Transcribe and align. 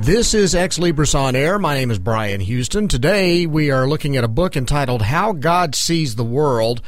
This 0.00 0.32
is 0.32 0.54
Ex 0.54 0.78
Libris 0.78 1.14
on 1.14 1.36
Air. 1.36 1.58
My 1.58 1.74
name 1.74 1.90
is 1.90 1.98
Brian 1.98 2.40
Houston. 2.40 2.88
Today 2.88 3.44
we 3.44 3.70
are 3.70 3.86
looking 3.86 4.16
at 4.16 4.24
a 4.24 4.28
book 4.28 4.56
entitled 4.56 5.02
How 5.02 5.32
God 5.32 5.74
Sees 5.74 6.16
the 6.16 6.24
World. 6.24 6.80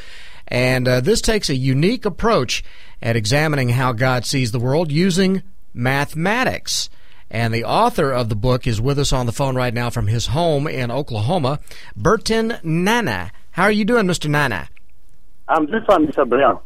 And 0.49 0.89
uh, 0.89 1.01
this 1.03 1.21
takes 1.21 1.51
a 1.51 1.55
unique 1.55 2.07
approach 2.07 2.65
at 3.03 3.15
examining 3.15 3.69
how 3.69 3.93
God 3.93 4.25
sees 4.25 4.51
the 4.51 4.59
world 4.59 4.91
using 4.91 5.43
mathematics. 5.75 6.89
And 7.31 7.53
the 7.53 7.65
author 7.65 8.11
of 8.11 8.31
the 8.31 8.35
book 8.35 8.67
is 8.67 8.81
with 8.81 8.99
us 8.99 9.13
on 9.13 9.27
the 9.27 9.33
phone 9.33 9.57
right 9.57 9.75
now 9.75 9.91
from 9.91 10.07
his 10.07 10.29
home 10.29 10.67
in 10.67 10.91
Oklahoma, 10.91 11.61
Bertin 11.95 12.59
Nana. 12.63 13.31
How 13.51 13.65
are 13.65 13.73
you 13.73 13.85
doing, 13.85 14.07
Mr. 14.07 14.31
Nana? 14.31 14.71
I'm 15.49 15.67
doing 15.67 15.85
fine, 15.87 16.07
Mr. 16.07 16.27
Brian. 16.27 16.57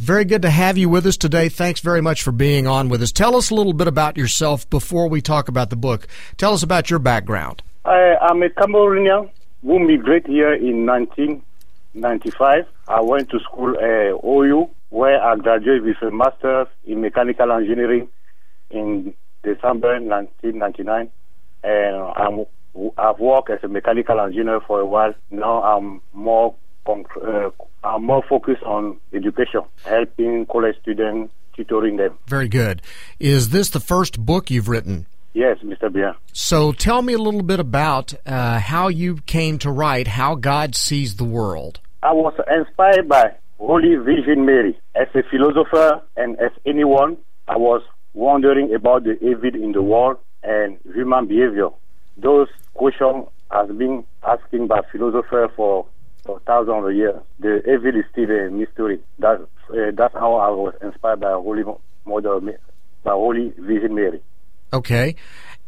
Very 0.00 0.24
good 0.24 0.40
to 0.42 0.50
have 0.50 0.78
you 0.78 0.88
with 0.88 1.04
us 1.04 1.18
today. 1.18 1.50
Thanks 1.50 1.80
very 1.80 2.00
much 2.00 2.22
for 2.22 2.32
being 2.32 2.66
on 2.66 2.88
with 2.88 3.02
us. 3.02 3.12
Tell 3.12 3.36
us 3.36 3.50
a 3.50 3.54
little 3.54 3.74
bit 3.74 3.86
about 3.86 4.16
yourself 4.16 4.68
before 4.70 5.10
we 5.10 5.20
talk 5.20 5.48
about 5.48 5.68
the 5.68 5.76
book. 5.76 6.06
Tell 6.38 6.54
us 6.54 6.62
about 6.62 6.88
your 6.88 6.98
background. 6.98 7.62
I, 7.84 8.16
am 8.22 8.42
a 8.42 8.48
Cameroonian 8.48 9.30
who 9.60 9.78
migrated 9.78 10.30
here 10.30 10.54
in 10.54 10.86
1995. 10.86 12.64
I 12.88 13.00
went 13.02 13.28
to 13.28 13.40
school 13.40 13.76
at 13.76 14.24
OU, 14.24 14.70
where 14.88 15.22
I 15.22 15.36
graduated 15.36 15.82
with 15.82 16.00
a 16.00 16.10
master's 16.10 16.68
in 16.86 17.02
mechanical 17.02 17.52
engineering 17.52 18.08
in 18.70 19.12
December 19.42 20.00
1999. 20.00 21.10
And 21.62 21.96
I'm, 22.16 22.46
I've 22.96 23.18
worked 23.18 23.50
as 23.50 23.58
a 23.64 23.68
mechanical 23.68 24.18
engineer 24.18 24.62
for 24.66 24.80
a 24.80 24.86
while. 24.86 25.12
Now 25.30 25.62
I'm 25.62 26.00
more 26.14 26.54
uh, 27.22 27.50
are 27.82 27.98
more 27.98 28.22
focused 28.28 28.62
on 28.62 28.98
education, 29.12 29.62
helping 29.84 30.46
college 30.46 30.76
students, 30.82 31.32
tutoring 31.54 31.96
them. 31.96 32.18
Very 32.26 32.48
good. 32.48 32.82
Is 33.18 33.50
this 33.50 33.70
the 33.70 33.80
first 33.80 34.24
book 34.24 34.50
you've 34.50 34.68
written? 34.68 35.06
Yes, 35.32 35.58
Mr. 35.64 35.92
Bia. 35.92 36.16
So 36.32 36.72
tell 36.72 37.02
me 37.02 37.12
a 37.12 37.18
little 37.18 37.42
bit 37.42 37.60
about 37.60 38.14
uh, 38.26 38.58
how 38.58 38.88
you 38.88 39.16
came 39.26 39.58
to 39.58 39.70
write 39.70 40.08
How 40.08 40.34
God 40.34 40.74
Sees 40.74 41.16
the 41.16 41.24
World. 41.24 41.80
I 42.02 42.12
was 42.12 42.34
inspired 42.50 43.08
by 43.08 43.34
Holy 43.58 43.94
Virgin 43.96 44.44
Mary. 44.44 44.78
As 44.94 45.06
a 45.14 45.22
philosopher 45.30 46.02
and 46.16 46.38
as 46.40 46.50
anyone, 46.66 47.16
I 47.46 47.56
was 47.56 47.82
wondering 48.14 48.74
about 48.74 49.04
the 49.04 49.18
evil 49.22 49.54
in 49.54 49.72
the 49.72 49.82
world 49.82 50.16
and 50.42 50.78
human 50.94 51.26
behavior. 51.26 51.68
Those 52.16 52.48
questions 52.74 53.26
have 53.50 53.76
been 53.78 54.04
asking 54.26 54.66
by 54.66 54.80
philosophers 54.90 55.50
for 55.56 55.86
for 56.24 56.40
thousands 56.46 56.86
of 56.86 56.94
years. 56.94 57.20
The 57.38 57.58
evil 57.70 57.98
is 58.00 58.04
still 58.12 58.30
a 58.30 58.50
mystery. 58.50 59.00
That's, 59.18 59.42
uh, 59.70 59.92
that's 59.94 60.14
how 60.14 60.34
I 60.36 60.50
was 60.50 60.74
inspired 60.82 61.20
by 61.20 61.32
Holy 61.32 61.64
Mother, 62.04 62.40
by 63.02 63.10
Holy 63.10 63.52
Virgin 63.58 63.94
Mary. 63.94 64.22
Okay. 64.72 65.16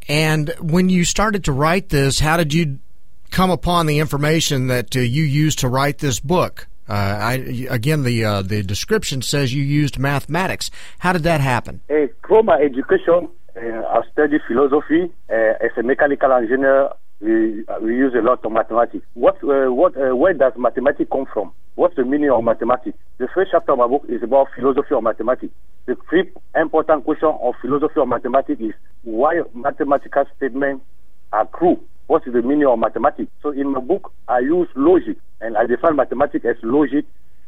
And 0.08 0.54
when 0.60 0.88
you 0.88 1.04
started 1.04 1.44
to 1.44 1.52
write 1.52 1.88
this, 1.88 2.18
how 2.18 2.36
did 2.36 2.52
you 2.52 2.78
come 3.30 3.50
upon 3.50 3.86
the 3.86 3.98
information 3.98 4.66
that 4.68 4.96
uh, 4.96 5.00
you 5.00 5.22
used 5.22 5.60
to 5.60 5.68
write 5.68 5.98
this 5.98 6.20
book? 6.20 6.66
Uh, 6.88 6.92
I, 6.92 7.32
again, 7.70 8.02
the 8.02 8.24
uh, 8.24 8.42
the 8.42 8.62
description 8.62 9.22
says 9.22 9.54
you 9.54 9.62
used 9.62 9.98
mathematics. 9.98 10.70
How 10.98 11.12
did 11.12 11.22
that 11.22 11.40
happen? 11.40 11.80
Uh, 11.88 12.08
through 12.26 12.42
my 12.42 12.56
education, 12.60 13.28
uh, 13.56 13.60
I 13.60 14.02
studied 14.12 14.40
philosophy. 14.48 15.10
Uh, 15.30 15.64
as 15.64 15.70
a 15.78 15.82
mechanical 15.82 16.32
engineer, 16.32 16.90
we, 17.22 17.64
uh, 17.68 17.78
we 17.80 17.96
use 17.96 18.12
a 18.18 18.22
lot 18.22 18.44
of 18.44 18.52
mathematics. 18.52 19.06
What, 19.14 19.36
uh, 19.44 19.72
what, 19.72 19.96
uh, 19.96 20.14
where 20.16 20.34
does 20.34 20.52
mathematics 20.58 21.08
come 21.10 21.26
from? 21.32 21.52
What's 21.76 21.96
the 21.96 22.04
meaning 22.04 22.30
of 22.30 22.42
mathematics? 22.42 22.98
The 23.18 23.28
first 23.32 23.52
chapter 23.52 23.72
of 23.72 23.78
my 23.78 23.86
book 23.86 24.04
is 24.08 24.22
about 24.22 24.48
philosophy 24.54 24.94
of 24.94 25.02
mathematics. 25.04 25.52
The 25.86 25.96
three 26.10 26.30
important 26.54 27.04
question 27.04 27.32
of 27.40 27.54
philosophy 27.60 28.00
of 28.00 28.08
mathematics 28.08 28.60
is 28.60 28.74
why 29.02 29.40
mathematical 29.54 30.24
statements 30.36 30.84
are 31.32 31.48
true. 31.58 31.80
What 32.08 32.26
is 32.26 32.34
the 32.34 32.42
meaning 32.42 32.66
of 32.66 32.78
mathematics? 32.78 33.30
So 33.42 33.50
in 33.50 33.72
my 33.72 33.80
book, 33.80 34.12
I 34.28 34.40
use 34.40 34.68
logic, 34.74 35.16
and 35.40 35.56
I 35.56 35.66
define 35.66 35.96
mathematics 35.96 36.44
as 36.44 36.56
logic 36.62 37.06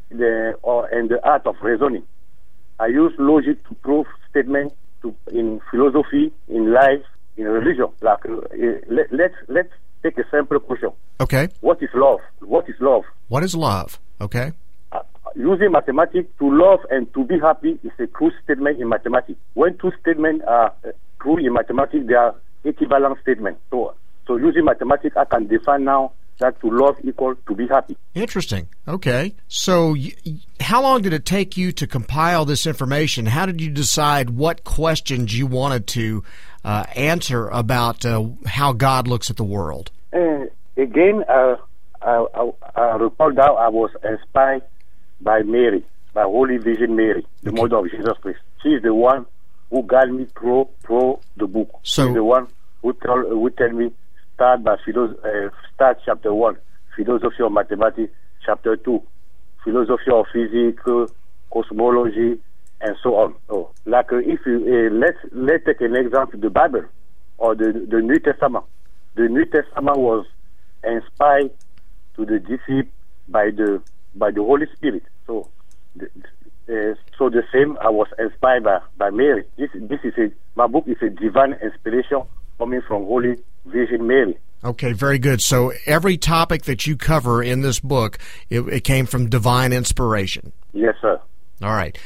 the, 0.09 0.57
or, 0.63 0.87
and 0.87 1.09
the 1.09 1.23
art 1.27 1.45
of 1.45 1.55
reasoning. 1.61 2.03
I 2.79 2.87
use 2.87 3.13
logic 3.19 3.67
to 3.67 3.75
prove 3.75 4.07
statements 4.29 4.73
to, 5.01 5.13
in 5.31 5.59
philosophy, 5.69 6.31
in 6.47 6.73
life, 6.73 7.03
in 7.37 7.45
religion. 7.45 7.87
Like, 8.01 8.25
uh, 8.25 8.41
let, 8.89 9.11
let's 9.11 9.35
let's 9.47 9.69
take 10.03 10.17
a 10.17 10.23
simple 10.31 10.59
question. 10.59 10.89
Okay. 11.19 11.49
What 11.61 11.81
is 11.81 11.89
love? 11.93 12.19
What 12.39 12.69
is 12.69 12.75
love? 12.79 13.03
What 13.27 13.43
is 13.43 13.55
love? 13.55 13.99
Okay. 14.21 14.51
Uh, 14.91 14.99
using 15.35 15.71
mathematics 15.71 16.29
to 16.39 16.49
love 16.49 16.79
and 16.89 17.11
to 17.13 17.23
be 17.25 17.39
happy 17.39 17.79
is 17.83 17.91
a 17.99 18.07
true 18.07 18.31
statement 18.43 18.79
in 18.79 18.89
mathematics. 18.89 19.39
When 19.53 19.77
two 19.77 19.91
statements 20.01 20.45
are 20.47 20.73
uh, 20.85 20.91
true 21.21 21.37
in 21.37 21.53
mathematics, 21.53 22.05
they 22.07 22.13
are 22.13 22.35
equivalent 22.63 23.17
statements. 23.21 23.59
So, 23.71 23.93
so 24.27 24.37
using 24.37 24.65
mathematics, 24.65 25.15
I 25.17 25.25
can 25.25 25.47
define 25.47 25.83
now 25.85 26.13
that 26.39 26.59
to 26.59 26.69
love 26.69 26.97
equal 27.03 27.33
to 27.47 27.55
be 27.55 27.65
happy. 27.67 27.95
Interesting. 28.13 28.67
Okay. 28.87 29.33
So, 29.47 29.91
y- 29.93 30.11
how 30.59 30.81
long 30.81 31.01
did 31.01 31.13
it 31.13 31.25
take 31.25 31.55
you 31.55 31.71
to 31.73 31.87
compile 31.87 32.43
this 32.43 32.67
information? 32.67 33.25
How 33.25 33.45
did 33.45 33.61
you 33.61 33.69
decide 33.69 34.31
what 34.31 34.63
questions 34.65 35.37
you 35.37 35.47
wanted 35.47 35.87
to 35.87 36.23
uh, 36.65 36.83
answer 36.95 37.47
about 37.49 38.05
uh, 38.05 38.25
how 38.47 38.73
God 38.73 39.07
looks 39.07 39.29
at 39.29 39.37
the 39.37 39.43
world? 39.43 39.91
Uh, 40.11 40.45
again, 40.75 41.23
uh, 41.29 41.55
I, 42.01 42.25
I, 42.33 42.51
I 42.75 42.95
recall 42.95 43.33
that 43.33 43.49
I 43.51 43.69
was 43.69 43.91
inspired 44.03 44.63
by 45.21 45.43
Mary, 45.43 45.85
by 46.13 46.23
Holy 46.23 46.57
Virgin 46.57 46.95
Mary, 46.95 47.25
the 47.43 47.51
okay. 47.51 47.61
mother 47.61 47.77
of 47.77 47.91
Jesus 47.91 48.17
Christ. 48.19 48.39
She 48.63 48.69
is 48.69 48.81
the 48.81 48.95
one 48.95 49.27
who 49.69 49.83
guided 49.83 50.15
me 50.15 50.27
through, 50.37 50.69
through 50.83 51.19
the 51.37 51.45
book. 51.45 51.69
So, 51.83 52.07
She's 52.07 52.15
the 52.15 52.23
one 52.23 52.47
who 52.81 52.93
tell, 52.93 53.17
who 53.17 53.49
tell 53.51 53.69
me 53.69 53.91
start 54.33 54.63
by 54.63 54.75
philo- 54.83 55.15
uh, 55.23 55.49
start 55.75 55.99
chapter 56.03 56.33
one, 56.33 56.57
philosophy 56.95 57.43
of 57.43 57.51
mathematics, 57.51 58.11
chapter 58.43 58.75
two, 58.75 59.03
philosophy 59.63 60.11
of 60.11 60.25
physics, 60.33 60.81
cosmology, 61.51 62.39
and 62.85 62.95
so 63.01 63.15
on. 63.15 63.35
So, 63.47 63.71
like 63.85 64.11
uh, 64.11 64.17
if 64.17 64.39
you 64.45 64.57
uh, 64.57 64.93
let's 64.95 65.17
let's 65.31 65.65
take 65.65 65.81
an 65.81 65.95
example, 65.95 66.39
the 66.39 66.49
Bible 66.49 66.85
or 67.37 67.55
the 67.55 67.85
the 67.89 68.01
New 68.01 68.19
Testament. 68.19 68.65
The 69.15 69.27
New 69.29 69.45
Testament 69.45 69.97
was 69.97 70.25
inspired 70.83 71.51
to 72.15 72.25
the 72.25 72.39
disciple 72.39 72.91
by 73.27 73.49
the 73.49 73.81
by 74.13 74.31
the 74.31 74.43
Holy 74.43 74.67
Spirit. 74.75 75.03
So, 75.25 75.49
the, 75.95 76.05
uh, 76.69 76.95
so 77.17 77.29
the 77.29 77.43
same 77.51 77.77
I 77.81 77.89
was 77.89 78.07
inspired 78.19 78.63
by, 78.63 78.79
by 78.97 79.09
Mary. 79.09 79.45
This 79.57 79.69
this 79.73 79.99
is 80.03 80.13
a 80.17 80.31
my 80.55 80.67
book 80.67 80.85
is 80.87 80.97
a 81.01 81.09
divine 81.09 81.53
inspiration 81.53 82.21
coming 82.57 82.81
from 82.87 83.05
Holy 83.05 83.37
Virgin 83.65 84.05
Mary. 84.05 84.37
Okay, 84.63 84.93
very 84.93 85.19
good. 85.19 85.41
So 85.41 85.73
every 85.85 86.17
topic 86.17 86.63
that 86.63 86.87
you 86.87 86.97
cover 86.97 87.43
in 87.43 87.61
this 87.61 87.79
book, 87.79 88.17
it, 88.49 88.61
it 88.61 88.83
came 88.83 89.05
from 89.05 89.29
divine 89.29 89.73
inspiration. 89.73 90.51
Yes, 90.73 90.95
sir. 91.01 91.19
All 91.61 91.71
right. 91.71 91.97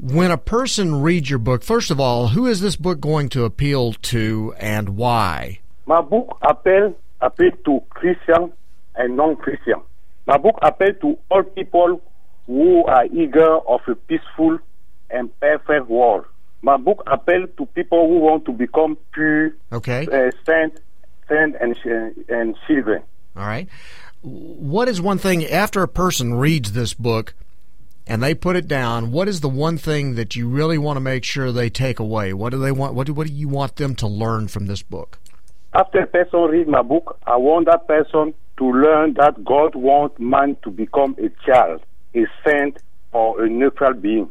When 0.00 0.30
a 0.30 0.38
person 0.38 1.02
reads 1.02 1.28
your 1.28 1.40
book, 1.40 1.64
first 1.64 1.90
of 1.90 1.98
all, 1.98 2.28
who 2.28 2.46
is 2.46 2.60
this 2.60 2.76
book 2.76 3.00
going 3.00 3.28
to 3.30 3.44
appeal 3.44 3.94
to 3.94 4.54
and 4.58 4.90
why? 4.90 5.58
My 5.86 6.00
book 6.02 6.38
appeals 6.42 6.94
appeal 7.20 7.50
to 7.64 7.82
Christian 7.90 8.52
and 8.94 9.16
non-Christian. 9.16 9.80
My 10.26 10.36
book 10.36 10.56
appeals 10.62 10.96
to 11.00 11.18
all 11.30 11.42
people 11.42 12.00
who 12.46 12.84
are 12.84 13.06
eager 13.06 13.56
of 13.56 13.80
a 13.88 13.96
peaceful 13.96 14.58
and 15.10 15.40
perfect 15.40 15.88
world. 15.88 16.26
My 16.62 16.76
book 16.76 17.02
appeals 17.06 17.50
to 17.56 17.66
people 17.66 18.08
who 18.08 18.20
want 18.20 18.44
to 18.44 18.52
become 18.52 18.98
pure, 19.12 19.52
okay, 19.72 20.06
uh, 20.06 20.30
saint, 20.46 20.78
saint 21.28 21.56
and 21.60 21.76
and 22.28 22.56
children. 22.66 23.02
All 23.36 23.46
right. 23.46 23.68
What 24.22 24.88
is 24.88 25.00
one 25.00 25.18
thing 25.18 25.44
after 25.46 25.82
a 25.82 25.88
person 25.88 26.34
reads 26.34 26.72
this 26.72 26.94
book? 26.94 27.34
And 28.08 28.22
they 28.22 28.34
put 28.34 28.56
it 28.56 28.66
down, 28.66 29.12
what 29.12 29.28
is 29.28 29.40
the 29.40 29.48
one 29.48 29.76
thing 29.76 30.14
that 30.14 30.34
you 30.34 30.48
really 30.48 30.78
want 30.78 30.96
to 30.96 31.00
make 31.00 31.24
sure 31.24 31.52
they 31.52 31.68
take 31.68 31.98
away? 32.00 32.32
What 32.32 32.50
do 32.50 32.58
they 32.58 32.72
want? 32.72 32.94
What 32.94 33.06
do, 33.06 33.12
what 33.12 33.26
do 33.26 33.32
you 33.32 33.48
want 33.48 33.76
them 33.76 33.94
to 33.96 34.08
learn 34.08 34.48
from 34.48 34.66
this 34.66 34.82
book? 34.82 35.18
After 35.74 36.00
a 36.00 36.06
person 36.06 36.40
reads 36.40 36.68
my 36.68 36.82
book, 36.82 37.18
I 37.26 37.36
want 37.36 37.66
that 37.66 37.86
person 37.86 38.32
to 38.56 38.64
learn 38.64 39.14
that 39.14 39.44
God 39.44 39.74
wants 39.74 40.18
man 40.18 40.56
to 40.64 40.70
become 40.70 41.14
a 41.18 41.28
child, 41.46 41.82
a 42.14 42.24
saint, 42.44 42.78
or 43.12 43.44
a 43.44 43.48
neutral 43.48 43.92
being 43.92 44.30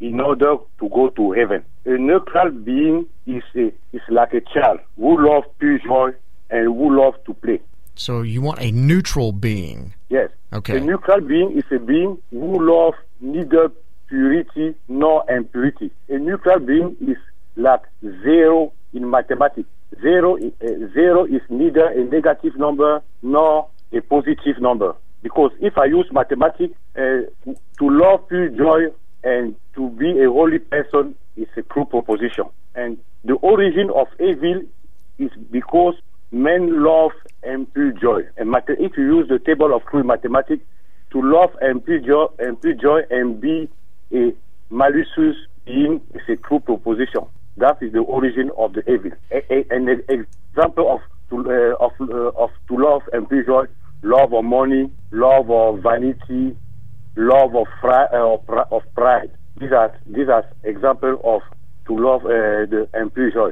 in 0.00 0.20
order 0.20 0.56
to 0.78 0.88
go 0.88 1.10
to 1.10 1.32
heaven. 1.32 1.64
A 1.86 1.98
neutral 1.98 2.50
being 2.50 3.06
is 3.26 3.42
a, 3.56 3.66
is 3.92 4.02
like 4.08 4.32
a 4.32 4.40
child 4.40 4.78
who 4.96 5.26
loves 5.26 5.46
pure 5.58 5.80
joy 5.80 6.10
and 6.50 6.66
who 6.66 6.96
love 6.96 7.14
to 7.26 7.34
play. 7.34 7.60
So 7.96 8.22
you 8.22 8.40
want 8.40 8.60
a 8.60 8.70
neutral 8.70 9.32
being. 9.32 9.94
Yes. 10.08 10.30
Okay. 10.52 10.76
A 10.76 10.80
neutral 10.80 11.20
being 11.20 11.58
is 11.58 11.64
a 11.72 11.80
being 11.80 12.16
who 12.30 12.64
loves 12.64 12.96
neither 13.20 13.70
purity 14.08 14.74
nor 14.88 15.24
impurity. 15.30 15.90
A 16.08 16.18
neutral 16.18 16.60
being 16.60 16.96
is 17.00 17.16
like 17.56 17.82
zero 18.02 18.72
in 18.92 19.10
mathematics. 19.10 19.68
Zero, 20.00 20.36
uh, 20.36 20.66
zero 20.92 21.24
is 21.24 21.42
neither 21.48 21.86
a 21.86 22.04
negative 22.04 22.56
number 22.56 23.02
nor 23.22 23.68
a 23.92 24.00
positive 24.02 24.60
number. 24.60 24.94
Because 25.22 25.50
if 25.60 25.76
I 25.76 25.86
use 25.86 26.06
mathematics 26.12 26.74
uh, 26.96 27.22
to 27.46 27.54
love 27.80 28.28
pure 28.28 28.48
joy 28.50 28.94
and 29.24 29.56
to 29.74 29.90
be 29.90 30.10
a 30.22 30.30
holy 30.30 30.58
person 30.58 31.14
is 31.36 31.48
a 31.56 31.62
true 31.62 31.84
proposition. 31.84 32.44
And 32.74 32.98
the 33.24 33.34
origin 33.34 33.90
of 33.94 34.06
evil 34.20 34.62
is 35.18 35.30
because 35.50 35.94
men 36.30 36.84
love 36.84 37.12
and 37.42 37.72
pure 37.72 37.92
joy. 37.92 38.22
And 38.36 38.54
if 38.68 38.96
you 38.96 39.16
use 39.16 39.28
the 39.28 39.38
table 39.38 39.74
of 39.74 39.82
true 39.86 40.04
mathematics 40.04 40.64
to 41.12 41.22
love 41.22 41.50
and 41.60 41.84
pure 41.84 42.00
joy 42.00 42.26
and, 42.38 42.60
pure 42.60 42.74
joy 42.74 43.00
and 43.10 43.40
be 43.40 43.68
a 44.12 44.32
malicious 44.70 45.36
being 45.64 46.00
is 46.14 46.22
a 46.28 46.36
true 46.36 46.60
proposition. 46.60 47.22
That 47.56 47.78
is 47.82 47.92
the 47.92 48.00
origin 48.00 48.50
of 48.56 48.74
the 48.74 48.88
evil. 48.90 49.12
A, 49.32 49.38
a, 49.52 49.64
an 49.70 49.88
example 50.08 50.92
of 50.92 51.00
to, 51.30 51.36
uh, 51.50 51.84
of 51.84 51.92
uh, 52.00 52.42
of 52.42 52.50
to 52.68 52.76
love 52.76 53.02
and 53.12 53.28
pure 53.28 53.44
joy, 53.44 53.64
love 54.02 54.32
of 54.32 54.44
money, 54.44 54.90
love 55.10 55.50
of 55.50 55.82
vanity, 55.82 56.56
love 57.16 57.54
of, 57.54 57.66
fri- 57.80 58.08
uh, 58.12 58.36
of, 58.70 58.82
pride. 58.94 59.30
These 59.58 59.72
are 59.72 59.92
these 60.06 60.28
are 60.28 60.44
examples 60.62 61.20
of 61.24 61.42
to 61.86 61.98
love 61.98 62.24
uh, 62.24 62.68
the 62.70 62.88
and 62.94 63.12
pure 63.12 63.30
joy. 63.30 63.50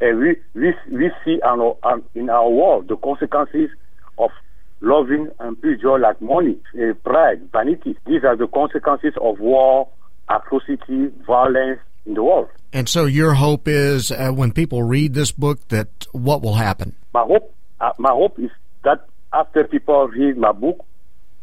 And 0.00 0.20
we, 0.20 0.36
we, 0.54 0.74
we 0.92 1.10
see 1.24 1.40
our, 1.44 1.76
in 2.14 2.30
our 2.30 2.48
world 2.48 2.88
the 2.88 2.96
consequences 2.96 3.70
of 4.18 4.30
loving 4.80 5.28
and 5.40 5.60
pure 5.60 5.76
joy 5.76 5.96
like 5.96 6.20
money, 6.20 6.56
uh, 6.74 6.94
pride, 7.04 7.50
vanity. 7.52 7.96
These 8.06 8.24
are 8.24 8.36
the 8.36 8.46
consequences 8.46 9.14
of 9.20 9.38
war, 9.40 9.88
atrocity, 10.28 11.08
violence 11.26 11.80
in 12.06 12.14
the 12.14 12.22
world. 12.22 12.48
And 12.72 12.88
so 12.88 13.06
your 13.06 13.34
hope 13.34 13.66
is 13.66 14.10
uh, 14.10 14.30
when 14.30 14.52
people 14.52 14.82
read 14.82 15.14
this 15.14 15.32
book 15.32 15.66
that 15.68 15.88
what 16.12 16.42
will 16.42 16.54
happen? 16.54 16.94
My 17.14 17.22
hope, 17.22 17.54
uh, 17.80 17.92
my 17.98 18.10
hope 18.10 18.38
is 18.38 18.50
that 18.84 19.06
after 19.32 19.64
people 19.64 20.08
read 20.08 20.36
my 20.36 20.52
book, 20.52 20.84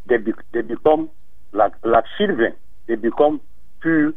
they, 0.08 0.18
be, 0.18 0.32
they 0.52 0.62
become 0.62 1.10
like, 1.52 1.72
like 1.84 2.04
children. 2.16 2.54
They 2.86 2.94
become 2.94 3.40
pure, 3.80 4.12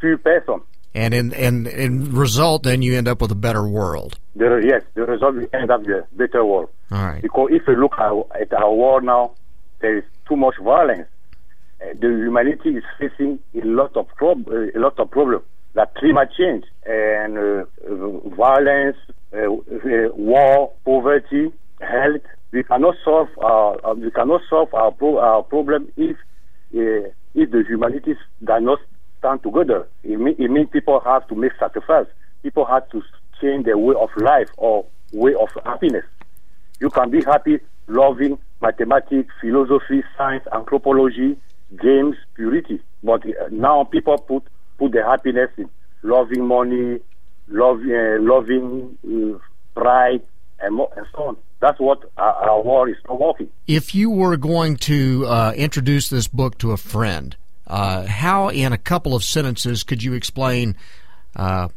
pure 0.00 0.18
person 0.18 0.62
and 0.94 1.12
in 1.12 1.32
in 1.32 1.66
in 1.66 2.14
result, 2.14 2.62
then 2.62 2.80
you 2.80 2.96
end 2.96 3.08
up 3.08 3.20
with 3.20 3.32
a 3.32 3.36
better 3.36 3.66
world. 3.66 4.18
The, 4.36 4.62
yes, 4.64 4.82
the 4.94 5.02
result 5.02 5.34
will 5.34 5.48
end 5.52 5.70
up 5.70 5.80
with 5.80 5.90
a 5.90 6.06
better 6.12 6.44
world. 6.44 6.70
All 6.94 7.06
right. 7.06 7.22
Because 7.22 7.48
if 7.50 7.62
you 7.66 7.74
look 7.74 7.94
at, 7.98 8.12
at 8.40 8.52
our 8.52 8.72
world 8.72 9.02
now, 9.04 9.32
there 9.80 9.98
is 9.98 10.04
too 10.28 10.36
much 10.36 10.54
violence. 10.62 11.08
Uh, 11.82 11.92
the 12.00 12.06
humanity 12.06 12.70
is 12.70 12.84
facing 13.00 13.40
a 13.60 13.66
lot 13.66 13.96
of 13.96 14.06
prob- 14.16 14.48
a 14.48 14.78
lot 14.78 14.98
of 15.00 15.10
problems, 15.10 15.44
like 15.74 15.92
climate 15.94 16.28
change 16.38 16.64
and 16.86 17.36
uh, 17.36 17.64
violence, 18.36 18.96
uh, 19.34 19.38
uh, 19.38 20.08
war, 20.14 20.70
poverty, 20.84 21.52
health. 21.80 22.22
We 22.52 22.62
cannot 22.62 22.94
solve 23.04 23.28
our 23.42 23.84
uh, 23.84 23.94
we 23.94 24.12
cannot 24.12 24.42
solve 24.48 24.72
our 24.72 24.92
pro- 24.92 25.18
our 25.18 25.42
problem 25.42 25.88
if 25.96 26.16
if 26.70 27.50
the 27.50 27.64
humanity 27.66 28.14
does 28.44 28.62
not 28.62 28.78
stand 29.18 29.42
together. 29.42 29.88
It, 30.04 30.20
mean, 30.20 30.36
it 30.38 30.48
means 30.48 30.68
people 30.72 31.00
have 31.04 31.26
to 31.26 31.34
make 31.34 31.52
sacrifice. 31.58 32.06
People 32.44 32.66
have 32.66 32.88
to 32.90 33.02
change 33.40 33.64
their 33.64 33.78
way 33.78 33.96
of 34.00 34.10
life 34.16 34.48
or 34.56 34.86
way 35.12 35.32
of 35.34 35.48
happiness. 35.64 36.04
You 36.80 36.90
can 36.90 37.10
be 37.10 37.22
happy 37.22 37.60
loving 37.86 38.38
mathematics, 38.60 39.32
philosophy, 39.40 40.02
science, 40.16 40.44
anthropology, 40.52 41.36
games, 41.80 42.16
purity. 42.34 42.80
But 43.02 43.24
uh, 43.26 43.48
now 43.50 43.84
people 43.84 44.18
put 44.18 44.44
put 44.78 44.92
their 44.92 45.08
happiness 45.08 45.50
in 45.56 45.68
loving 46.02 46.46
money, 46.46 47.00
love, 47.48 47.80
uh, 47.80 48.20
loving 48.20 48.98
uh, 49.06 49.38
pride, 49.78 50.22
and, 50.60 50.74
more, 50.76 50.90
and 50.96 51.06
so 51.12 51.22
on. 51.24 51.36
That's 51.60 51.78
what 51.78 52.10
our, 52.16 52.50
our 52.50 52.62
war 52.62 52.88
is 52.88 52.96
not 53.08 53.20
working. 53.20 53.50
If 53.66 53.94
you 53.94 54.10
were 54.10 54.36
going 54.36 54.76
to 54.78 55.26
uh, 55.26 55.52
introduce 55.56 56.08
this 56.08 56.28
book 56.28 56.58
to 56.58 56.72
a 56.72 56.76
friend, 56.76 57.36
uh, 57.66 58.06
how, 58.06 58.48
in 58.48 58.72
a 58.72 58.78
couple 58.78 59.14
of 59.14 59.24
sentences, 59.24 59.84
could 59.84 60.02
you 60.02 60.14
explain 60.14 60.76
uh, 61.36 61.68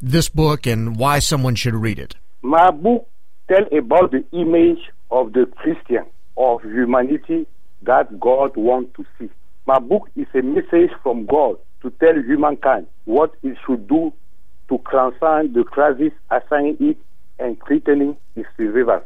this 0.00 0.28
book 0.28 0.66
and 0.66 0.96
why 0.96 1.18
someone 1.18 1.54
should 1.54 1.74
read 1.74 1.98
it? 1.98 2.14
My 2.42 2.70
book 2.70 3.08
tells 3.48 3.68
about 3.76 4.12
the 4.12 4.24
image 4.32 4.90
of 5.10 5.32
the 5.32 5.46
Christian, 5.56 6.04
of 6.36 6.62
humanity 6.62 7.46
that 7.82 8.18
God 8.18 8.56
wants 8.56 8.96
to 8.96 9.04
see. 9.18 9.30
My 9.66 9.78
book 9.78 10.08
is 10.16 10.26
a 10.34 10.42
message 10.42 10.90
from 11.02 11.26
God 11.26 11.56
to 11.82 11.90
tell 12.00 12.14
humankind 12.14 12.86
what 13.04 13.32
it 13.42 13.56
should 13.66 13.86
do 13.88 14.12
to 14.68 14.80
transcend 14.90 15.54
the 15.54 15.64
crisis 15.64 16.12
assigned 16.30 16.80
it 16.80 16.96
and 17.38 17.56
threatening 17.66 18.16
its 18.36 18.48
survival. 18.56 19.02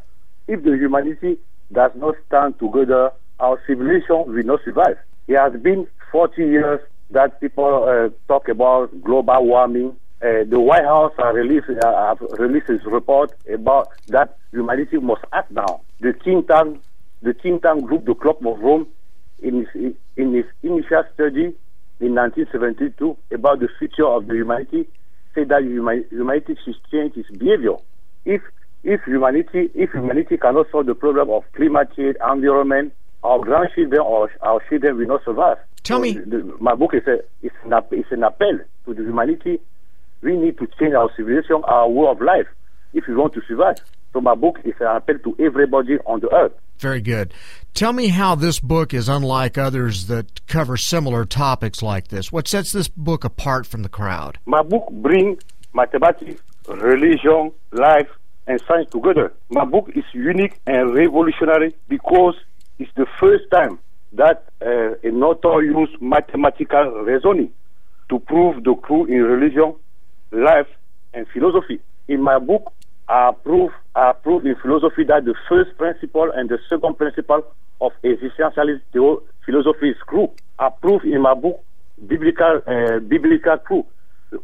If 0.46 0.62
the 0.62 0.72
humanity 0.72 1.38
does 1.72 1.90
not 1.96 2.14
stand 2.26 2.58
together, 2.58 3.10
our 3.40 3.60
civilization 3.66 4.24
will 4.26 4.44
not 4.44 4.60
survive. 4.64 4.96
It 5.26 5.36
has 5.36 5.60
been 5.60 5.86
40 6.12 6.42
years 6.42 6.80
that 7.10 7.40
people 7.40 7.84
uh, 7.88 8.08
talk 8.32 8.48
about 8.48 9.02
global 9.02 9.44
warming. 9.46 9.96
Uh, 10.20 10.42
the 10.48 10.58
White 10.58 10.84
House 10.84 11.12
have 11.18 11.34
released, 11.34 11.68
uh, 11.70 12.14
released 12.38 12.68
its 12.68 12.84
report 12.84 13.32
about 13.52 13.88
that 14.08 14.36
humanity 14.52 14.98
must 14.98 15.22
act 15.32 15.50
now. 15.52 15.80
The 16.00 16.12
think 16.12 16.48
tank, 16.48 16.82
the 17.22 17.34
think 17.34 17.62
tank 17.62 17.84
group, 17.84 18.04
the 18.04 18.14
Club 18.14 18.44
of 18.44 18.58
Rome, 18.58 18.88
in 19.40 19.62
its, 19.62 19.96
in 20.16 20.34
its 20.34 20.48
initial 20.64 21.04
study 21.14 21.54
in 22.00 22.14
1972 22.14 23.16
about 23.32 23.60
the 23.60 23.68
future 23.78 24.06
of 24.06 24.26
the 24.26 24.34
humanity, 24.34 24.88
said 25.34 25.50
that 25.50 25.62
humanity 25.62 26.56
should 26.64 26.76
change 26.90 27.16
its 27.16 27.30
behavior. 27.30 27.76
If 28.24 28.42
if 28.84 29.00
humanity 29.04 29.70
if 29.74 29.90
humanity 29.90 30.36
cannot 30.36 30.66
solve 30.70 30.86
the 30.86 30.94
problem 30.94 31.30
of 31.30 31.44
climate 31.52 31.90
change, 31.96 32.16
environment, 32.20 32.92
our 33.22 33.38
grandchildren 33.38 34.00
or 34.00 34.30
our 34.42 34.60
children 34.68 34.96
will 34.98 35.06
not 35.06 35.24
survive. 35.24 35.58
Tell 35.82 35.98
so 35.98 36.02
me. 36.02 36.12
The, 36.12 36.56
my 36.60 36.74
book 36.74 36.94
is, 36.94 37.06
a, 37.06 37.18
is 37.44 37.52
an, 37.64 37.72
it's 37.92 38.10
an 38.10 38.22
appeal 38.22 38.58
to 38.86 38.94
the 38.94 39.02
humanity. 39.02 39.60
We 40.20 40.36
need 40.36 40.58
to 40.58 40.66
change 40.78 40.94
our 40.94 41.10
civilization, 41.16 41.62
our 41.64 41.88
way 41.88 42.08
of 42.08 42.20
life, 42.20 42.46
if 42.92 43.06
we 43.06 43.14
want 43.14 43.34
to 43.34 43.42
survive. 43.46 43.76
So 44.12 44.20
my 44.20 44.34
book 44.34 44.58
is 44.64 44.74
an 44.80 44.96
appeal 44.96 45.18
to 45.18 45.36
everybody 45.44 45.98
on 46.06 46.20
the 46.20 46.34
earth. 46.34 46.52
Very 46.78 47.00
good. 47.00 47.34
Tell 47.74 47.92
me 47.92 48.08
how 48.08 48.34
this 48.34 48.60
book 48.60 48.94
is 48.94 49.08
unlike 49.08 49.58
others 49.58 50.06
that 50.06 50.46
cover 50.46 50.76
similar 50.76 51.24
topics 51.24 51.82
like 51.82 52.08
this. 52.08 52.32
What 52.32 52.48
sets 52.48 52.72
this 52.72 52.88
book 52.88 53.24
apart 53.24 53.66
from 53.66 53.82
the 53.82 53.88
crowd? 53.88 54.38
My 54.46 54.62
book 54.62 54.88
brings 54.90 55.42
mathematics, 55.74 56.40
religion, 56.68 57.52
life, 57.72 58.08
and 58.46 58.60
science 58.66 58.90
together. 58.90 59.32
My 59.50 59.64
book 59.64 59.90
is 59.94 60.04
unique 60.12 60.58
and 60.66 60.94
revolutionary 60.94 61.74
because 61.88 62.34
it's 62.78 62.90
the 62.96 63.06
first 63.20 63.44
time 63.50 63.78
that 64.12 64.44
uh, 64.62 64.94
an 65.02 65.22
author 65.22 65.62
used 65.62 66.00
mathematical 66.00 67.02
reasoning 67.02 67.50
to 68.08 68.18
prove 68.20 68.64
the 68.64 68.74
truth 68.86 69.10
in 69.10 69.22
religion, 69.22 69.74
life, 70.32 70.66
and 71.14 71.26
philosophy. 71.32 71.80
In 72.08 72.22
my 72.22 72.38
book, 72.38 72.72
I 73.08 73.30
prove, 73.42 73.70
I 73.94 74.12
prove 74.12 74.44
in 74.44 74.56
philosophy 74.56 75.04
that 75.04 75.24
the 75.24 75.34
first 75.48 75.76
principle 75.78 76.30
and 76.34 76.48
the 76.48 76.58
second 76.68 76.98
principle 76.98 77.42
of 77.80 77.92
existentialist 78.04 78.82
philosophy 78.92 79.90
is 79.90 79.96
true. 80.08 80.28
I 80.58 80.68
prove 80.68 81.04
in 81.04 81.22
my 81.22 81.34
book 81.34 81.64
biblical, 82.06 82.60
uh, 82.66 82.98
biblical 83.00 83.56
truth. 83.66 83.86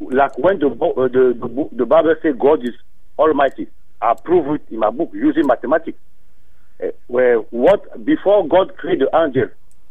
Like 0.00 0.38
when 0.38 0.60
the, 0.60 0.68
uh, 0.68 1.08
the, 1.08 1.36
the, 1.38 1.68
the 1.72 1.86
Bible 1.86 2.14
says 2.22 2.34
God 2.38 2.62
is 2.62 2.74
almighty, 3.18 3.66
I 4.00 4.14
prove 4.14 4.54
it 4.54 4.72
in 4.72 4.78
my 4.78 4.90
book 4.90 5.10
using 5.12 5.46
mathematics. 5.46 5.98
Uh, 6.82 6.88
where 7.06 7.38
what 7.50 8.04
before 8.04 8.48
God 8.48 8.76
created 8.76 9.08
the 9.12 9.16
angel, 9.16 9.48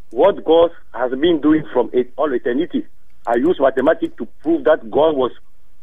what 0.10 0.44
God 0.44 0.72
has 0.94 1.12
been 1.12 1.42
doing 1.42 1.66
from 1.72 1.92
all 2.18 2.34
eternity. 2.34 2.86
I 3.26 3.36
use 3.36 3.58
mathematics 3.60 4.14
to 4.18 4.26
prove 4.42 4.66
that 4.66 4.92
God 4.92 5.16
was 5.16 5.32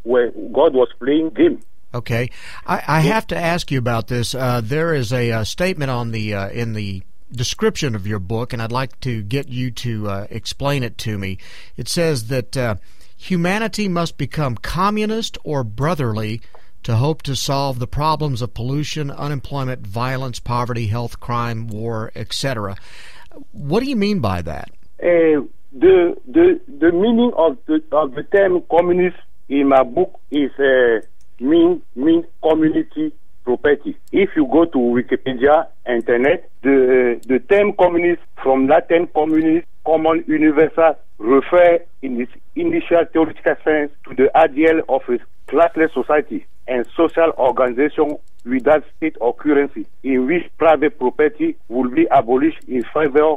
where 0.02 0.30
God 0.30 0.74
was 0.74 0.88
playing 0.98 1.30
game. 1.30 1.60
Okay, 1.92 2.30
I, 2.66 2.82
I 2.86 3.00
have 3.00 3.26
to 3.28 3.36
ask 3.36 3.70
you 3.70 3.78
about 3.78 4.06
this. 4.06 4.34
Uh, 4.34 4.60
there 4.62 4.94
is 4.94 5.12
a, 5.12 5.30
a, 5.30 5.44
statement 5.44 5.90
on 5.90 6.12
the 6.12 6.34
uh, 6.34 6.48
in 6.50 6.72
the 6.74 7.02
description 7.32 7.96
of 7.96 8.06
your 8.06 8.20
book, 8.20 8.52
and 8.52 8.62
I'd 8.62 8.70
like 8.70 8.98
to 9.00 9.22
get 9.22 9.48
you 9.48 9.72
to 9.72 10.08
uh, 10.08 10.26
explain 10.30 10.84
it 10.84 10.98
to 10.98 11.18
me. 11.18 11.38
It 11.76 11.88
says 11.88 12.28
that 12.28 12.56
uh, 12.56 12.76
humanity 13.16 13.88
must 13.88 14.18
become 14.18 14.54
communist 14.54 15.36
or 15.42 15.64
brotherly 15.64 16.40
to 16.84 16.96
hope 16.96 17.22
to 17.22 17.36
solve 17.36 17.78
the 17.78 17.86
problems 17.86 18.40
of 18.40 18.54
pollution, 18.54 19.10
unemployment, 19.10 19.86
violence, 19.86 20.38
poverty, 20.38 20.86
health, 20.86 21.20
crime, 21.20 21.66
war, 21.66 22.10
etc. 22.14 22.76
What 23.52 23.82
do 23.82 23.90
you 23.90 23.96
mean 23.96 24.20
by 24.20 24.42
that? 24.42 24.70
Uh, 25.02 25.42
the 25.72 26.16
the 26.26 26.60
the 26.66 26.92
meaning 26.92 27.32
of 27.36 27.58
the 27.66 27.82
of 27.92 28.14
the 28.14 28.22
term 28.24 28.62
communist 28.70 29.16
in 29.50 29.68
my 29.68 29.82
book 29.82 30.18
is 30.30 30.52
uh, 30.58 31.00
mean 31.40 31.82
mean 31.96 32.24
community 32.42 33.12
property. 33.44 33.96
If 34.12 34.30
you 34.36 34.46
go 34.46 34.64
to 34.64 34.78
Wikipedia, 34.78 35.66
internet, 35.86 36.48
the 36.62 37.20
the 37.26 37.40
term 37.40 37.72
communist 37.72 38.22
from 38.42 38.68
Latin 38.68 39.08
communist, 39.14 39.66
common 39.84 40.24
universal, 40.28 40.94
refer 41.18 41.80
in 42.00 42.20
its 42.20 42.32
initial 42.54 43.04
theoretical 43.12 43.56
sense 43.64 43.90
to 44.08 44.14
the 44.14 44.34
ideal 44.36 44.80
of 44.88 45.02
a 45.08 45.18
classless 45.50 45.92
society 45.92 46.46
and 46.68 46.86
social 46.96 47.32
organization 47.36 48.16
without 48.44 48.84
state 48.96 49.16
or 49.20 49.34
currency, 49.34 49.84
in 50.04 50.26
which 50.26 50.44
private 50.58 50.96
property 50.98 51.56
will 51.68 51.90
be 51.90 52.06
abolished 52.12 52.62
in 52.68 52.84
favor 52.94 53.36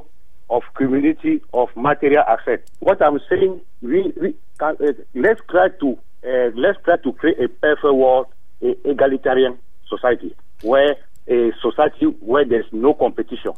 of 0.49 0.63
community 0.75 1.41
of 1.53 1.69
material 1.75 2.23
assets. 2.27 2.69
What 2.79 3.01
I'm 3.01 3.19
saying, 3.29 3.61
we, 3.81 4.13
we 4.19 4.35
can, 4.59 4.75
uh, 4.79 4.93
let's 5.15 5.41
try 5.49 5.69
to 5.79 5.97
uh, 6.25 6.51
let's 6.55 6.77
try 6.85 6.97
to 6.97 7.13
create 7.13 7.39
a 7.39 7.49
perfect 7.49 7.83
world, 7.83 8.27
a 8.61 8.75
egalitarian 8.89 9.57
society, 9.89 10.35
where 10.61 10.95
a 11.27 11.51
society 11.61 12.05
where 12.21 12.45
there's 12.45 12.65
no 12.71 12.93
competition, 12.93 13.51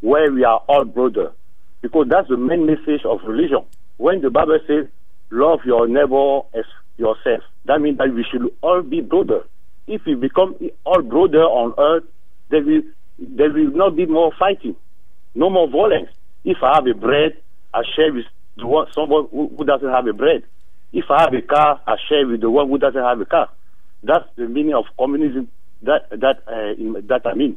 where 0.00 0.32
we 0.32 0.44
are 0.44 0.62
all 0.68 0.84
brothers, 0.84 1.32
because 1.80 2.06
that's 2.08 2.28
the 2.28 2.36
main 2.36 2.66
message 2.66 3.04
of 3.04 3.20
religion. 3.26 3.64
When 3.96 4.20
the 4.20 4.30
Bible 4.30 4.58
says, 4.66 4.86
"Love 5.30 5.60
your 5.64 5.88
neighbor 5.88 6.40
as 6.54 6.64
yourself," 6.96 7.42
that 7.64 7.80
means 7.80 7.98
that 7.98 8.12
we 8.14 8.24
should 8.30 8.52
all 8.62 8.82
be 8.82 9.00
brothers. 9.00 9.44
If 9.88 10.04
we 10.06 10.14
become 10.14 10.54
all 10.84 11.02
brothers 11.02 11.42
on 11.42 11.74
earth, 11.78 12.04
there 12.50 12.62
will 12.62 12.82
there 13.18 13.50
will 13.50 13.70
not 13.70 13.96
be 13.96 14.06
more 14.06 14.32
fighting, 14.38 14.76
no 15.34 15.50
more 15.50 15.68
violence. 15.68 16.10
If 16.44 16.58
I 16.62 16.74
have 16.74 16.86
a 16.86 16.94
bread, 16.94 17.36
I 17.72 17.82
share 17.96 18.12
with 18.12 18.26
the 18.56 18.66
one, 18.66 18.86
someone 18.92 19.28
who, 19.30 19.52
who 19.56 19.64
doesn't 19.64 19.88
have 19.88 20.06
a 20.06 20.12
bread. 20.12 20.42
If 20.92 21.04
I 21.10 21.22
have 21.22 21.34
a 21.34 21.42
car, 21.42 21.80
I 21.86 21.96
share 22.08 22.26
with 22.26 22.40
the 22.40 22.50
one 22.50 22.68
who 22.68 22.78
doesn't 22.78 23.02
have 23.02 23.20
a 23.20 23.24
car. 23.24 23.48
That's 24.02 24.28
the 24.36 24.48
meaning 24.48 24.74
of 24.74 24.84
communism. 24.98 25.48
That 25.82 26.10
that 26.10 26.42
uh, 26.46 27.00
that 27.08 27.22
I 27.24 27.34
mean. 27.34 27.56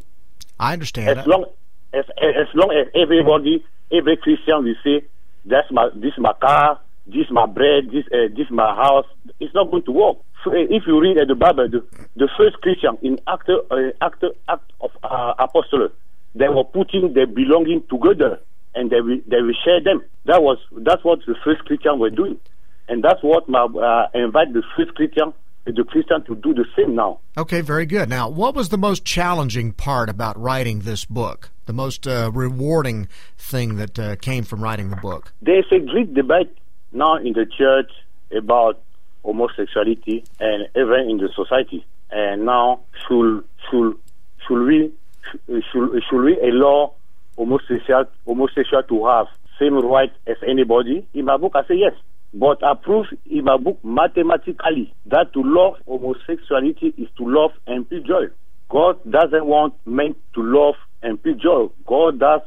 I 0.60 0.74
understand. 0.74 1.20
As 1.20 1.28
long 1.28 1.46
as 1.94 2.06
as 2.18 2.48
long 2.54 2.72
as 2.72 2.88
everybody, 2.96 3.64
every 3.92 4.18
Christian 4.18 4.64
will 4.64 4.76
say, 4.84 5.06
"That's 5.46 5.70
my 5.72 5.90
this 5.96 6.14
is 6.14 6.20
my 6.20 6.34
car, 6.34 6.80
this 7.08 7.26
is 7.26 7.32
my 7.32 7.46
bread, 7.46 7.90
this 7.92 8.06
uh, 8.08 8.30
this 8.36 8.46
is 8.48 8.52
my 8.52 8.74
house," 8.76 9.06
it's 9.40 9.54
not 9.54 9.70
going 9.70 9.84
to 9.84 9.92
work. 9.92 10.18
So, 10.44 10.52
uh, 10.52 10.56
if 10.56 10.84
you 10.88 11.02
read 11.02 11.18
uh, 11.18 11.26
the 11.26 11.36
Bible, 11.36 11.68
the, 11.70 11.84
the 12.16 12.30
first 12.38 12.62
Christian 12.62 12.98
in 13.02 13.20
Act 13.28 13.50
uh, 13.50 13.76
Act 14.02 14.24
Act 14.48 14.72
of 14.82 14.92
uh, 15.04 15.34
Apostles, 15.40 15.92
they 16.36 16.48
were 16.48 16.64
putting 16.64 17.14
their 17.14 17.28
belonging 17.28 17.84
together 17.90 18.40
and 18.76 18.90
they 18.90 19.02
will 19.02 19.20
they 19.28 19.42
will 19.42 19.56
share 19.64 19.82
them. 19.82 20.04
That 20.26 20.44
was 20.44 20.58
that's 20.78 21.04
what 21.04 21.20
the 21.26 21.36
first 21.44 21.66
Christian 21.66 22.00
were 22.00 22.10
doing, 22.10 22.40
and 22.88 23.04
that's 23.04 23.24
what 23.24 23.48
my 23.50 23.64
uh, 23.64 24.08
invite 24.14 24.54
the 24.54 24.64
first 24.76 24.94
Christian 24.96 25.34
the 25.66 25.84
Christian 25.84 26.24
to 26.26 26.36
do 26.36 26.54
the 26.54 26.66
same 26.78 26.96
now. 26.96 27.20
Okay, 27.38 27.62
very 27.62 27.86
good. 27.86 28.08
Now, 28.08 28.30
what 28.30 28.54
was 28.54 28.70
the 28.70 28.78
most 28.78 29.04
challenging 29.04 29.72
part 29.72 30.10
about 30.10 30.40
writing 30.40 30.82
this 30.82 31.06
book? 31.06 31.50
The 31.66 31.74
most 31.74 32.08
uh, 32.08 32.30
rewarding 32.34 33.08
thing 33.38 33.78
that 33.78 33.98
uh, 33.98 34.16
came 34.18 34.44
from 34.44 34.64
writing 34.64 34.90
the 34.90 34.96
book? 34.98 35.34
There's 35.42 35.66
a 35.72 35.80
great 35.80 36.14
debate 36.14 36.56
now 36.92 37.18
in 37.18 37.34
the 37.34 37.46
church 37.46 37.92
about 38.36 38.82
homosexuality 39.24 40.24
and 40.40 40.68
even 40.76 41.10
in 41.10 41.18
the 41.18 41.30
society. 41.36 41.86
And 42.12 42.46
now, 42.46 42.82
should 43.08 43.44
should 43.70 43.96
should 44.48 44.66
we 44.68 44.92
should 45.72 46.04
should 46.08 46.22
we 46.24 46.40
allow 46.40 46.94
homosexual 47.38 48.06
homosexual 48.26 48.84
to 48.84 49.06
have 49.08 49.28
same 49.60 49.76
right 49.86 50.12
as 50.28 50.38
anybody? 50.48 51.08
In 51.14 51.26
my 51.26 51.38
book, 51.38 51.54
I 51.56 51.62
say 51.68 51.76
yes. 51.76 51.94
But 52.34 52.64
I 52.64 52.74
prove 52.74 53.06
in 53.26 53.46
my 53.46 53.58
book 53.58 53.80
mathematically 53.84 54.94
that 55.06 55.32
to 55.34 55.42
love 55.44 55.76
homosexuality 55.88 56.94
is 56.98 57.08
to 57.18 57.24
love 57.24 57.52
and 57.66 57.88
feel 57.88 58.02
joy. 58.02 58.26
God 58.70 59.00
doesn't 59.10 59.46
want 59.46 59.76
men 59.86 60.16
to 60.34 60.42
love 60.42 60.76
and 61.02 61.22
feel 61.22 61.36
joy. 61.36 61.68
God 61.86 62.20
does 62.20 62.42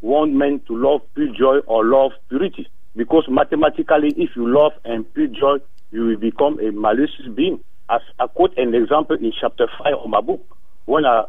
want 0.00 0.32
men 0.32 0.60
to 0.68 0.76
love, 0.76 1.00
feel 1.14 1.32
joy, 1.32 1.58
or 1.66 1.84
love 1.84 2.12
purity. 2.28 2.68
Because 2.96 3.24
mathematically, 3.28 4.14
if 4.16 4.30
you 4.36 4.48
love 4.48 4.72
and 4.84 5.04
feel 5.14 5.26
joy, 5.26 5.56
you 5.90 6.06
will 6.06 6.16
become 6.16 6.58
a 6.60 6.70
malicious 6.72 7.26
being. 7.34 7.60
As 7.90 8.00
I 8.18 8.26
quote 8.28 8.56
an 8.56 8.74
example 8.74 9.16
in 9.16 9.32
chapter 9.38 9.66
5 9.78 9.94
of 10.04 10.10
my 10.10 10.20
book, 10.20 10.40
when 10.86 11.04
I 11.04 11.24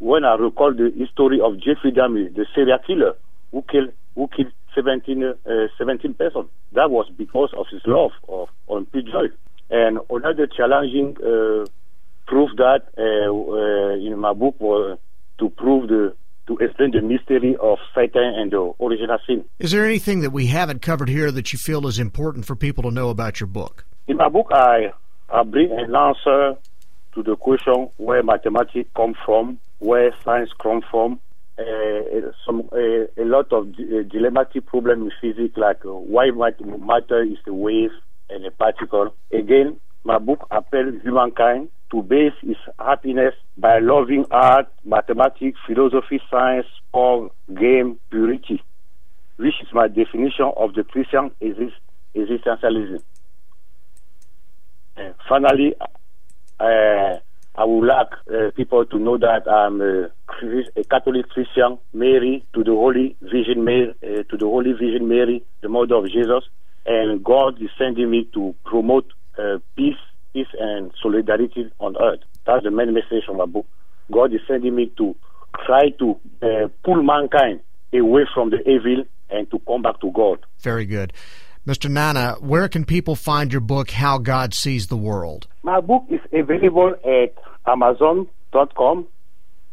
when 0.00 0.24
I 0.24 0.34
recall 0.34 0.72
the 0.72 0.90
history 0.96 1.40
of 1.40 1.58
Jeffrey 1.60 1.92
Dahmer, 1.92 2.34
the 2.34 2.46
serial 2.54 2.78
killer 2.84 3.14
who 3.52 3.62
killed 3.70 3.92
who 4.16 4.28
killed 4.34 4.52
17, 4.74 5.22
uh, 5.24 5.50
17 5.78 6.14
persons. 6.14 6.46
That 6.72 6.90
was 6.90 7.08
because 7.16 7.50
of 7.56 7.66
his 7.70 7.82
love 7.86 8.10
of 8.28 8.48
on 8.66 8.86
joy. 8.92 9.28
And 9.70 9.98
another 10.10 10.48
challenging 10.48 11.16
uh, 11.18 11.66
proof 12.26 12.50
that 12.56 12.82
uh, 12.98 13.30
uh, 13.30 14.06
in 14.06 14.18
my 14.18 14.32
book 14.32 14.56
was 14.58 14.98
to 15.38 15.50
prove 15.50 15.88
the 15.88 16.14
to 16.46 16.56
explain 16.58 16.90
the 16.90 17.02
mystery 17.02 17.56
of 17.60 17.78
Satan 17.94 18.34
and 18.36 18.50
the 18.50 18.72
original 18.80 19.18
sin. 19.26 19.44
Is 19.60 19.70
there 19.70 19.84
anything 19.84 20.22
that 20.22 20.30
we 20.30 20.46
haven't 20.46 20.82
covered 20.82 21.08
here 21.08 21.30
that 21.30 21.52
you 21.52 21.58
feel 21.58 21.86
is 21.86 21.98
important 22.00 22.44
for 22.44 22.56
people 22.56 22.82
to 22.84 22.90
know 22.90 23.10
about 23.10 23.38
your 23.38 23.46
book? 23.46 23.84
In 24.08 24.16
my 24.16 24.28
book, 24.28 24.48
I, 24.50 24.92
I 25.28 25.44
bring 25.44 25.70
an 25.70 25.94
answer 25.94 26.56
to 27.14 27.22
the 27.22 27.36
question 27.36 27.90
where 27.98 28.24
mathematics 28.24 28.88
come 28.96 29.14
from, 29.24 29.60
where 29.80 30.14
science 30.24 30.50
come 30.62 30.82
from, 30.90 31.18
uh, 31.58 32.30
some 32.46 32.68
uh, 32.72 33.22
a 33.22 33.24
lot 33.24 33.52
of 33.52 33.68
uh, 33.68 34.02
dilemmatic 34.08 34.64
problem 34.66 35.02
in 35.02 35.10
physics, 35.20 35.56
like 35.56 35.84
uh, 35.84 35.90
why 35.90 36.30
matter 36.78 37.22
is 37.22 37.38
a 37.46 37.52
wave 37.52 37.90
and 38.30 38.46
a 38.46 38.50
particle. 38.50 39.14
Again, 39.32 39.80
my 40.04 40.18
book 40.18 40.46
appeals 40.50 41.02
humankind 41.02 41.68
to 41.90 42.02
base 42.02 42.32
its 42.42 42.60
happiness 42.78 43.34
by 43.58 43.78
loving 43.80 44.24
art, 44.30 44.68
mathematics, 44.84 45.58
philosophy, 45.66 46.20
science, 46.30 46.66
sport, 46.88 47.32
game, 47.58 47.98
purity, 48.10 48.62
which 49.36 49.54
is 49.60 49.68
my 49.72 49.88
definition 49.88 50.50
of 50.56 50.74
the 50.74 50.84
Christian 50.84 51.30
exist- 51.40 51.74
existentialism. 52.14 53.02
And 54.96 55.14
finally, 55.28 55.74
uh, 56.60 57.18
I 57.60 57.64
would 57.64 57.86
like 57.86 58.12
uh, 58.32 58.52
people 58.56 58.86
to 58.86 58.98
know 58.98 59.18
that 59.18 59.46
I'm 59.46 59.82
a, 59.82 60.80
a, 60.80 60.84
Catholic 60.84 61.28
Christian, 61.28 61.76
Mary 61.92 62.42
to 62.54 62.64
the 62.64 62.70
Holy 62.70 63.16
Virgin 63.20 63.64
Mary, 63.64 63.94
uh, 64.02 64.22
to 64.30 64.36
the 64.38 64.46
Holy 64.46 64.72
Virgin 64.72 65.06
Mary, 65.06 65.44
the 65.60 65.68
Mother 65.68 65.96
of 65.96 66.06
Jesus, 66.06 66.42
and 66.86 67.22
God 67.22 67.60
is 67.60 67.68
sending 67.76 68.10
me 68.10 68.26
to 68.32 68.54
promote 68.64 69.12
uh, 69.38 69.58
peace, 69.76 70.00
peace 70.32 70.46
and 70.58 70.90
solidarity 71.02 71.70
on 71.80 71.96
earth. 72.00 72.20
That's 72.46 72.64
the 72.64 72.70
main 72.70 72.94
message 72.94 73.24
of 73.28 73.36
my 73.36 73.44
book. 73.44 73.66
God 74.10 74.32
is 74.32 74.40
sending 74.48 74.74
me 74.74 74.90
to 74.96 75.14
try 75.66 75.90
to 75.98 76.18
uh, 76.40 76.68
pull 76.82 77.02
mankind 77.02 77.60
away 77.92 78.22
from 78.32 78.48
the 78.48 78.60
evil 78.66 79.04
and 79.28 79.50
to 79.50 79.58
come 79.66 79.82
back 79.82 80.00
to 80.00 80.10
God. 80.12 80.38
Very 80.60 80.86
good. 80.86 81.12
Mr. 81.66 81.90
Nana, 81.90 82.36
where 82.40 82.68
can 82.68 82.84
people 82.84 83.14
find 83.14 83.52
your 83.52 83.60
book, 83.60 83.90
How 83.90 84.16
God 84.18 84.54
Sees 84.54 84.86
the 84.86 84.96
World? 84.96 85.46
My 85.62 85.80
book 85.80 86.04
is 86.08 86.20
available 86.32 86.94
at 87.04 87.34
Amazon.com, 87.66 89.06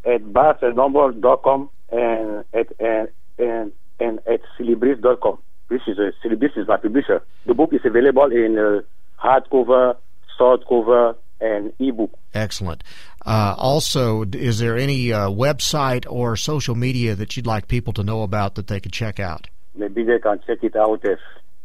at 0.05 0.21
barnesandnoble.com, 0.21 1.69
and 1.91 2.43
at 2.53 2.67
and, 2.79 3.07
and, 3.39 3.71
and 3.99 4.19
at 4.27 4.41
Xlibris.com. 4.59 5.39
This 5.69 5.81
is 5.87 5.97
a 5.97 6.07
Ex 6.07 6.17
Libris 6.25 6.57
is 6.57 6.67
my 6.67 6.77
publisher. 6.77 7.21
The 7.45 7.53
book 7.53 7.73
is 7.73 7.81
available 7.83 8.31
in 8.31 8.57
uh, 8.57 8.81
hardcover, 9.21 9.95
softcover, 10.39 11.15
and 11.39 11.73
ebook. 11.79 12.11
Excellent. 12.33 12.83
Uh, 13.25 13.55
also, 13.57 14.23
is 14.33 14.59
there 14.59 14.77
any 14.77 15.11
uh, 15.11 15.29
website 15.29 16.05
or 16.09 16.35
social 16.35 16.75
media 16.75 17.15
that 17.15 17.35
you'd 17.35 17.47
like 17.47 17.67
people 17.67 17.93
to 17.93 18.03
know 18.03 18.23
about 18.23 18.55
that 18.55 18.67
they 18.67 18.79
could 18.79 18.93
check 18.93 19.19
out? 19.19 19.47
Maybe 19.75 20.03
they 20.03 20.19
can 20.19 20.39
check 20.47 20.63
it 20.63 20.75
out 20.75 21.05
at 21.05 21.19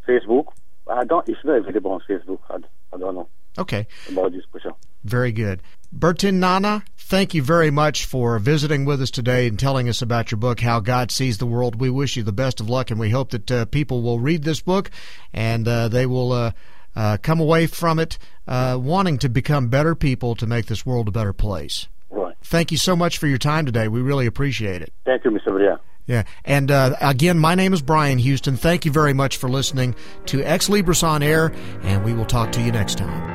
Facebook. 0.07 0.47
I 0.87 1.03
don't. 1.05 1.27
It's 1.27 1.39
not 1.43 1.57
available 1.57 1.91
on 1.91 2.01
Facebook. 2.09 2.39
I, 2.49 2.57
I 2.93 2.97
don't 2.97 3.15
know. 3.15 3.29
Okay. 3.57 3.87
About 4.09 4.31
this 4.31 4.45
question. 4.51 4.73
Very 5.03 5.31
good. 5.31 5.61
Bertin 5.91 6.39
Nana, 6.39 6.83
thank 6.97 7.33
you 7.33 7.43
very 7.43 7.69
much 7.69 8.05
for 8.05 8.39
visiting 8.39 8.83
with 8.83 9.01
us 9.01 9.11
today 9.11 9.47
and 9.47 9.59
telling 9.59 9.87
us 9.87 10.01
about 10.01 10.31
your 10.31 10.39
book, 10.39 10.59
How 10.59 10.79
God 10.79 11.11
Sees 11.11 11.37
the 11.37 11.45
World. 11.45 11.79
We 11.79 11.89
wish 11.89 12.17
you 12.17 12.23
the 12.23 12.31
best 12.31 12.59
of 12.59 12.69
luck, 12.69 12.89
and 12.89 12.99
we 12.99 13.11
hope 13.11 13.29
that 13.31 13.51
uh, 13.51 13.65
people 13.65 14.01
will 14.01 14.19
read 14.19 14.43
this 14.43 14.61
book 14.61 14.89
and 15.33 15.67
uh, 15.67 15.87
they 15.89 16.05
will 16.05 16.31
uh, 16.31 16.51
uh 16.95 17.17
come 17.21 17.39
away 17.39 17.67
from 17.67 17.99
it 17.99 18.17
uh, 18.47 18.77
wanting 18.81 19.17
to 19.19 19.29
become 19.29 19.67
better 19.67 19.93
people 19.93 20.35
to 20.35 20.47
make 20.47 20.65
this 20.65 20.85
world 20.85 21.07
a 21.07 21.11
better 21.11 21.33
place. 21.33 21.87
Right. 22.09 22.35
Thank 22.43 22.71
you 22.71 22.77
so 22.77 22.95
much 22.95 23.17
for 23.17 23.27
your 23.27 23.37
time 23.37 23.65
today. 23.65 23.87
We 23.87 24.01
really 24.01 24.25
appreciate 24.25 24.81
it. 24.81 24.93
Thank 25.05 25.25
you, 25.25 25.31
Mr. 25.31 25.51
Bria. 25.51 25.79
Yeah. 26.05 26.23
And 26.43 26.69
uh, 26.69 26.95
again, 27.01 27.39
my 27.39 27.55
name 27.55 27.73
is 27.73 27.81
Brian 27.81 28.17
Houston. 28.17 28.57
Thank 28.57 28.85
you 28.85 28.91
very 28.91 29.13
much 29.13 29.37
for 29.37 29.49
listening 29.49 29.95
to 30.27 30.43
Ex 30.43 30.67
Libris 30.67 31.03
on 31.03 31.23
Air, 31.23 31.53
and 31.83 32.03
we 32.03 32.13
will 32.13 32.25
talk 32.25 32.51
to 32.53 32.61
you 32.61 32.71
next 32.71 32.97
time. 32.97 33.33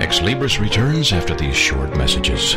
Ex 0.00 0.20
Libris 0.20 0.58
returns 0.58 1.12
after 1.12 1.34
these 1.34 1.56
short 1.56 1.96
messages. 1.96 2.54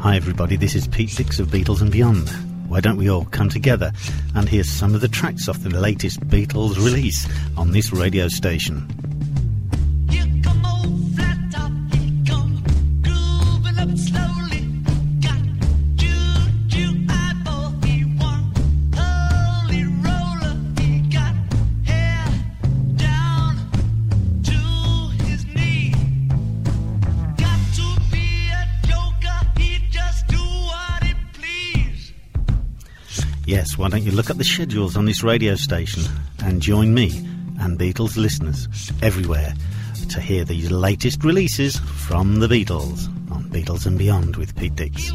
Hi, 0.00 0.14
everybody. 0.14 0.56
This 0.56 0.74
is 0.76 0.86
Pete 0.86 1.10
Six 1.10 1.40
of 1.40 1.48
Beatles 1.48 1.80
and 1.80 1.90
Beyond. 1.90 2.30
Why 2.76 2.80
don't 2.80 2.98
we 2.98 3.08
all 3.08 3.24
come 3.24 3.48
together 3.48 3.90
and 4.34 4.50
hear 4.50 4.62
some 4.62 4.94
of 4.94 5.00
the 5.00 5.08
tracks 5.08 5.48
off 5.48 5.58
the 5.60 5.70
latest 5.70 6.20
Beatles 6.28 6.76
release 6.76 7.26
on 7.56 7.72
this 7.72 7.90
radio 7.90 8.28
station? 8.28 9.05
Why 33.86 33.90
don't 33.90 34.02
you 34.02 34.10
look 34.10 34.30
up 34.30 34.36
the 34.36 34.42
schedules 34.42 34.96
on 34.96 35.04
this 35.04 35.22
radio 35.22 35.54
station 35.54 36.02
and 36.42 36.60
join 36.60 36.92
me 36.92 37.24
and 37.60 37.78
Beatles 37.78 38.16
listeners 38.16 38.66
everywhere 39.00 39.54
to 40.10 40.20
hear 40.20 40.44
these 40.44 40.72
latest 40.72 41.22
releases 41.22 41.76
from 41.76 42.40
the 42.40 42.48
Beatles 42.48 43.06
on 43.30 43.44
Beatles 43.44 43.86
and 43.86 43.96
Beyond 43.96 44.34
with 44.34 44.56
Pete 44.56 44.74
Dix. 44.74 45.12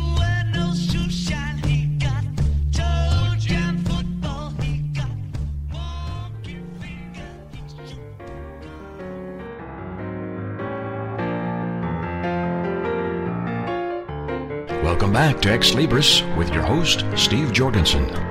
Welcome 14.82 15.12
back 15.12 15.42
to 15.42 15.52
Ex 15.52 15.72
Libris 15.72 16.38
with 16.38 16.54
your 16.54 16.64
host, 16.64 17.04
Steve 17.18 17.52
Jorgensen. 17.52 18.31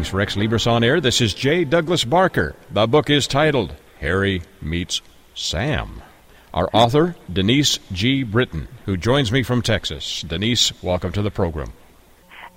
Greetings 0.00 0.12
for 0.12 0.20
Ex 0.22 0.34
Libris 0.34 0.66
on 0.66 0.82
air. 0.82 0.98
This 0.98 1.20
is 1.20 1.34
J. 1.34 1.62
Douglas 1.62 2.04
Barker. 2.04 2.56
The 2.70 2.86
book 2.86 3.10
is 3.10 3.26
titled 3.26 3.74
Harry 3.98 4.40
Meets 4.62 5.02
Sam. 5.34 6.00
Our 6.54 6.70
author, 6.72 7.16
Denise 7.30 7.78
G. 7.92 8.22
Britton, 8.22 8.66
who 8.86 8.96
joins 8.96 9.30
me 9.30 9.42
from 9.42 9.60
Texas. 9.60 10.22
Denise, 10.22 10.72
welcome 10.82 11.12
to 11.12 11.20
the 11.20 11.30
program. 11.30 11.74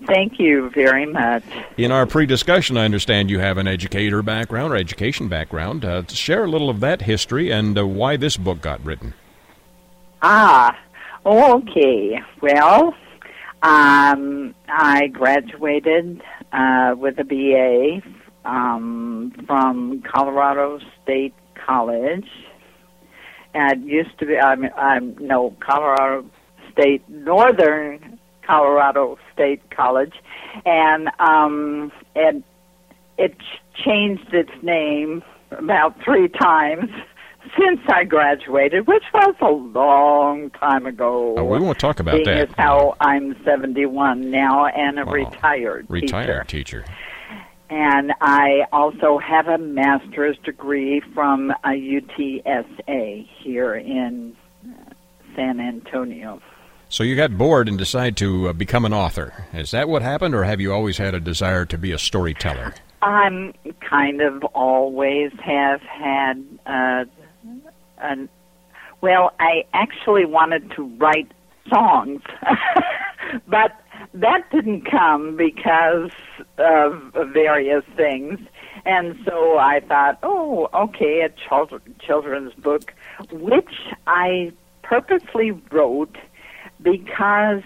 Thank 0.08 0.40
you 0.40 0.70
very 0.70 1.06
much. 1.06 1.44
In 1.76 1.92
our 1.92 2.06
pre 2.06 2.26
discussion, 2.26 2.78
I 2.78 2.86
understand 2.86 3.30
you 3.30 3.40
have 3.40 3.58
an 3.58 3.68
educator 3.68 4.22
background 4.22 4.72
or 4.72 4.78
education 4.78 5.28
background. 5.28 5.84
Uh, 5.84 6.04
share 6.08 6.46
a 6.46 6.50
little 6.50 6.70
of 6.70 6.80
that 6.80 7.02
history 7.02 7.52
and 7.52 7.78
uh, 7.78 7.86
why 7.86 8.16
this 8.16 8.38
book 8.38 8.62
got 8.62 8.82
written. 8.86 9.16
Ah, 10.22 10.80
okay. 11.26 12.22
Well, 12.40 12.96
um, 13.64 14.56
I 14.70 15.08
graduated 15.08 16.22
uh, 16.54 16.96
with 16.98 17.20
a 17.20 17.24
BA 17.24 18.02
um, 18.48 19.34
from 19.46 20.04
Colorado 20.04 20.80
State 21.02 21.34
College. 21.66 22.28
And 23.54 23.84
it 23.84 23.88
used 23.88 24.18
to 24.20 24.26
be, 24.26 24.38
I'm, 24.38 24.66
I'm 24.78 25.16
no 25.20 25.56
Colorado 25.60 26.26
State 26.72 27.08
Northern 27.10 28.20
Colorado 28.46 29.18
State 29.34 29.62
College, 29.72 30.14
and 30.66 31.10
um, 31.20 31.92
it 32.16 32.44
it 33.18 33.36
changed 33.86 34.34
its 34.34 34.52
name 34.64 35.24
about 35.52 35.96
three 36.04 36.28
times 36.28 36.90
since 37.58 37.80
I 37.88 38.04
graduated, 38.04 38.88
which 38.88 39.04
was 39.14 39.36
a 39.42 39.52
long 39.52 40.50
time 40.52 40.86
ago. 40.86 41.36
Oh, 41.38 41.44
we 41.44 41.60
won't 41.60 41.80
talk 41.80 42.00
about 42.00 42.14
Seeing 42.16 42.26
that. 42.26 42.50
as 42.50 42.56
how 42.58 42.96
I'm 43.00 43.36
71 43.44 44.32
now 44.32 44.66
and 44.68 45.00
a 45.00 45.04
Oh, 45.08 45.12
retired 45.12 45.86
Retired 45.90 46.48
teacher. 46.48 46.82
teacher. 46.84 46.86
And 47.70 48.14
I 48.22 48.66
also 48.72 49.18
have 49.18 49.48
a 49.48 49.58
master's 49.58 50.38
degree 50.44 51.02
from 51.14 51.52
a 51.64 51.70
UTSA 51.70 53.28
here 53.40 53.76
in 53.76 54.36
uh, 54.68 54.94
San 55.36 55.60
Antonio. 55.60 56.42
So 56.90 57.04
you 57.04 57.16
got 57.16 57.36
bored 57.36 57.68
and 57.68 57.78
decided 57.78 58.18
to 58.18 58.50
uh, 58.50 58.54
become 58.54 58.86
an 58.86 58.94
author. 58.94 59.46
Is 59.54 59.72
that 59.72 59.90
what 59.90 60.04
happened, 60.04 60.36
or 60.36 60.44
have 60.44 60.62
you 60.62 60.72
always 60.72 60.98
had 61.00 61.16
a 61.16 61.20
desire 61.20 61.66
to 61.66 61.78
be 61.78 61.92
a 61.92 61.98
storyteller? 61.98 62.76
I'm 63.02 63.54
kind 63.82 64.22
of 64.22 64.44
always 64.54 65.32
have 65.44 65.82
had 65.82 66.46
uh, 66.68 67.06
an 68.04 68.30
well, 69.02 69.34
I 69.38 69.66
actually 69.74 70.26
wanted 70.26 70.72
to 70.78 70.84
write 70.98 71.30
songs, 71.70 72.22
but 73.48 73.74
that 74.14 74.50
didn't 74.50 74.90
come 74.90 75.36
because 75.36 76.12
of 76.58 77.14
various 77.34 77.84
things. 77.98 78.40
And 78.86 79.20
so 79.26 79.58
I 79.58 79.82
thought, 79.82 80.20
oh, 80.24 80.70
okay, 80.74 81.22
a 81.22 81.30
children, 81.30 81.82
children's 82.00 82.54
book, 82.54 82.94
which 83.30 83.76
I 84.08 84.54
purposely 84.84 85.52
wrote 85.72 86.16
because 86.82 87.64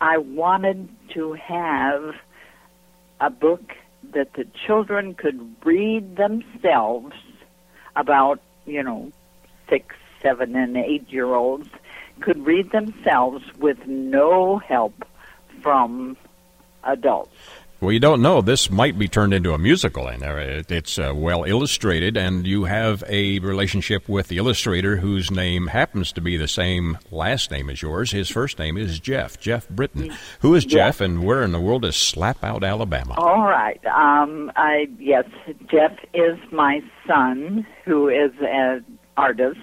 I 0.00 0.18
wanted 0.18 0.88
to 1.14 1.34
have 1.34 2.14
a 3.20 3.30
book 3.30 3.74
that 4.12 4.32
the 4.34 4.46
children 4.66 5.14
could 5.14 5.54
read 5.64 6.16
themselves 6.16 7.14
about, 7.94 8.40
you 8.66 8.82
know, 8.82 9.12
six, 9.70 9.94
seven, 10.20 10.54
and 10.54 10.76
eight 10.76 11.10
year 11.10 11.34
olds 11.34 11.68
could 12.20 12.44
read 12.44 12.70
themselves 12.72 13.42
with 13.58 13.78
no 13.86 14.58
help 14.58 15.04
from 15.62 16.16
adults. 16.84 17.34
Well, 17.80 17.92
you 17.92 18.00
don't 18.00 18.20
know. 18.20 18.42
This 18.42 18.70
might 18.70 18.98
be 18.98 19.08
turned 19.08 19.32
into 19.32 19.54
a 19.54 19.58
musical, 19.58 20.06
and 20.06 20.22
uh, 20.22 20.62
it's 20.68 20.98
uh, 20.98 21.14
well 21.16 21.44
illustrated, 21.44 22.14
and 22.14 22.46
you 22.46 22.64
have 22.64 23.02
a 23.08 23.38
relationship 23.38 24.06
with 24.06 24.28
the 24.28 24.36
illustrator 24.36 24.98
whose 24.98 25.30
name 25.30 25.68
happens 25.68 26.12
to 26.12 26.20
be 26.20 26.36
the 26.36 26.46
same 26.46 26.98
last 27.10 27.50
name 27.50 27.70
as 27.70 27.80
yours. 27.80 28.10
His 28.10 28.28
first 28.28 28.58
name 28.58 28.76
is 28.76 29.00
Jeff, 29.00 29.40
Jeff 29.40 29.66
Britton. 29.70 30.12
Who 30.40 30.54
is 30.54 30.66
Jeff, 30.66 31.00
and 31.00 31.24
where 31.24 31.42
in 31.42 31.52
the 31.52 31.60
world 31.60 31.86
is 31.86 31.96
Slap 31.96 32.44
Out, 32.44 32.64
Alabama? 32.64 33.14
All 33.16 33.44
right. 33.44 33.80
Um, 33.86 34.52
I 34.56 34.86
yes, 34.98 35.24
Jeff 35.70 35.96
is 36.12 36.36
my 36.52 36.82
son, 37.06 37.66
who 37.86 38.10
is 38.10 38.32
an 38.42 38.84
artist, 39.16 39.58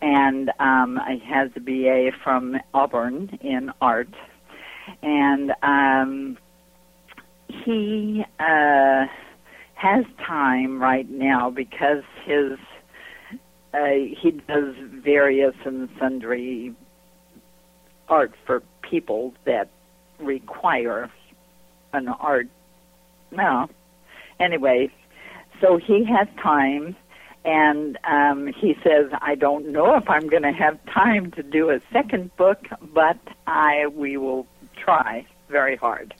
and 0.00 0.50
um, 0.58 1.00
he 1.08 1.18
has 1.20 1.50
a 1.56 1.60
BA 1.60 2.10
from 2.22 2.56
Auburn 2.74 3.38
in 3.40 3.72
art, 3.80 4.14
and 5.02 5.52
um, 5.62 6.38
he 7.48 8.24
uh, 8.38 9.06
has 9.74 10.04
time 10.24 10.80
right 10.80 11.08
now 11.08 11.50
because 11.50 12.02
his 12.24 12.58
uh, 13.74 13.78
he 14.20 14.30
does 14.30 14.74
various 15.04 15.54
and 15.64 15.88
sundry 15.98 16.74
art 18.08 18.32
for 18.46 18.62
people 18.82 19.34
that 19.44 19.68
require 20.18 21.10
an 21.92 22.08
art. 22.08 22.48
No. 23.30 23.68
Anyway, 24.40 24.90
so 25.60 25.76
he 25.76 26.04
has 26.04 26.26
time, 26.42 26.96
and 27.44 27.98
um, 28.04 28.46
he 28.48 28.76
says, 28.82 29.10
"I 29.20 29.34
don't 29.34 29.68
know 29.68 29.96
if 29.96 30.08
I'm 30.08 30.28
going 30.28 30.42
to 30.42 30.52
have 30.52 30.78
time 30.86 31.30
to 31.32 31.42
do 31.42 31.70
a 31.70 31.80
second 31.92 32.36
book, 32.36 32.66
but 32.80 33.18
I 33.46 33.86
we 33.88 34.16
will 34.16 34.46
try 34.76 35.26
very 35.48 35.76
hard." 35.76 36.14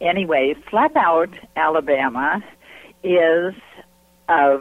Anyway, 0.00 0.54
Slap 0.68 0.94
Out, 0.96 1.30
Alabama, 1.56 2.42
is 3.02 3.54
a 4.28 4.58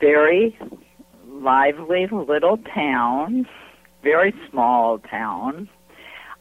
very 0.00 0.58
lively 1.28 2.06
little 2.06 2.58
town, 2.58 3.46
very 4.02 4.34
small 4.50 4.98
town, 4.98 5.68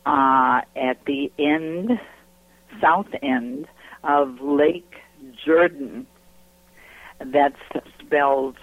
uh, 0.06 0.62
at 0.76 1.04
the 1.06 1.32
end, 1.38 1.99
south 2.82 3.08
end 3.21 3.67
of 4.04 4.41
Lake 4.41 4.95
Jordan. 5.45 6.08
That's 7.19 7.60
spelled 8.06 8.58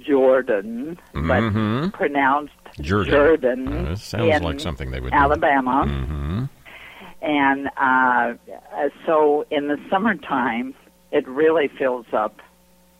Jordan, 0.00 0.98
Mhm. 1.14 1.82
but 1.90 1.92
pronounced 1.98 2.52
Jordan. 2.80 3.12
Jordan. 3.12 3.68
Uh, 3.88 3.96
sounds 3.96 4.42
like 4.42 4.60
something 4.60 4.90
they 4.90 5.00
would 5.00 5.12
do. 5.12 5.18
Alabama. 5.18 5.86
hmm 5.86 6.44
And 7.22 7.68
uh, 7.76 8.34
uh, 8.76 8.88
so 9.06 9.46
in 9.50 9.68
the 9.68 9.78
summertime, 9.90 10.74
it 11.12 11.26
really 11.26 11.68
fills 11.68 12.06
up 12.12 12.40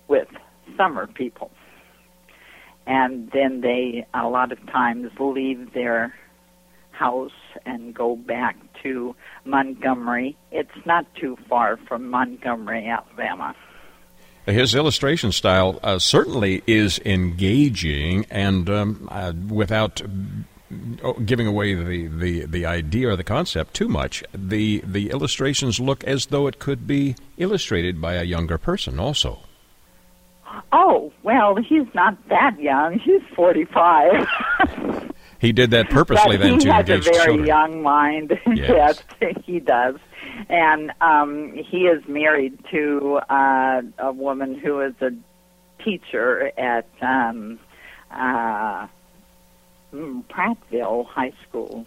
with 0.09 0.29
summer 0.77 1.07
people. 1.07 1.51
And 2.87 3.31
then 3.33 3.61
they, 3.61 4.07
a 4.15 4.29
lot 4.29 4.53
of 4.53 4.65
times, 4.67 5.11
leave 5.19 5.73
their 5.75 6.15
house 6.93 7.33
and 7.67 7.93
go 7.95 8.17
back 8.17 8.57
to 8.83 9.15
Montgomery. 9.45 10.37
It's 10.53 10.87
not 10.87 11.05
too 11.15 11.37
far 11.49 11.77
from 11.89 12.09
Montgomery, 12.09 12.87
Alabama. 12.89 13.55
His 14.47 14.75
illustration 14.77 15.33
style 15.33 15.81
uh, 15.83 15.99
certainly 15.99 16.63
is 16.69 17.01
engaging, 17.05 18.27
and 18.31 18.71
um, 18.71 19.09
uh, 19.11 19.33
without 19.49 20.01
oh, 21.03 21.15
giving 21.15 21.49
away 21.49 21.75
the, 21.75 22.07
the, 22.07 22.47
the 22.47 22.65
idea 22.65 23.09
or 23.09 23.17
the 23.17 23.25
concept 23.25 23.75
too 23.75 23.89
much, 23.89 24.23
the 24.33 24.83
the 24.85 25.11
illustrations 25.11 25.81
look 25.81 26.05
as 26.05 26.27
though 26.27 26.47
it 26.47 26.61
could 26.61 26.87
be 26.87 27.17
illustrated 27.39 28.01
by 28.01 28.15
a 28.15 28.23
younger 28.23 28.57
person 28.57 29.01
also. 29.01 29.41
Oh, 30.73 31.13
well, 31.23 31.57
he's 31.57 31.87
not 31.95 32.17
that 32.29 32.61
young. 32.61 32.99
He's 32.99 33.23
45. 33.35 35.13
he 35.41 35.53
did 35.53 35.71
that 35.73 35.91
purposely 35.91 36.37
but 36.37 36.43
then 36.43 36.55
he 36.55 36.67
to 36.67 36.73
has 36.73 36.89
a 36.89 36.99
very 36.99 37.27
children. 37.27 37.47
young 37.47 37.83
mind. 37.83 38.39
Yes. 38.47 39.03
yes, 39.21 39.37
he 39.45 39.61
does. 39.61 39.97
And 40.49 40.93
um, 41.01 41.53
he 41.55 41.87
is 41.87 42.07
married 42.09 42.59
to 42.71 43.21
uh, 43.29 43.83
a 43.99 44.13
woman 44.13 44.59
who 44.59 44.81
is 44.81 44.95
a 45.01 45.11
teacher 45.83 46.53
at 46.59 46.89
um, 47.01 47.59
uh, 48.11 48.87
mm, 49.93 50.25
Prattville 50.29 51.07
High 51.07 51.33
School 51.49 51.87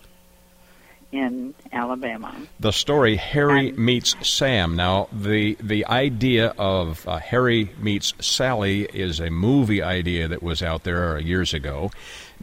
in 1.12 1.54
Alabama. 1.72 2.34
the 2.60 2.72
story 2.72 3.16
Harry 3.16 3.70
And- 3.70 3.78
meets 3.78 4.16
Sam. 4.28 4.76
Now, 4.76 5.08
the 5.12 5.56
the 5.60 5.86
idea 5.88 6.54
of 6.58 7.08
uh, 7.08 7.18
Harry 7.18 7.72
meets 7.80 8.14
Sally 8.20 8.84
is 8.94 9.20
a 9.20 9.30
movie 9.30 9.82
idea 9.82 10.28
that 10.28 10.44
was 10.44 10.62
out 10.62 10.84
there 10.84 11.18
years 11.20 11.54
ago. 11.54 11.92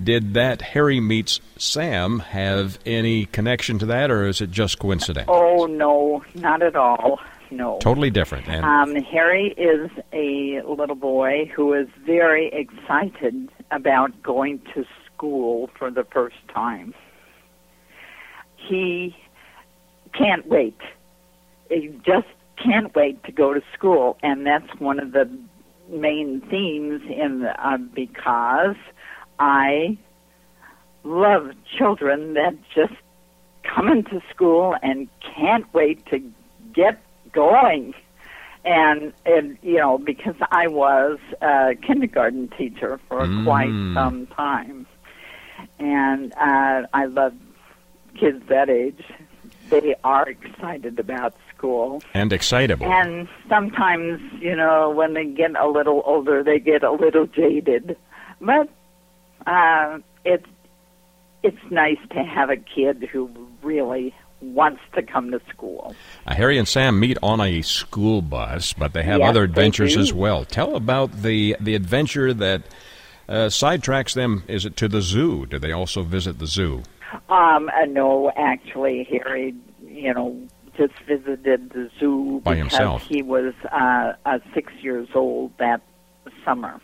Did 0.03 0.35
that 0.35 0.61
Harry 0.63 1.01
meets 1.01 1.41
Sam 1.57 2.19
have 2.19 2.79
any 2.85 3.27
connection 3.27 3.79
to 3.79 3.87
that, 3.87 4.11
or 4.11 4.27
is 4.27 4.41
it 4.41 4.51
just 4.51 4.79
coincidence? 4.79 5.27
Oh 5.29 5.67
no, 5.67 6.25
not 6.35 6.63
at 6.63 6.77
all. 6.77 7.21
No. 7.51 7.79
Totally 7.81 8.11
different. 8.11 8.49
And 8.49 8.65
Um, 8.67 8.97
Harry 9.05 9.55
is 9.57 9.89
a 10.13 10.61
little 10.67 10.97
boy 10.97 11.51
who 11.55 11.73
is 11.75 11.87
very 12.05 12.49
excited 12.53 13.49
about 13.71 14.21
going 14.25 14.61
to 14.75 14.85
school 15.07 15.71
for 15.79 15.91
the 15.93 16.03
first 16.05 16.37
time. 16.53 16.93
He 18.69 19.17
can't 20.13 20.47
wait. 20.47 20.79
He 21.71 21.89
just 22.05 22.27
can't 22.63 22.95
wait 22.95 23.23
to 23.25 23.33
go 23.33 23.53
to 23.55 23.63
school, 23.75 24.17
and 24.23 24.47
that's 24.47 24.69
one 24.79 24.99
of 24.99 25.13
the 25.13 25.29
main 25.91 26.41
themes 26.51 27.03
in 27.09 27.41
the, 27.41 27.55
uh, 27.65 27.77
because 27.77 28.77
I 29.39 29.97
love 31.05 31.51
children 31.79 32.35
that 32.35 32.55
just 32.75 32.95
come 33.63 33.89
into 33.89 34.21
school 34.31 34.75
and 34.83 35.09
can't 35.21 35.73
wait 35.75 36.05
to 36.07 36.19
get 36.75 37.01
going. 37.33 37.95
And, 38.65 39.13
and 39.25 39.59
you 39.63 39.77
know, 39.77 39.99
because 39.99 40.35
I 40.51 40.67
was 40.67 41.19
a 41.41 41.75
kindergarten 41.87 42.49
teacher 42.59 42.99
for 43.09 43.27
Mm. 43.27 43.45
quite 43.45 43.95
some 43.95 44.27
time, 44.29 44.87
and 45.79 46.33
uh, 46.35 46.87
I 46.93 47.05
love 47.05 47.35
kids 48.19 48.43
that 48.49 48.69
age. 48.71 49.03
They 49.69 49.95
are 50.05 50.29
excited 50.29 50.99
about 51.01 51.35
school. 51.57 52.03
and 52.15 52.33
excitable. 52.33 52.87
And 52.87 53.29
sometimes, 53.49 54.21
you 54.41 54.55
know, 54.55 54.91
when 54.91 55.15
they 55.15 55.25
get 55.25 55.57
a 55.57 55.67
little 55.69 56.03
older, 56.07 56.45
they 56.45 56.59
get 56.61 56.85
a 56.85 56.93
little 56.93 57.27
jaded. 57.27 57.97
But 58.41 58.69
uh, 59.47 59.99
it's 60.25 60.47
it's 61.43 61.71
nice 61.71 61.99
to 62.11 62.23
have 62.23 62.51
a 62.51 62.57
kid 62.57 63.09
who 63.13 63.31
really 63.63 64.15
wants 64.41 64.83
to 64.95 65.03
come 65.03 65.31
to 65.31 65.41
school. 65.49 65.95
Uh, 66.27 66.35
Harry 66.35 66.59
and 66.59 66.69
Sam 66.69 67.01
meet 67.01 67.17
on 67.23 67.41
a 67.41 67.63
school 67.63 68.21
bus, 68.23 68.73
but 68.73 68.93
they 68.93 69.03
have 69.03 69.21
Yes, 69.21 69.31
other 69.31 69.45
adventures 69.45 69.97
as 69.97 70.13
well. 70.13 70.45
Tell 70.45 70.77
about 70.77 71.23
the 71.23 71.57
the 71.59 71.75
adventure 71.75 72.35
that 72.35 72.63
uh, 73.29 73.47
sidetracks 73.47 74.15
them. 74.15 74.45
Is 74.47 74.65
it 74.67 74.77
to 74.77 74.89
the 74.89 75.01
zoo? 75.01 75.47
Do 75.47 75.59
they 75.59 75.73
also 75.73 76.03
visit 76.03 76.39
the 76.39 76.47
zoo? 76.47 76.83
Um, 77.29 77.69
uh, 77.69 77.87
no, 77.87 78.33
actually, 78.37 79.05
Harry, 79.11 79.55
you 79.85 80.13
know, 80.13 80.41
just 80.77 80.95
visited 81.07 81.71
the 81.71 81.91
zoo 81.99 82.41
By 82.45 82.55
because 82.55 82.73
himself. 82.73 83.03
he 83.07 83.23
was 83.23 83.55
uh, 83.73 84.13
uh, 84.25 84.39
six 84.55 84.73
years 84.81 85.09
old 85.15 85.57
that 85.59 85.83
summer, 86.45 86.81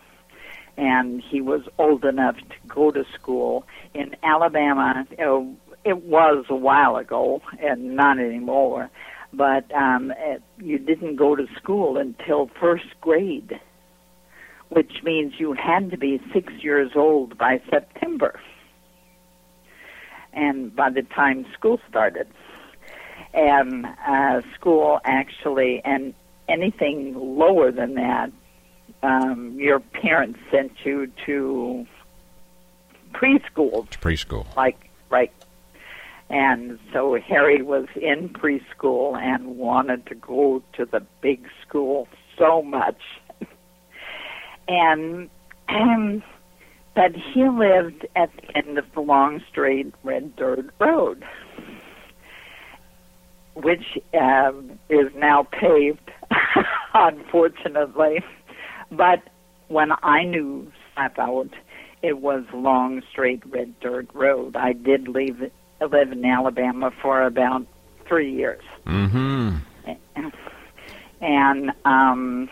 and 0.77 1.23
he 1.23 1.41
was 1.41 1.63
old 1.79 2.05
enough 2.05 2.37
to 2.37 2.69
go 2.69 2.91
to 2.91 3.05
school 3.15 3.67
in 3.95 4.17
Alabama. 4.23 5.07
You 5.11 5.17
know, 5.25 5.57
it 5.85 6.03
was 6.05 6.47
a 6.49 6.57
while 6.57 6.97
ago, 6.97 7.43
and 7.61 7.97
not 7.97 8.19
anymore. 8.19 8.91
But 9.35 9.73
um, 9.75 10.13
it, 10.17 10.43
you 10.59 10.79
didn't 10.79 11.17
go 11.17 11.35
to 11.35 11.47
school 11.57 11.97
until 11.97 12.51
first 12.61 13.01
grade, 13.01 13.59
which 14.69 15.03
means 15.03 15.35
you 15.39 15.55
had 15.55 15.91
to 15.91 15.97
be 15.97 16.21
six 16.33 16.53
years 16.63 16.93
old 16.95 17.39
by 17.39 17.61
September 17.71 18.39
and 20.33 20.75
by 20.75 20.91
the 20.91 21.03
time 21.03 21.47
school 21.53 21.81
started. 21.89 22.27
And 23.35 23.87
uh, 24.07 24.43
school 24.55 25.01
actually, 25.05 25.81
and 25.85 26.15
anything 26.49 27.15
lower 27.15 27.71
than 27.73 27.95
that, 27.95 28.31
um, 29.03 29.55
your 29.59 29.81
parents 29.81 30.39
sent 30.51 30.73
you 30.85 31.11
to 31.27 31.87
preschool, 33.13 33.89
To 33.91 33.99
preschool. 33.99 34.55
like 34.57 34.91
right. 35.11 35.33
And 36.29 36.79
so 36.93 37.19
Harry 37.21 37.61
was 37.63 37.87
in 37.95 38.31
preschool 38.31 39.17
and 39.19 39.59
wanted 39.59 40.07
to 40.07 40.15
go 40.15 40.63
to 40.75 40.87
the 40.87 41.01
big 41.21 41.47
school 41.67 42.09
so 42.39 42.63
much. 42.63 43.01
and 44.69 45.29
um, 45.69 46.23
but 46.95 47.15
he 47.15 47.49
lived 47.49 48.07
at 48.17 48.31
the 48.37 48.57
end 48.57 48.79
of 48.79 48.85
the 48.95 49.01
long 49.01 49.43
straight 49.51 49.93
red 50.03 50.37
dirt 50.37 50.71
road, 50.79 51.25
which 53.55 53.99
um, 54.19 54.79
is 54.89 55.11
now 55.15 55.45
paved, 55.45 56.11
unfortunately. 56.95 58.23
But 58.91 59.23
when 59.69 59.93
I 60.03 60.25
knew 60.25 60.71
Slap 60.95 61.19
Out, 61.19 61.51
it 62.03 62.19
was 62.19 62.45
long 62.53 63.03
straight 63.11 63.43
red 63.47 63.79
dirt 63.81 64.09
road. 64.13 64.57
I 64.57 64.73
did 64.73 65.09
leave 65.09 65.51
live 65.81 66.13
in 66.13 66.25
Alabama 66.25 66.93
for 67.03 67.23
about 67.23 67.67
three 68.07 68.33
years 68.33 68.63
Mm-hmm. 68.87 69.57
and 71.21 71.71
um, 71.85 72.49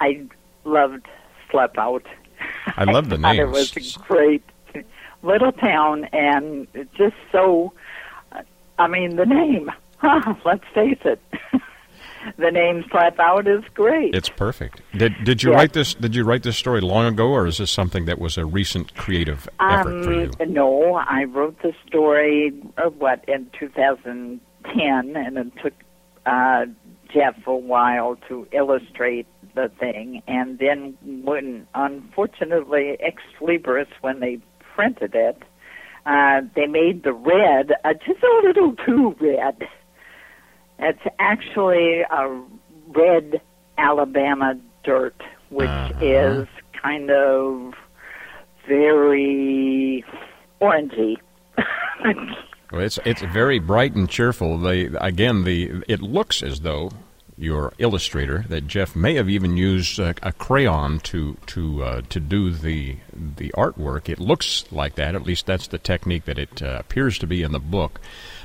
I 0.00 0.26
loved 0.64 1.06
Slap 1.50 1.78
Out. 1.78 2.04
I 2.76 2.84
love 2.84 3.08
the 3.08 3.18
thought 3.18 3.36
It 3.36 3.46
was 3.46 3.76
a 3.76 3.98
great 4.00 4.42
little 5.22 5.52
town, 5.52 6.04
and 6.12 6.66
just 6.96 7.16
so. 7.32 7.72
I 8.78 8.86
mean, 8.86 9.16
the 9.16 9.26
name. 9.26 9.70
Huh, 9.98 10.34
let's 10.44 10.64
face 10.72 10.98
it. 11.04 11.20
the 12.36 12.50
name 12.50 12.84
Slap 12.90 13.18
Out 13.18 13.48
is 13.48 13.64
great. 13.74 14.14
It's 14.14 14.28
perfect. 14.28 14.82
Did 14.96 15.14
did 15.24 15.42
you 15.42 15.50
Yeah. 15.50 15.56
write 15.56 15.72
this? 15.72 15.94
Did 15.94 16.14
you 16.14 16.24
write 16.24 16.44
this 16.44 16.56
story 16.56 16.80
long 16.80 17.06
ago, 17.06 17.28
or 17.28 17.46
is 17.46 17.58
this 17.58 17.70
something 17.70 18.04
that 18.04 18.18
was 18.20 18.38
a 18.38 18.44
recent 18.46 18.94
creative 18.94 19.48
effort 19.60 20.04
for 20.04 20.12
you? 20.12 20.30
Um, 20.40 20.52
no, 20.52 20.94
I 20.94 21.24
wrote 21.24 21.60
the 21.62 21.72
story, 21.86 22.52
uh, 22.76 22.90
what, 22.90 23.24
in 23.28 23.50
2010, 23.58 25.16
and 25.16 25.38
it 25.38 25.52
took 25.62 25.74
uh, 26.26 26.66
Jeff 27.12 27.34
a 27.46 27.56
while 27.56 28.16
to 28.28 28.46
illustrate 28.52 29.26
the 29.54 29.70
thing. 29.80 30.22
And 30.26 30.58
then, 30.58 30.96
when 31.24 31.66
unfortunately, 31.74 32.96
Ex 33.00 33.22
Libris, 33.40 33.86
when 34.00 34.20
they 34.20 34.38
printed 34.74 35.14
it, 35.14 35.42
uh, 36.06 36.40
they 36.54 36.66
made 36.66 37.02
the 37.02 37.12
red 37.12 37.72
uh, 37.84 37.92
just 37.94 38.22
a 38.22 38.46
little 38.46 38.74
too 38.86 39.14
red. 39.20 39.66
It's 40.78 41.02
actually 41.18 42.00
a 42.02 42.40
red 42.88 43.40
Alabama 43.76 44.58
dirt, 44.84 45.20
which 45.50 45.68
Uh-huh. 45.68 46.04
is 46.04 46.48
kind 46.80 47.10
of 47.10 47.74
very 48.66 50.04
orangey. 50.60 51.16
Well, 52.70 52.82
it's 52.82 52.98
it's 53.06 53.22
very 53.22 53.58
bright 53.58 53.94
and 53.94 54.06
cheerful. 54.10 54.58
They 54.58 54.90
again 55.00 55.44
the 55.44 55.82
it 55.88 56.02
looks 56.02 56.42
as 56.42 56.60
though 56.60 56.90
your 57.38 57.72
illustrator 57.78 58.44
that 58.48 58.66
Jeff 58.66 58.96
may 58.96 59.14
have 59.14 59.28
even 59.28 59.56
used 59.56 59.98
a, 60.00 60.14
a 60.22 60.32
crayon 60.32 60.98
to 61.00 61.36
to 61.46 61.84
uh, 61.84 62.02
to 62.08 62.18
do 62.20 62.50
the 62.50 62.96
the 63.14 63.50
artwork. 63.56 64.08
It 64.08 64.18
looks 64.18 64.64
like 64.72 64.96
that. 64.96 65.14
At 65.14 65.22
least 65.22 65.46
that's 65.46 65.68
the 65.68 65.78
technique 65.78 66.24
that 66.24 66.38
it 66.38 66.60
uh, 66.62 66.76
appears 66.80 67.16
to 67.18 67.26
be 67.26 67.42
in 67.42 67.52
the 67.52 67.60
book. 67.60 68.00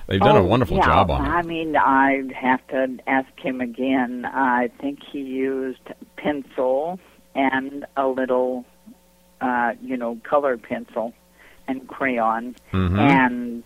They've 0.07 0.19
done 0.19 0.35
a 0.35 0.41
Oh, 0.41 0.45
wonderful 0.45 0.77
yeah, 0.77 0.85
job 0.85 1.09
on 1.11 1.25
it. 1.25 1.29
I 1.29 1.41
mean, 1.43 1.75
I'd 1.75 2.31
have 2.33 2.65
to 2.67 2.97
ask 3.07 3.29
him 3.39 3.61
again. 3.61 4.25
I 4.25 4.69
think 4.79 4.99
he 5.01 5.19
used 5.21 5.79
pencil 6.17 6.99
and 7.33 7.85
a 7.97 8.07
little, 8.07 8.65
uh, 9.41 9.73
you 9.81 9.95
know, 9.97 10.19
color 10.23 10.57
pencil 10.57 11.13
and 11.67 11.87
crayon 11.87 12.55
Mhm. 12.73 12.99
and 12.99 13.63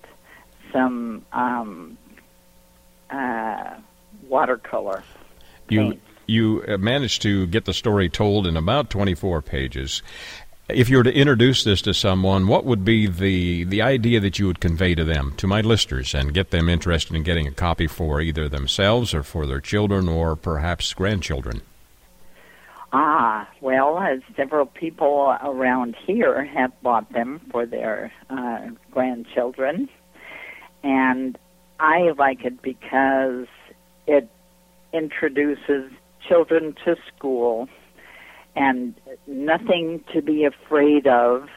some 0.72 1.26
um, 1.34 1.98
uh, 3.10 3.74
watercolor. 4.30 5.04
You 5.70 6.00
you 6.28 6.64
uh, 6.68 6.78
managed 6.78 7.22
to 7.22 7.48
get 7.48 7.66
the 7.66 7.74
story 7.74 8.10
told 8.10 8.46
in 8.48 8.58
about 8.58 8.90
24 8.90 9.42
pages. 9.42 10.02
if 10.70 10.90
you 10.90 10.98
were 10.98 11.04
to 11.04 11.16
introduce 11.16 11.64
this 11.64 11.82
to 11.84 11.94
someone, 11.94 12.48
what 12.48 12.66
would 12.66 12.84
be 12.84 13.08
the 13.08 13.64
the 13.64 13.82
idea 13.82 14.20
that 14.20 14.38
you 14.38 14.48
would 14.48 14.60
convey 14.60 14.94
to 14.96 15.04
them, 15.04 15.34
to 15.38 15.48
my 15.48 15.62
listeners, 15.62 16.14
and 16.14 16.34
get 16.34 16.52
them 16.52 16.68
interested 16.68 17.16
in 17.16 17.24
getting 17.24 17.48
a 17.48 17.52
copy 17.52 17.88
for 17.88 18.20
either 18.22 18.50
themselves 18.50 19.14
or 19.14 19.24
for 19.24 19.46
their 19.46 19.62
children 19.62 20.10
or 20.10 20.36
perhaps 20.36 20.94
grandchildren? 20.94 21.62
Ah, 22.94 23.48
well, 23.62 23.98
uh, 23.98 24.16
several 24.36 24.66
people 24.66 25.36
around 25.44 25.96
here 26.06 26.46
have 26.46 26.72
bought 26.82 27.12
them 27.12 27.42
for 27.52 27.66
their 27.66 28.12
uh, 28.30 28.68
grandchildren, 28.92 29.90
and 30.84 31.38
I 31.80 32.12
like 32.18 32.46
it 32.46 32.62
because 32.62 33.48
it 34.06 34.30
introduces 34.94 35.92
children 36.28 36.76
to 36.86 36.96
school 37.08 37.68
and 38.56 38.96
nothing 39.28 40.04
to 40.14 40.22
be 40.22 40.46
afraid 40.46 41.08
of 41.08 41.48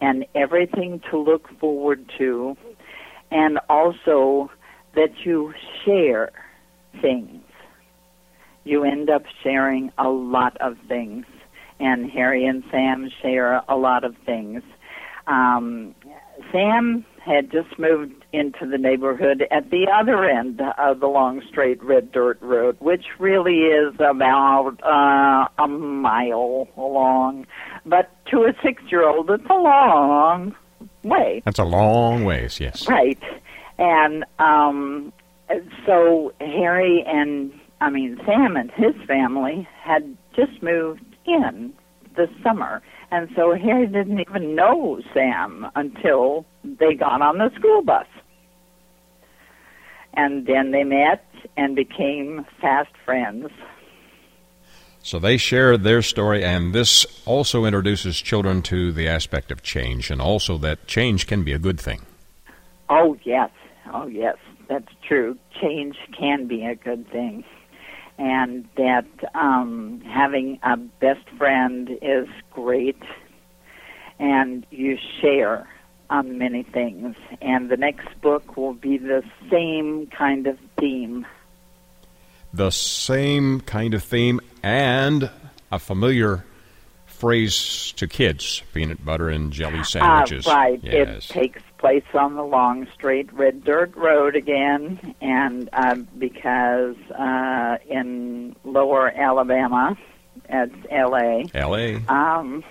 and 0.00 0.24
everything 0.34 1.00
to 1.10 1.18
look 1.18 1.48
forward 1.58 2.10
to 2.18 2.56
and 3.30 3.58
also 3.68 4.50
that 4.94 5.10
you 5.24 5.52
share 5.84 6.30
things. 7.00 7.42
You 8.64 8.84
end 8.84 9.10
up 9.10 9.24
sharing 9.42 9.92
a 9.98 10.08
lot 10.08 10.56
of 10.60 10.76
things 10.88 11.26
and 11.80 12.10
Harry 12.10 12.46
and 12.46 12.62
Sam 12.70 13.10
share 13.20 13.62
a 13.68 13.76
lot 13.76 14.04
of 14.04 14.14
things. 14.24 14.62
Um, 15.26 15.94
Sam 16.52 17.04
had 17.24 17.50
just 17.50 17.78
moved 17.78 18.24
into 18.32 18.66
the 18.66 18.76
neighborhood 18.76 19.44
at 19.50 19.70
the 19.70 19.86
other 19.92 20.24
end 20.24 20.60
of 20.78 21.00
the 21.00 21.06
long 21.06 21.40
straight 21.48 21.82
red 21.82 22.12
dirt 22.12 22.38
road, 22.42 22.76
which 22.80 23.06
really 23.18 23.60
is 23.60 23.94
about 23.94 24.76
uh, 24.82 25.48
a 25.62 25.68
mile 25.68 26.68
long. 26.76 27.46
But 27.86 28.10
to 28.26 28.44
a 28.44 28.52
six 28.62 28.82
year 28.90 29.08
old, 29.08 29.30
it's 29.30 29.48
a 29.48 29.54
long 29.54 30.54
way. 31.02 31.42
That's 31.44 31.58
a 31.58 31.64
long 31.64 32.24
ways, 32.24 32.60
yes. 32.60 32.86
Right. 32.88 33.22
And 33.78 34.24
um, 34.38 35.12
so 35.86 36.32
Harry 36.40 37.04
and, 37.06 37.52
I 37.80 37.90
mean, 37.90 38.20
Sam 38.26 38.56
and 38.56 38.70
his 38.70 38.94
family 39.06 39.66
had 39.82 40.16
just 40.36 40.62
moved 40.62 41.04
in 41.24 41.72
this 42.16 42.30
summer. 42.42 42.82
And 43.14 43.28
so 43.36 43.54
Harry 43.54 43.86
didn't 43.86 44.18
even 44.18 44.56
know 44.56 45.00
Sam 45.14 45.68
until 45.76 46.44
they 46.64 46.94
got 46.94 47.22
on 47.22 47.38
the 47.38 47.48
school 47.54 47.80
bus. 47.80 48.08
And 50.14 50.48
then 50.48 50.72
they 50.72 50.82
met 50.82 51.24
and 51.56 51.76
became 51.76 52.44
fast 52.60 52.90
friends. 53.04 53.50
So 55.04 55.20
they 55.20 55.36
share 55.36 55.78
their 55.78 56.02
story, 56.02 56.42
and 56.42 56.74
this 56.74 57.06
also 57.24 57.64
introduces 57.64 58.20
children 58.20 58.62
to 58.62 58.90
the 58.90 59.06
aspect 59.06 59.52
of 59.52 59.62
change, 59.62 60.10
and 60.10 60.20
also 60.20 60.58
that 60.58 60.88
change 60.88 61.28
can 61.28 61.44
be 61.44 61.52
a 61.52 61.58
good 61.60 61.78
thing. 61.78 62.00
Oh, 62.90 63.16
yes. 63.22 63.50
Oh, 63.92 64.08
yes. 64.08 64.38
That's 64.68 64.92
true. 65.06 65.38
Change 65.62 65.96
can 66.18 66.48
be 66.48 66.64
a 66.64 66.74
good 66.74 67.08
thing. 67.12 67.44
And 68.16 68.68
that 68.76 69.06
um, 69.34 70.00
having 70.02 70.60
a 70.62 70.76
best 70.76 71.28
friend 71.36 71.90
is 72.00 72.28
great, 72.52 73.02
and 74.20 74.64
you 74.70 74.98
share 75.20 75.68
on 76.10 76.38
many 76.38 76.62
things. 76.62 77.16
And 77.42 77.68
the 77.68 77.76
next 77.76 78.08
book 78.20 78.56
will 78.56 78.74
be 78.74 78.98
the 78.98 79.24
same 79.50 80.06
kind 80.06 80.46
of 80.46 80.58
theme. 80.78 81.26
The 82.52 82.70
same 82.70 83.60
kind 83.62 83.94
of 83.94 84.04
theme 84.04 84.40
and 84.62 85.28
a 85.72 85.78
familiar 85.80 86.44
phrase 87.06 87.92
to 87.96 88.06
kids 88.06 88.62
peanut 88.72 89.04
butter 89.04 89.28
and 89.28 89.52
jelly 89.52 89.82
sandwiches. 89.82 90.46
Uh, 90.46 90.50
right. 90.50 90.80
Yes. 90.82 91.30
It 91.30 91.32
takes 91.32 91.62
place 91.84 92.02
on 92.14 92.34
the 92.34 92.42
long, 92.42 92.86
straight 92.94 93.30
red 93.34 93.62
dirt 93.62 93.94
road 93.94 94.36
again. 94.36 95.14
And 95.20 95.68
uh, 95.70 95.96
because 96.16 96.96
uh, 97.10 97.76
in 97.86 98.56
lower 98.64 99.10
Alabama, 99.10 99.94
at 100.48 100.70
LA, 100.90 101.42
LA. 101.54 101.98
um, 102.08 102.64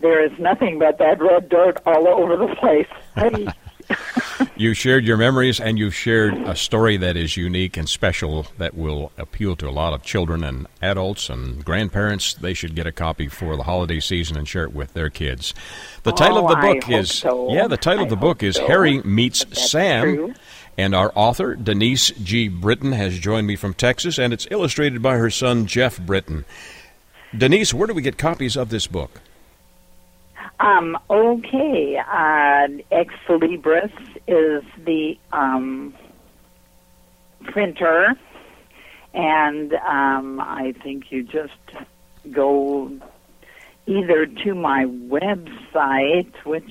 there 0.00 0.24
is 0.24 0.36
nothing 0.40 0.80
but 0.80 0.98
that 0.98 1.22
red 1.22 1.48
dirt 1.48 1.78
all 1.86 2.08
over 2.08 2.36
the 2.36 2.52
place. 2.56 2.88
you 4.62 4.74
shared 4.74 5.04
your 5.04 5.16
memories 5.16 5.58
and 5.60 5.78
you've 5.78 5.94
shared 5.94 6.34
a 6.34 6.54
story 6.54 6.96
that 6.96 7.16
is 7.16 7.36
unique 7.36 7.76
and 7.76 7.88
special 7.88 8.46
that 8.58 8.74
will 8.74 9.10
appeal 9.18 9.56
to 9.56 9.68
a 9.68 9.70
lot 9.70 9.92
of 9.92 10.02
children 10.02 10.44
and 10.44 10.66
adults 10.80 11.28
and 11.28 11.64
grandparents. 11.64 12.34
They 12.34 12.54
should 12.54 12.74
get 12.76 12.86
a 12.86 12.92
copy 12.92 13.26
for 13.28 13.56
the 13.56 13.64
holiday 13.64 13.98
season 13.98 14.36
and 14.36 14.46
share 14.48 14.62
it 14.64 14.72
with 14.72 14.94
their 14.94 15.10
kids. 15.10 15.52
The 16.04 16.12
title 16.12 16.38
Oh, 16.38 16.44
of 16.44 16.50
the 16.50 16.56
book 16.74 16.84
hope 16.84 16.92
is 16.92 17.10
so. 17.12 17.52
Yeah, 17.52 17.66
the 17.66 17.76
title 17.76 18.00
I 18.02 18.04
of 18.04 18.10
the 18.10 18.16
book 18.16 18.42
is 18.42 18.54
so. 18.56 18.66
Harry 18.68 19.02
Meets 19.02 19.44
Sam. 19.70 20.02
true. 20.04 20.34
And 20.78 20.94
our 20.94 21.12
author, 21.14 21.54
Denise 21.54 22.10
G. 22.12 22.48
Britton, 22.48 22.92
has 22.92 23.18
joined 23.18 23.46
me 23.46 23.56
from 23.56 23.74
Texas, 23.74 24.18
and 24.18 24.32
it's 24.32 24.46
illustrated 24.50 25.02
by 25.02 25.16
her 25.18 25.28
son, 25.28 25.66
Jeff 25.66 26.00
Britton. 26.00 26.46
Denise, 27.36 27.74
where 27.74 27.86
do 27.88 27.92
we 27.94 28.00
get 28.00 28.16
copies 28.16 28.56
of 28.56 28.70
this 28.70 28.86
book? 28.86 29.20
Um, 30.60 30.96
okay. 31.10 31.96
Uh, 31.98 32.68
Ex 32.90 33.12
Libris 33.28 33.92
is 34.26 34.62
the 34.84 35.18
um, 35.32 35.94
printer, 37.44 38.14
and 39.14 39.72
um, 39.74 40.40
I 40.40 40.74
think 40.82 41.10
you 41.10 41.22
just 41.22 41.52
go 42.30 42.90
either 43.86 44.26
to 44.26 44.54
my 44.54 44.84
website, 44.84 46.32
which 46.44 46.70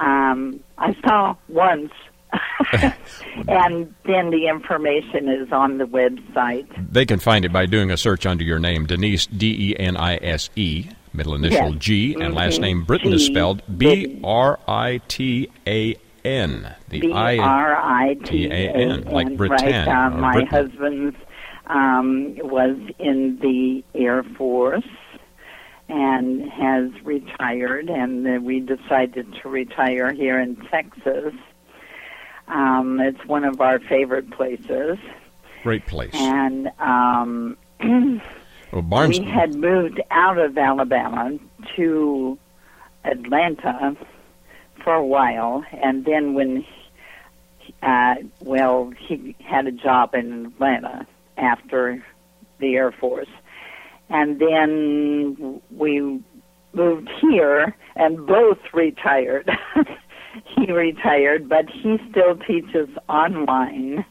um, 0.00 0.60
I 0.78 0.94
saw 1.04 1.34
once. 1.48 1.92
and 3.48 3.94
then 4.04 4.30
the 4.30 4.48
information 4.48 5.30
is 5.30 5.50
on 5.50 5.78
the 5.78 5.84
website. 5.86 6.66
They 6.92 7.06
can 7.06 7.18
find 7.18 7.44
it 7.46 7.52
by 7.52 7.64
doing 7.64 7.90
a 7.90 7.96
search 7.96 8.26
under 8.26 8.44
your 8.44 8.58
name, 8.58 8.84
Denise, 8.84 9.24
D 9.26 9.70
E 9.70 9.76
N 9.78 9.96
I 9.96 10.16
S 10.20 10.50
E, 10.54 10.90
middle 11.14 11.34
initial 11.34 11.72
Yes. 11.72 11.78
G, 11.82 12.14
and 12.20 12.34
last 12.34 12.58
Mhm. 12.58 12.62
name 12.62 12.84
Britton 12.84 13.14
is 13.14 13.24
spelled 13.24 13.62
B 13.78 14.20
R 14.22 14.58
I 14.68 15.00
T 15.08 15.48
A 15.66 15.96
N. 16.36 16.74
The 16.88 17.00
B. 17.00 17.12
R 17.12 17.76
I 17.76 18.14
T 18.24 18.46
A 18.46 18.48
T-A-N, 18.48 19.04
like 19.04 19.26
N. 19.26 19.36
Britain, 19.36 19.86
Right. 19.86 19.88
Uh, 19.88 20.10
my 20.10 20.32
Britain. 20.32 20.48
husband 20.48 21.16
um, 21.66 22.36
was 22.38 22.76
in 22.98 23.38
the 23.40 23.84
Air 23.94 24.22
Force 24.36 24.84
and 25.88 26.50
has 26.50 26.90
retired, 27.04 27.88
and 27.88 28.26
uh, 28.26 28.40
we 28.42 28.60
decided 28.60 29.26
to 29.42 29.48
retire 29.48 30.12
here 30.12 30.38
in 30.38 30.56
Texas. 30.70 31.34
Um, 32.46 33.00
it's 33.00 33.24
one 33.26 33.44
of 33.44 33.60
our 33.60 33.78
favorite 33.78 34.30
places, 34.30 34.98
Great 35.62 35.86
place. 35.86 36.10
and 36.14 36.68
um, 36.78 37.56
Well, 38.72 38.82
Barnes. 38.82 39.18
we 39.18 39.24
had 39.24 39.54
moved 39.54 40.00
out 40.10 40.38
of 40.38 40.56
Alabama 40.58 41.38
to 41.76 42.38
Atlanta 43.04 43.96
for 44.88 44.94
a 44.94 45.04
while, 45.04 45.62
and 45.82 46.06
then 46.06 46.32
when, 46.32 46.64
uh, 47.82 48.14
well, 48.40 48.90
he 49.06 49.36
had 49.46 49.66
a 49.66 49.70
job 49.70 50.14
in 50.14 50.46
Atlanta 50.46 51.06
after 51.36 52.02
the 52.58 52.74
Air 52.74 52.90
Force, 52.92 53.28
and 54.08 54.40
then 54.40 55.60
we 55.70 56.22
moved 56.72 57.10
here, 57.20 57.76
and 57.96 58.26
both 58.26 58.56
retired. 58.72 59.50
he 60.56 60.72
retired, 60.72 61.50
but 61.50 61.66
he 61.68 61.98
still 62.10 62.38
teaches 62.38 62.88
online, 63.10 64.06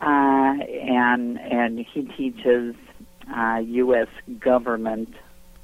uh, 0.00 0.06
and 0.06 1.38
and 1.38 1.84
he 1.92 2.04
teaches 2.16 2.74
uh, 3.36 3.60
U.S. 3.62 4.08
government 4.40 5.10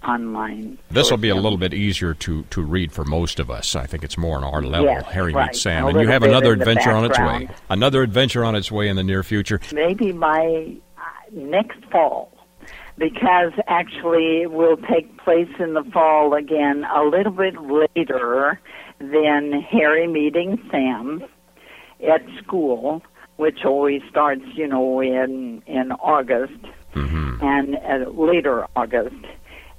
online. 0.07 0.79
This 0.91 1.11
will 1.11 1.19
be 1.19 1.29
a 1.29 1.35
little 1.35 1.59
bit 1.59 1.75
easier 1.75 2.15
to, 2.15 2.43
to 2.45 2.63
read 2.63 2.93
for 2.93 3.05
most 3.05 3.41
of 3.41 3.51
us. 3.51 3.75
I 3.75 3.87
think 3.87 4.05
it's 4.05 4.17
more 4.17 4.37
on 4.37 4.45
our 4.45 4.63
level. 4.63 4.87
Yes, 4.87 5.05
Harry 5.07 5.33
right. 5.33 5.49
meets 5.49 5.63
Sam, 5.63 5.87
and 5.87 6.01
you 6.01 6.09
have 6.09 6.23
another 6.23 6.53
adventure 6.53 6.93
on 6.93 7.05
its 7.05 7.19
way. 7.19 7.49
Another 7.69 8.03
adventure 8.03 8.45
on 8.45 8.55
its 8.55 8.71
way 8.71 8.89
in 8.89 8.97
the 8.97 9.03
near 9.03 9.23
future. 9.23 9.61
maybe 9.73 10.13
by 10.13 10.75
uh, 10.97 11.03
next 11.33 11.85
fall 11.91 12.33
because 12.99 13.53
actually 13.69 14.43
it 14.43 14.51
will 14.51 14.77
take 14.77 15.17
place 15.19 15.49
in 15.59 15.75
the 15.75 15.85
fall 15.93 16.35
again 16.35 16.85
a 16.85 17.05
little 17.05 17.33
bit 17.33 17.55
later 17.63 18.61
than 18.99 19.53
Harry 19.71 20.09
meeting 20.09 20.61
Sam 20.71 21.25
at 22.07 22.23
school, 22.43 23.03
which 23.37 23.65
always 23.65 24.03
starts, 24.11 24.43
you 24.55 24.67
know, 24.67 25.01
in 25.01 25.63
in 25.67 25.93
August 25.93 26.61
hmm 26.93 27.37
and 27.41 27.77
uh, 27.77 28.11
later 28.11 28.67
August. 28.75 29.15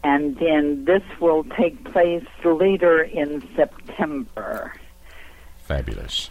And 0.03 0.37
then 0.37 0.85
this 0.85 1.03
will 1.19 1.43
take 1.57 1.91
place 1.91 2.25
later 2.45 3.01
in 3.03 3.47
September. 3.55 4.73
Fabulous. 5.63 6.29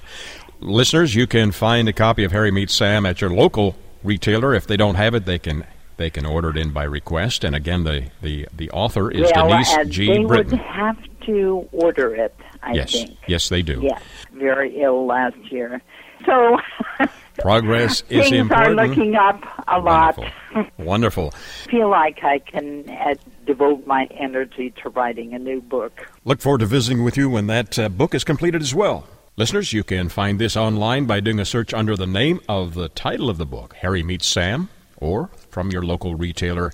Listeners, 0.61 1.15
you 1.15 1.27
can 1.27 1.53
find 1.53 1.89
a 1.89 1.93
copy 1.93 2.25
of 2.25 2.33
Harry 2.33 2.51
Meets 2.51 2.75
Sam 2.75 3.07
at 3.07 3.21
your 3.21 3.31
local 3.31 3.77
retailer. 4.03 4.55
If 4.55 4.67
they 4.67 4.77
don't 4.77 4.97
have 4.97 5.15
it, 5.15 5.25
they 5.27 5.39
can 5.39 5.65
They 5.99 6.11
can 6.11 6.25
order 6.27 6.51
it 6.51 6.57
in 6.57 6.71
by 6.71 6.85
request, 6.85 7.43
and 7.43 7.57
again, 7.57 7.83
the 7.83 8.11
the, 8.23 8.47
the 8.57 8.71
author 8.71 9.11
is 9.11 9.31
well, 9.35 9.49
Denise 9.49 9.77
G. 9.89 10.07
they 10.07 10.25
Britton. 10.25 10.53
would 10.53 10.61
have 10.61 10.97
to 11.27 11.69
order 11.73 12.15
it. 12.15 12.35
I 12.63 12.73
yes, 12.75 12.93
think. 12.93 13.17
yes, 13.27 13.49
they 13.49 13.63
do. 13.63 13.81
Yes, 13.83 14.01
very 14.33 14.81
ill 14.81 15.07
last 15.07 15.37
year. 15.51 15.83
So 16.25 16.59
Progress 17.39 18.03
is 18.09 18.29
things 18.29 18.51
are 18.53 18.75
looking 18.75 19.15
up 19.17 19.43
a 19.67 19.79
lot. 19.81 20.17
Wonderful. 20.19 20.85
Wonderful. 20.85 21.31
feel 21.69 21.91
like 21.91 22.23
I 22.23 22.39
can 22.41 22.89
devote 23.49 23.87
my 23.87 24.07
energy 24.11 24.75
to 24.83 24.91
writing 24.91 25.33
a 25.33 25.39
new 25.39 25.63
book. 25.63 26.07
Look 26.27 26.43
forward 26.43 26.59
to 26.59 26.67
visiting 26.67 27.03
with 27.03 27.17
you 27.17 27.31
when 27.31 27.47
that 27.47 27.79
uh, 27.79 27.89
book 27.89 28.15
is 28.15 28.23
completed 28.23 28.61
as 28.61 28.75
well. 28.75 29.07
Listeners, 29.37 29.73
you 29.73 29.83
can 29.83 30.11
find 30.11 30.39
this 30.39 30.55
online 30.55 31.07
by 31.07 31.21
doing 31.21 31.41
a 31.41 31.47
search 31.47 31.73
under 31.73 31.97
the 31.97 32.07
name 32.07 32.41
of 32.47 32.75
the 32.75 32.91
title 32.91 33.31
of 33.31 33.39
the 33.39 33.47
book, 33.47 33.75
Harry 33.77 34.03
Meets 34.03 34.27
Sam, 34.27 34.69
or 34.99 35.31
from 35.49 35.71
your 35.71 35.83
local 35.83 36.15
retailer, 36.15 36.73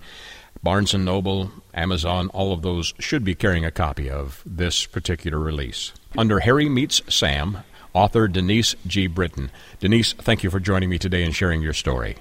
Barnes 0.65 0.93
& 0.95 0.99
Noble, 0.99 1.53
Amazon, 1.75 2.29
all 2.31 2.53
of 2.53 2.63
those 2.63 2.93
should 2.99 3.23
be 3.23 3.37
carrying 3.37 3.65
a 3.65 3.71
copy 3.71 4.11
of 4.11 4.43
this 4.45 4.85
particular 4.85 5.39
release. 5.39 5.93
Under 6.19 6.41
Harry 6.41 6.69
Meets 6.69 7.03
Sam, 7.09 7.59
author 7.93 8.27
Denise 8.27 8.75
G. 8.85 9.07
Britton. 9.07 9.53
Denise, 9.79 10.13
thank 10.15 10.43
you 10.43 10.51
for 10.51 10.59
joining 10.59 10.91
me 10.91 10.99
today 10.99 11.23
and 11.23 11.37
sharing 11.37 11.63
your 11.63 11.73
story. 11.73 12.17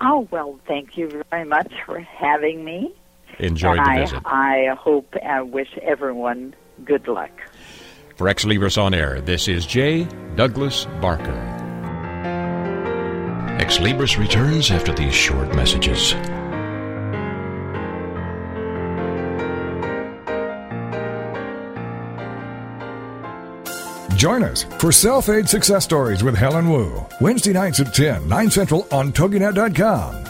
Oh, 0.00 0.26
well, 0.30 0.58
thank 0.66 0.96
you 0.96 1.22
very 1.30 1.44
much 1.44 1.70
for 1.84 2.00
having 2.00 2.64
me. 2.64 2.94
Enjoyed 3.38 3.78
and 3.78 3.86
the 3.86 3.90
I, 3.90 4.00
visit. 4.00 4.22
I 4.24 4.74
hope 4.78 5.14
and 5.22 5.52
wish 5.52 5.78
everyone 5.82 6.54
good 6.84 7.08
luck. 7.08 7.30
For 8.16 8.28
Ex 8.28 8.44
Libris 8.44 8.76
On 8.76 8.92
Air, 8.92 9.20
this 9.20 9.48
is 9.48 9.64
J. 9.64 10.06
Douglas 10.36 10.86
Barker. 11.00 11.32
Ex 13.58 13.78
Libris 13.78 14.18
returns 14.18 14.70
after 14.70 14.92
these 14.92 15.14
short 15.14 15.54
messages. 15.54 16.14
Join 24.16 24.42
us 24.44 24.64
for 24.78 24.92
Self 24.92 25.30
Aid 25.30 25.48
Success 25.48 25.84
Stories 25.84 26.22
with 26.22 26.34
Helen 26.34 26.68
Wu, 26.68 27.06
Wednesday 27.22 27.54
nights 27.54 27.80
at 27.80 27.94
10, 27.94 28.28
9 28.28 28.50
Central 28.50 28.86
on 28.92 29.12
TogiNet.com. 29.12 30.29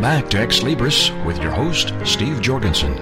Welcome 0.00 0.22
back 0.22 0.30
to 0.30 0.38
Ex 0.38 0.60
Libris 0.60 1.26
with 1.26 1.42
your 1.42 1.50
host, 1.50 1.92
Steve 2.04 2.40
Jorgensen. 2.40 2.94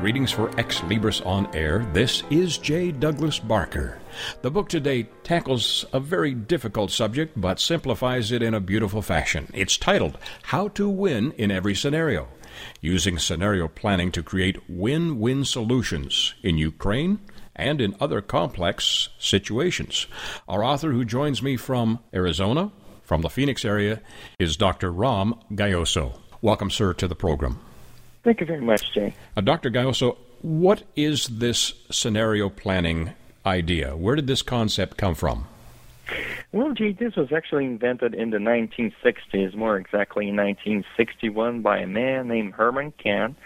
Greetings 0.00 0.30
for 0.32 0.48
Ex 0.58 0.80
Libris 0.80 1.20
on 1.26 1.54
Air. 1.54 1.86
This 1.92 2.22
is 2.30 2.56
J. 2.56 2.90
Douglas 2.90 3.38
Barker. 3.38 4.00
The 4.40 4.50
book 4.50 4.70
today 4.70 5.08
tackles 5.24 5.84
a 5.92 6.00
very 6.00 6.32
difficult 6.32 6.90
subject 6.90 7.38
but 7.38 7.60
simplifies 7.60 8.32
it 8.32 8.42
in 8.42 8.54
a 8.54 8.60
beautiful 8.60 9.02
fashion. 9.02 9.50
It's 9.52 9.76
titled 9.76 10.16
How 10.44 10.68
to 10.68 10.88
Win 10.88 11.32
in 11.32 11.50
Every 11.50 11.74
Scenario 11.74 12.28
Using 12.80 13.18
Scenario 13.18 13.68
Planning 13.68 14.10
to 14.12 14.22
Create 14.22 14.70
Win 14.70 15.20
Win 15.20 15.44
Solutions 15.44 16.32
in 16.42 16.56
Ukraine 16.56 17.18
and 17.56 17.80
in 17.80 17.94
other 18.00 18.20
complex 18.20 19.08
situations. 19.18 20.06
Our 20.48 20.64
author, 20.64 20.92
who 20.92 21.04
joins 21.04 21.42
me 21.42 21.56
from 21.56 22.00
Arizona, 22.12 22.72
from 23.02 23.22
the 23.22 23.30
Phoenix 23.30 23.64
area, 23.64 24.00
is 24.38 24.56
Dr. 24.56 24.90
Rom 24.90 25.38
Gayoso. 25.52 26.18
Welcome, 26.40 26.70
sir, 26.70 26.92
to 26.94 27.08
the 27.08 27.14
program. 27.14 27.60
Thank 28.22 28.40
you 28.40 28.46
very 28.46 28.60
much, 28.60 28.92
Jay. 28.94 29.14
Uh, 29.36 29.40
Dr. 29.42 29.70
Gayoso, 29.70 30.16
what 30.42 30.82
is 30.96 31.26
this 31.26 31.74
scenario 31.90 32.48
planning 32.48 33.12
idea? 33.46 33.96
Where 33.96 34.16
did 34.16 34.26
this 34.26 34.42
concept 34.42 34.96
come 34.96 35.14
from? 35.14 35.46
Well, 36.52 36.72
gee, 36.72 36.92
this 36.92 37.16
was 37.16 37.32
actually 37.32 37.64
invented 37.64 38.14
in 38.14 38.30
the 38.30 38.38
1960s, 38.38 39.54
more 39.54 39.76
exactly 39.76 40.28
in 40.28 40.36
1961, 40.36 41.62
by 41.62 41.78
a 41.78 41.86
man 41.86 42.28
named 42.28 42.52
Herman 42.52 42.92
Kahn. 43.02 43.36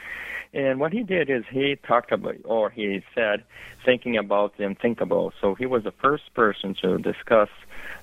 And 0.54 0.80
what 0.80 0.92
he 0.92 1.02
did 1.02 1.28
is 1.30 1.44
he 1.50 1.76
talked 1.76 2.10
about, 2.10 2.36
or 2.44 2.70
he 2.70 3.02
said, 3.14 3.44
thinking 3.84 4.16
about 4.16 4.56
the 4.56 4.64
unthinkable. 4.64 5.32
So 5.40 5.54
he 5.54 5.66
was 5.66 5.84
the 5.84 5.92
first 5.92 6.32
person 6.34 6.74
to 6.82 6.98
discuss 6.98 7.50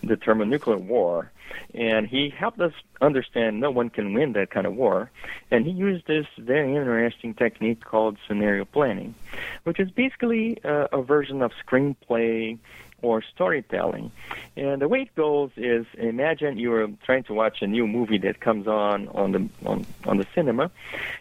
the 0.04 0.16
thermonuclear 0.16 0.78
war. 0.78 1.32
And 1.74 2.08
he 2.08 2.30
helped 2.30 2.60
us 2.60 2.74
understand 3.02 3.60
no 3.60 3.72
one 3.72 3.90
can 3.90 4.14
win 4.14 4.34
that 4.34 4.50
kind 4.50 4.66
of 4.68 4.76
war. 4.76 5.12
And 5.52 5.66
he 5.66 5.72
used 5.72 6.08
this 6.08 6.28
very 6.38 6.76
interesting 6.76 7.34
technique 7.34 7.84
called 7.84 8.18
scenario 8.28 8.66
planning, 8.66 9.16
which 9.64 9.80
is 9.80 9.92
basically 9.92 10.64
uh, 10.64 10.88
a 10.92 11.02
version 11.02 11.42
of 11.42 11.52
screenplay 11.66 12.58
or 13.02 13.22
storytelling. 13.22 14.12
And 14.58 14.82
the 14.82 14.88
way 14.88 15.02
it 15.02 15.16
goes 15.16 15.52
is 15.58 15.86
imagine 15.98 16.58
you're 16.58 16.88
trying 17.06 17.24
to 17.24 17.34
watch 17.34 17.62
a 17.62 17.68
new 17.68 17.88
movie 17.88 18.18
that 18.20 18.40
comes 18.40 18.68
on 18.68 19.08
on 19.10 19.32
the 19.32 19.50
on, 19.66 19.86
on 20.06 20.18
the 20.18 20.26
cinema 20.34 20.72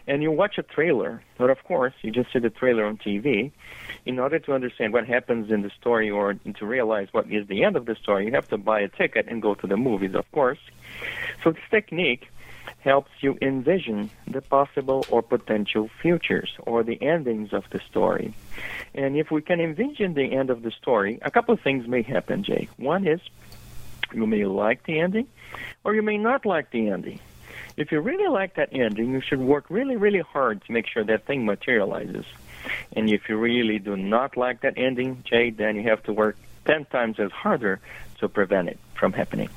and 0.07 0.23
you 0.23 0.31
watch 0.31 0.57
a 0.57 0.63
trailer. 0.63 1.21
But 1.37 1.49
of 1.49 1.63
course, 1.63 1.93
you 2.01 2.11
just 2.11 2.31
see 2.31 2.39
the 2.39 2.49
trailer 2.49 2.85
on 2.85 2.97
TV. 2.97 3.51
In 4.05 4.19
order 4.19 4.37
to 4.39 4.53
understand 4.53 4.93
what 4.93 5.07
happens 5.07 5.51
in 5.51 5.63
the 5.63 5.71
story 5.71 6.09
or 6.11 6.35
to 6.35 6.65
realize 6.65 7.07
what 7.11 7.31
is 7.31 7.47
the 7.47 7.63
end 7.63 7.75
of 7.75 7.85
the 7.85 7.95
story, 7.95 8.25
you 8.25 8.31
have 8.33 8.47
to 8.49 8.57
buy 8.57 8.79
a 8.81 8.87
ticket 8.87 9.27
and 9.27 9.41
go 9.41 9.55
to 9.55 9.67
the 9.67 9.77
movies, 9.77 10.13
of 10.13 10.31
course. 10.31 10.59
So 11.43 11.51
this 11.51 11.63
technique 11.71 12.29
helps 12.85 13.11
you 13.19 13.35
envision 13.41 14.11
the 14.27 14.41
possible 14.41 15.03
or 15.09 15.23
potential 15.23 15.89
futures 16.01 16.53
or 16.59 16.83
the 16.83 17.01
endings 17.01 17.51
of 17.51 17.67
the 17.71 17.79
story. 17.89 18.33
And 18.93 19.17
if 19.17 19.31
we 19.31 19.41
can 19.41 19.59
envision 19.59 20.13
the 20.13 20.31
end 20.31 20.51
of 20.51 20.61
the 20.61 20.69
story, 20.69 21.17
a 21.23 21.31
couple 21.31 21.55
of 21.55 21.61
things 21.61 21.87
may 21.87 22.03
happen, 22.03 22.43
Jay. 22.43 22.69
One 22.77 23.07
is 23.07 23.19
you 24.13 24.27
may 24.27 24.45
like 24.45 24.83
the 24.83 24.99
ending 24.99 25.27
or 25.83 25.95
you 25.95 26.03
may 26.03 26.19
not 26.19 26.45
like 26.45 26.69
the 26.69 26.89
ending. 26.89 27.19
If 27.75 27.91
you 27.91 27.99
really 27.99 28.29
like 28.29 28.53
that 28.55 28.69
ending, 28.71 29.11
you 29.11 29.19
should 29.19 29.39
work 29.39 29.65
really, 29.69 29.95
really 29.95 30.21
hard 30.21 30.63
to 30.65 30.71
make 30.71 30.85
sure 30.87 31.03
that 31.03 31.25
thing 31.25 31.43
materializes. 31.43 32.25
And 32.95 33.09
if 33.09 33.27
you 33.27 33.37
really 33.37 33.79
do 33.79 33.97
not 33.97 34.37
like 34.37 34.61
that 34.61 34.75
ending, 34.77 35.23
Jay, 35.25 35.49
then 35.49 35.75
you 35.75 35.89
have 35.89 36.03
to 36.03 36.13
work 36.13 36.37
10 36.65 36.85
times 36.85 37.19
as 37.19 37.31
harder 37.31 37.79
to 38.19 38.29
prevent 38.29 38.69
it 38.69 38.77
from 38.93 39.11
happening. 39.11 39.49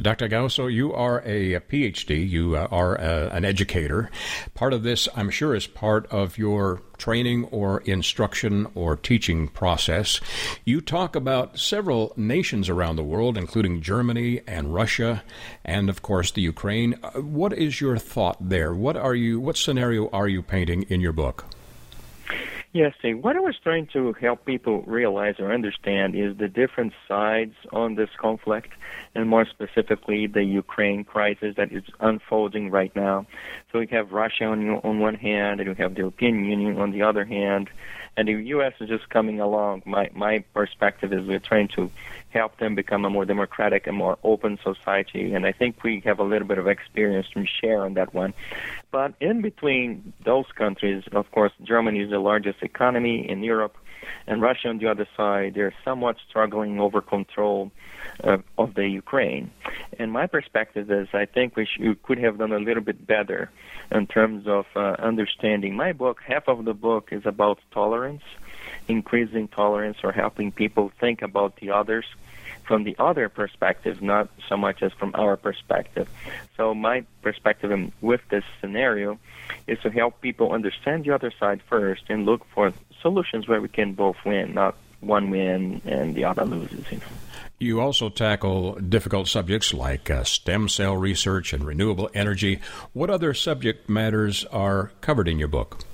Dr. 0.00 0.28
Gayoso, 0.28 0.72
you 0.72 0.92
are 0.92 1.22
a, 1.24 1.58
PhD. 1.58 2.28
You 2.28 2.56
uh, 2.56 2.68
are 2.70 2.94
a, 2.94 3.30
an 3.30 3.44
educator. 3.44 4.10
Part 4.54 4.72
of 4.72 4.84
this, 4.84 5.08
I'm 5.16 5.28
sure, 5.28 5.56
is 5.56 5.66
part 5.66 6.06
of 6.06 6.38
your 6.38 6.82
training 6.98 7.46
or 7.46 7.80
instruction 7.80 8.68
or 8.76 8.94
teaching 8.94 9.48
process. 9.48 10.20
You 10.64 10.80
talk 10.80 11.16
about 11.16 11.58
several 11.58 12.12
nations 12.16 12.68
around 12.68 12.94
the 12.94 13.02
world, 13.02 13.36
including 13.36 13.82
Germany 13.82 14.40
and 14.46 14.72
Russia, 14.72 15.24
and 15.64 15.90
of 15.90 16.00
course 16.00 16.30
the 16.30 16.42
Ukraine. 16.42 16.94
Uh, 17.02 17.20
what 17.20 17.52
is 17.52 17.80
your 17.80 17.98
thought 17.98 18.36
there? 18.48 18.72
What 18.74 18.96
are 18.96 19.16
you? 19.16 19.40
What 19.40 19.56
scenario 19.56 20.08
are 20.10 20.28
you 20.28 20.42
painting 20.42 20.84
in 20.84 21.00
your 21.00 21.12
book? 21.12 21.44
Yes, 22.72 22.92
see, 23.00 23.14
What 23.14 23.34
I 23.34 23.40
was 23.40 23.56
trying 23.62 23.86
to 23.94 24.12
help 24.12 24.44
people 24.44 24.82
realize 24.82 25.36
or 25.38 25.52
understand 25.52 26.14
is 26.14 26.36
the 26.36 26.48
different 26.48 26.92
sides 27.08 27.54
on 27.72 27.94
this 27.94 28.10
conflict, 28.18 28.68
and 29.14 29.26
more 29.26 29.46
specifically, 29.46 30.26
the 30.26 30.44
Ukraine 30.44 31.02
crisis 31.02 31.54
that 31.56 31.72
is 31.72 31.84
unfolding 31.98 32.70
right 32.70 32.94
now. 32.94 33.26
So 33.72 33.78
we 33.78 33.86
have 33.86 34.12
Russia 34.12 34.44
on, 34.44 34.68
on 34.68 34.98
one 34.98 35.14
hand, 35.14 35.60
and 35.60 35.70
we 35.70 35.76
have 35.76 35.94
the 35.94 36.00
European 36.00 36.44
Union 36.44 36.78
on 36.78 36.90
the 36.90 37.02
other 37.02 37.24
hand, 37.24 37.70
and 38.18 38.28
the 38.28 38.32
U.S. 38.32 38.74
is 38.80 38.88
just 38.90 39.08
coming 39.08 39.40
along. 39.40 39.82
My 39.86 40.10
my 40.14 40.44
perspective 40.52 41.10
is 41.12 41.26
we're 41.26 41.38
trying 41.38 41.68
to 41.68 41.90
help 42.30 42.58
them 42.58 42.74
become 42.74 43.04
a 43.04 43.10
more 43.10 43.24
democratic 43.24 43.86
and 43.86 43.96
more 43.96 44.18
open 44.22 44.58
society, 44.62 45.32
and 45.32 45.46
I 45.46 45.52
think 45.52 45.82
we 45.82 46.02
have 46.04 46.18
a 46.18 46.24
little 46.24 46.46
bit 46.46 46.58
of 46.58 46.66
experience 46.66 47.26
to 47.34 47.44
share 47.46 47.82
on 47.84 47.94
that 47.94 48.12
one. 48.14 48.34
But 48.90 49.14
in 49.20 49.40
between 49.42 50.12
those 50.24 50.46
countries, 50.54 51.04
of 51.12 51.30
course, 51.30 51.52
Germany 51.62 52.00
is 52.00 52.10
the 52.10 52.18
largest 52.18 52.62
economy 52.62 53.28
in 53.28 53.42
Europe 53.42 53.76
and 54.26 54.42
Russia 54.42 54.68
on 54.68 54.78
the 54.78 54.86
other 54.86 55.06
side, 55.16 55.54
they're 55.54 55.74
somewhat 55.84 56.16
struggling 56.28 56.80
over 56.80 57.00
control 57.00 57.70
uh, 58.22 58.38
of 58.56 58.74
the 58.74 58.86
Ukraine. 58.86 59.50
And 59.98 60.12
my 60.12 60.26
perspective 60.26 60.90
is, 60.90 61.08
I 61.12 61.24
think 61.24 61.56
we, 61.56 61.64
sh- 61.64 61.80
we 61.80 61.94
could 61.94 62.18
have 62.18 62.38
done 62.38 62.52
a 62.52 62.58
little 62.58 62.82
bit 62.82 63.06
better 63.06 63.50
in 63.90 64.06
terms 64.06 64.46
of 64.46 64.66
uh, 64.76 64.96
understanding. 64.98 65.76
My 65.76 65.92
book, 65.92 66.20
half 66.26 66.48
of 66.48 66.64
the 66.64 66.74
book 66.74 67.08
is 67.12 67.22
about 67.24 67.58
tolerance, 67.72 68.22
increasing 68.86 69.48
tolerance, 69.48 69.98
or 70.02 70.12
helping 70.12 70.52
people 70.52 70.92
think 71.00 71.22
about 71.22 71.56
the 71.56 71.70
others 71.70 72.04
from 72.68 72.84
the 72.84 72.94
other 72.98 73.30
perspective, 73.30 74.02
not 74.02 74.28
so 74.46 74.56
much 74.56 74.82
as 74.82 74.92
from 74.92 75.12
our 75.14 75.36
perspective. 75.36 76.06
So 76.56 76.74
my 76.74 77.04
perspective 77.22 77.92
with 78.02 78.20
this 78.28 78.44
scenario 78.60 79.18
is 79.66 79.80
to 79.80 79.90
help 79.90 80.20
people 80.20 80.52
understand 80.52 81.04
the 81.04 81.12
other 81.12 81.32
side 81.40 81.62
first 81.62 82.02
and 82.10 82.26
look 82.26 82.44
for 82.54 82.72
solutions 83.00 83.48
where 83.48 83.60
we 83.60 83.68
can 83.68 83.94
both 83.94 84.16
win, 84.24 84.52
not 84.52 84.76
one 85.00 85.30
win 85.30 85.80
and 85.86 86.14
the 86.14 86.24
other 86.24 86.44
loses. 86.44 86.84
You, 86.92 86.98
know. 86.98 87.04
you 87.58 87.80
also 87.80 88.10
tackle 88.10 88.74
difficult 88.74 89.28
subjects 89.28 89.72
like 89.72 90.10
uh, 90.10 90.24
stem 90.24 90.68
cell 90.68 90.96
research 90.96 91.54
and 91.54 91.64
renewable 91.64 92.10
energy. 92.12 92.60
What 92.92 93.08
other 93.08 93.32
subject 93.32 93.88
matters 93.88 94.44
are 94.46 94.92
covered 95.00 95.28
in 95.28 95.38
your 95.38 95.48
book? 95.48 95.84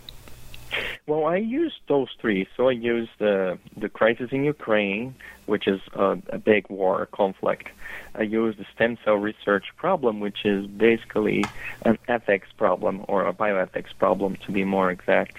Well, 1.07 1.27
I 1.27 1.37
used 1.37 1.81
those 1.87 2.09
three. 2.19 2.49
So 2.57 2.69
I 2.69 2.73
used 2.73 3.11
the 3.19 3.59
the 3.77 3.91
crisis 3.91 4.31
in 4.33 4.43
Ukraine, 4.45 5.15
which 5.45 5.69
is 5.69 5.81
a, 5.93 6.17
a 6.31 6.39
big 6.39 6.71
war 6.71 7.07
conflict. 7.13 7.69
I 8.15 8.23
used 8.23 8.59
the 8.59 8.65
stem 8.75 8.97
cell 9.05 9.17
research 9.17 9.67
problem, 9.77 10.21
which 10.21 10.47
is 10.47 10.67
basically 10.67 11.45
an 11.83 11.99
ethics 12.09 12.49
problem 12.57 13.05
or 13.07 13.27
a 13.27 13.35
bioethics 13.35 13.93
problem, 13.99 14.37
to 14.47 14.53
be 14.53 14.65
more 14.65 14.91
exact. 14.91 15.37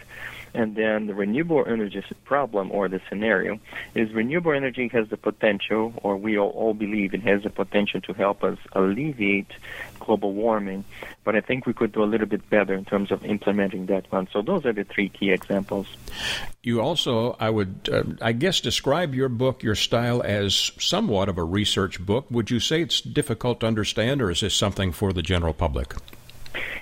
And 0.56 0.74
then 0.74 1.08
the 1.08 1.14
renewable 1.14 1.66
energy 1.68 2.02
problem 2.24 2.72
or 2.72 2.88
the 2.88 3.02
scenario 3.10 3.60
is 3.94 4.14
renewable 4.14 4.54
energy 4.54 4.88
has 4.94 5.10
the 5.10 5.18
potential, 5.18 5.94
or 6.02 6.16
we 6.16 6.38
all, 6.38 6.74
believe 6.74 7.14
it 7.14 7.24
has 7.24 7.44
the 7.44 7.50
potential 7.50 8.00
to 8.02 8.14
help 8.14 8.42
us 8.42 8.58
alleviate 8.72 9.52
global 10.00 10.32
warming. 10.34 10.86
But 11.26 11.36
I 11.36 11.42
think 11.42 11.66
we 11.66 11.74
could 11.74 11.92
do 11.92 12.04
a 12.04 12.06
little 12.06 12.28
bit 12.28 12.50
better 12.50 12.74
in 12.74 12.86
terms 12.86 13.12
of 13.12 13.26
implementing 13.26 13.88
that 13.88 14.10
one. 14.14 14.30
So 14.32 14.42
those 14.42 14.66
are 14.66 14.72
the 14.72 14.86
three 14.86 15.10
key 15.10 15.32
examples. 15.32 15.88
You 16.64 16.82
also, 16.82 17.36
I 17.38 17.50
would, 17.50 17.90
uh, 17.92 18.04
I 18.22 18.32
guess, 18.32 18.62
describe 18.62 19.14
your 19.14 19.30
book, 19.30 19.62
your 19.62 19.76
style, 19.76 20.22
as 20.24 20.72
somewhat 20.80 21.28
of 21.28 21.38
a 21.38 21.44
research 21.44 22.00
book. 22.00 22.28
Would 22.32 22.50
you 22.50 22.62
say 22.62 22.82
it's 22.82 23.02
difficult 23.02 23.60
to 23.60 23.68
understand, 23.68 24.22
or 24.22 24.32
is 24.32 24.40
this 24.40 24.56
something 24.56 24.94
for 24.94 25.12
the 25.12 25.22
general 25.22 25.54
public? 25.54 25.96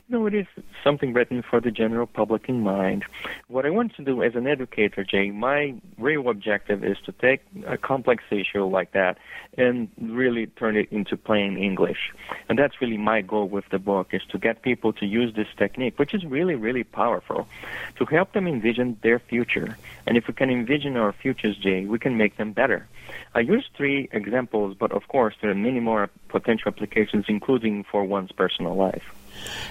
No, 0.09 0.25
it 0.25 0.33
is 0.33 0.47
something 0.83 1.13
written 1.13 1.41
for 1.41 1.61
the 1.61 1.71
general 1.71 2.05
public 2.05 2.49
in 2.49 2.59
mind. 2.59 3.05
What 3.47 3.65
I 3.65 3.69
want 3.69 3.95
to 3.95 4.03
do 4.03 4.21
as 4.21 4.35
an 4.35 4.47
educator, 4.47 5.03
Jay, 5.05 5.31
my 5.31 5.75
real 5.97 6.27
objective 6.27 6.83
is 6.83 6.97
to 7.05 7.13
take 7.13 7.41
a 7.65 7.77
complex 7.77 8.21
issue 8.29 8.65
like 8.65 8.91
that 8.91 9.17
and 9.57 9.87
really 9.99 10.47
turn 10.47 10.75
it 10.75 10.91
into 10.91 11.15
plain 11.15 11.57
English. 11.57 12.11
And 12.49 12.59
that's 12.59 12.81
really 12.81 12.97
my 12.97 13.21
goal 13.21 13.47
with 13.47 13.63
the 13.69 13.79
book 13.79 14.09
is 14.13 14.21
to 14.31 14.37
get 14.37 14.61
people 14.61 14.91
to 14.93 15.05
use 15.05 15.33
this 15.35 15.47
technique, 15.57 15.97
which 15.97 16.13
is 16.13 16.25
really, 16.25 16.55
really 16.55 16.83
powerful, 16.83 17.47
to 17.95 18.05
help 18.05 18.33
them 18.33 18.45
envision 18.45 18.97
their 19.03 19.19
future. 19.19 19.77
And 20.05 20.17
if 20.17 20.27
we 20.27 20.33
can 20.33 20.49
envision 20.49 20.97
our 20.97 21.13
futures, 21.13 21.57
Jay, 21.57 21.85
we 21.85 21.97
can 21.97 22.17
make 22.17 22.35
them 22.35 22.51
better. 22.51 22.87
I 23.35 23.39
use 23.39 23.69
three 23.75 24.09
examples, 24.11 24.75
but 24.77 24.91
of 24.91 25.07
course 25.07 25.35
there 25.41 25.49
are 25.49 25.55
many 25.55 25.79
more 25.79 26.09
potential 26.27 26.67
applications, 26.67 27.25
including 27.29 27.85
for 27.85 28.03
one's 28.03 28.33
personal 28.33 28.75
life. 28.75 29.13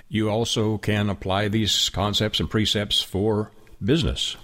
You 0.08 0.30
also 0.30 0.78
can 0.78 1.10
apply 1.10 1.48
these 1.48 1.88
concepts 1.88 2.40
and 2.40 2.50
precepts 2.50 3.00
for 3.00 3.50
business. 3.82 4.36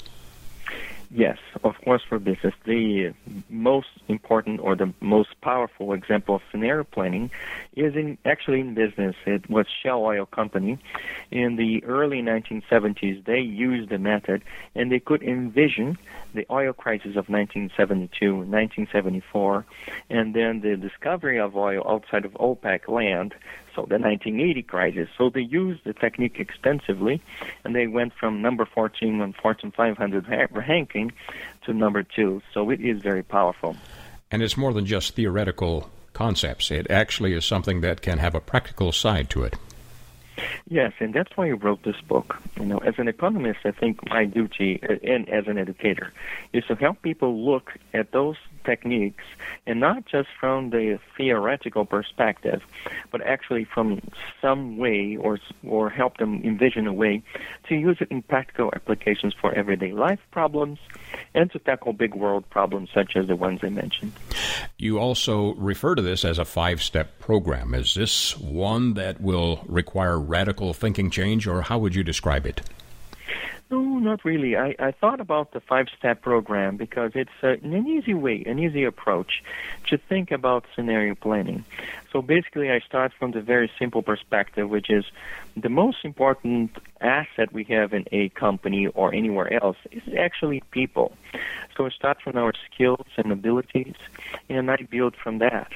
Yes, 1.10 1.38
of 1.64 1.74
course, 1.82 2.02
for 2.06 2.18
business. 2.18 2.52
The 2.66 3.14
most 3.48 3.88
important 4.08 4.60
or 4.60 4.76
the 4.76 4.92
most 5.00 5.40
powerful 5.40 5.94
example 5.94 6.34
of 6.34 6.42
scenario 6.50 6.84
planning 6.84 7.30
is 7.74 7.94
in 7.94 8.18
actually 8.26 8.60
in 8.60 8.74
business. 8.74 9.16
It 9.24 9.48
was 9.48 9.66
Shell 9.82 10.04
Oil 10.04 10.26
Company. 10.26 10.78
In 11.30 11.56
the 11.56 11.82
early 11.84 12.20
1970s, 12.20 13.24
they 13.24 13.40
used 13.40 13.88
the 13.88 13.98
method 13.98 14.42
and 14.74 14.92
they 14.92 15.00
could 15.00 15.22
envision 15.22 15.96
the 16.34 16.44
oil 16.50 16.74
crisis 16.74 17.16
of 17.16 17.30
1972, 17.30 18.34
1974, 18.34 19.64
and 20.10 20.34
then 20.34 20.60
the 20.60 20.76
discovery 20.76 21.40
of 21.40 21.56
oil 21.56 21.82
outside 21.88 22.26
of 22.26 22.32
OPEC 22.34 22.86
land 22.86 23.34
the 23.86 23.98
1980 23.98 24.62
crisis. 24.62 25.08
So 25.16 25.30
they 25.30 25.40
used 25.40 25.84
the 25.84 25.92
technique 25.92 26.38
extensively, 26.38 27.20
and 27.64 27.74
they 27.74 27.86
went 27.86 28.12
from 28.14 28.42
number 28.42 28.64
14 28.64 29.20
on 29.20 29.32
Fortune 29.32 29.72
500 29.72 30.26
ranking 30.52 31.12
to 31.64 31.72
number 31.72 32.02
two. 32.02 32.42
So 32.52 32.70
it 32.70 32.80
is 32.80 33.00
very 33.02 33.22
powerful. 33.22 33.76
And 34.30 34.42
it's 34.42 34.56
more 34.56 34.72
than 34.72 34.86
just 34.86 35.14
theoretical 35.14 35.90
concepts. 36.12 36.70
It 36.70 36.90
actually 36.90 37.32
is 37.32 37.44
something 37.44 37.80
that 37.80 38.02
can 38.02 38.18
have 38.18 38.34
a 38.34 38.40
practical 38.40 38.92
side 38.92 39.30
to 39.30 39.44
it. 39.44 39.54
Yes, 40.68 40.92
and 41.00 41.14
that's 41.14 41.36
why 41.36 41.48
I 41.48 41.52
wrote 41.52 41.82
this 41.82 42.00
book. 42.00 42.40
You 42.58 42.66
know, 42.66 42.78
as 42.78 42.94
an 42.98 43.08
economist, 43.08 43.60
I 43.64 43.70
think 43.70 44.08
my 44.08 44.24
duty, 44.24 44.80
uh, 44.82 44.94
and 45.02 45.28
as 45.28 45.46
an 45.46 45.58
educator, 45.58 46.12
is 46.52 46.64
to 46.66 46.74
help 46.74 47.02
people 47.02 47.44
look 47.44 47.72
at 47.94 48.12
those 48.12 48.36
techniques, 48.64 49.24
and 49.66 49.80
not 49.80 50.04
just 50.04 50.28
from 50.38 50.70
the 50.70 50.98
theoretical 51.16 51.86
perspective, 51.86 52.62
but 53.10 53.22
actually 53.22 53.64
from 53.64 54.00
some 54.42 54.76
way 54.76 55.16
or 55.16 55.38
or 55.66 55.88
help 55.88 56.18
them 56.18 56.42
envision 56.44 56.86
a 56.86 56.92
way 56.92 57.22
to 57.68 57.74
use 57.74 57.96
it 58.00 58.10
in 58.10 58.20
practical 58.22 58.70
applications 58.74 59.34
for 59.40 59.52
everyday 59.54 59.92
life 59.92 60.20
problems 60.30 60.78
and 61.34 61.50
to 61.52 61.58
tackle 61.58 61.92
big 61.92 62.14
world 62.14 62.48
problems 62.50 62.90
such 62.92 63.16
as 63.16 63.26
the 63.26 63.36
ones 63.36 63.60
I 63.62 63.70
mentioned. 63.70 64.12
You 64.76 64.98
also 64.98 65.54
refer 65.54 65.94
to 65.94 66.02
this 66.02 66.24
as 66.24 66.38
a 66.38 66.44
five-step 66.44 67.18
program. 67.18 67.74
Is 67.74 67.94
this 67.94 68.36
one 68.38 68.94
that 68.94 69.20
will 69.20 69.62
require 69.66 70.18
radical 70.28 70.74
thinking 70.74 71.10
change, 71.10 71.46
or 71.46 71.62
how 71.62 71.78
would 71.78 71.94
you 71.94 72.04
describe 72.04 72.46
it? 72.46 72.62
No, 73.70 73.98
not 73.98 74.24
really. 74.24 74.56
I, 74.56 74.74
I 74.78 74.92
thought 74.92 75.20
about 75.20 75.52
the 75.52 75.60
five 75.60 75.88
step 75.98 76.22
program 76.22 76.78
because 76.78 77.12
it's 77.14 77.30
uh, 77.42 77.56
an 77.62 77.86
easy 77.86 78.14
way, 78.14 78.42
an 78.46 78.58
easy 78.58 78.84
approach 78.84 79.42
to 79.88 79.98
think 79.98 80.30
about 80.30 80.64
scenario 80.74 81.14
planning. 81.14 81.66
So 82.10 82.22
basically, 82.22 82.70
I 82.70 82.80
start 82.80 83.12
from 83.18 83.32
the 83.32 83.42
very 83.42 83.70
simple 83.78 84.02
perspective, 84.02 84.70
which 84.70 84.88
is 84.88 85.04
the 85.54 85.68
most 85.68 85.98
important 86.02 86.78
asset 87.02 87.52
we 87.52 87.64
have 87.64 87.92
in 87.92 88.06
a 88.10 88.30
company 88.30 88.86
or 88.86 89.12
anywhere 89.12 89.52
else 89.62 89.76
is 89.90 90.02
actually 90.18 90.62
people. 90.70 91.12
So 91.76 91.84
I 91.84 91.90
start 91.90 92.22
from 92.22 92.38
our 92.38 92.54
skills 92.72 93.06
and 93.18 93.30
abilities, 93.30 93.96
and 94.48 94.70
I 94.70 94.76
build 94.90 95.14
from 95.14 95.38
that. 95.38 95.70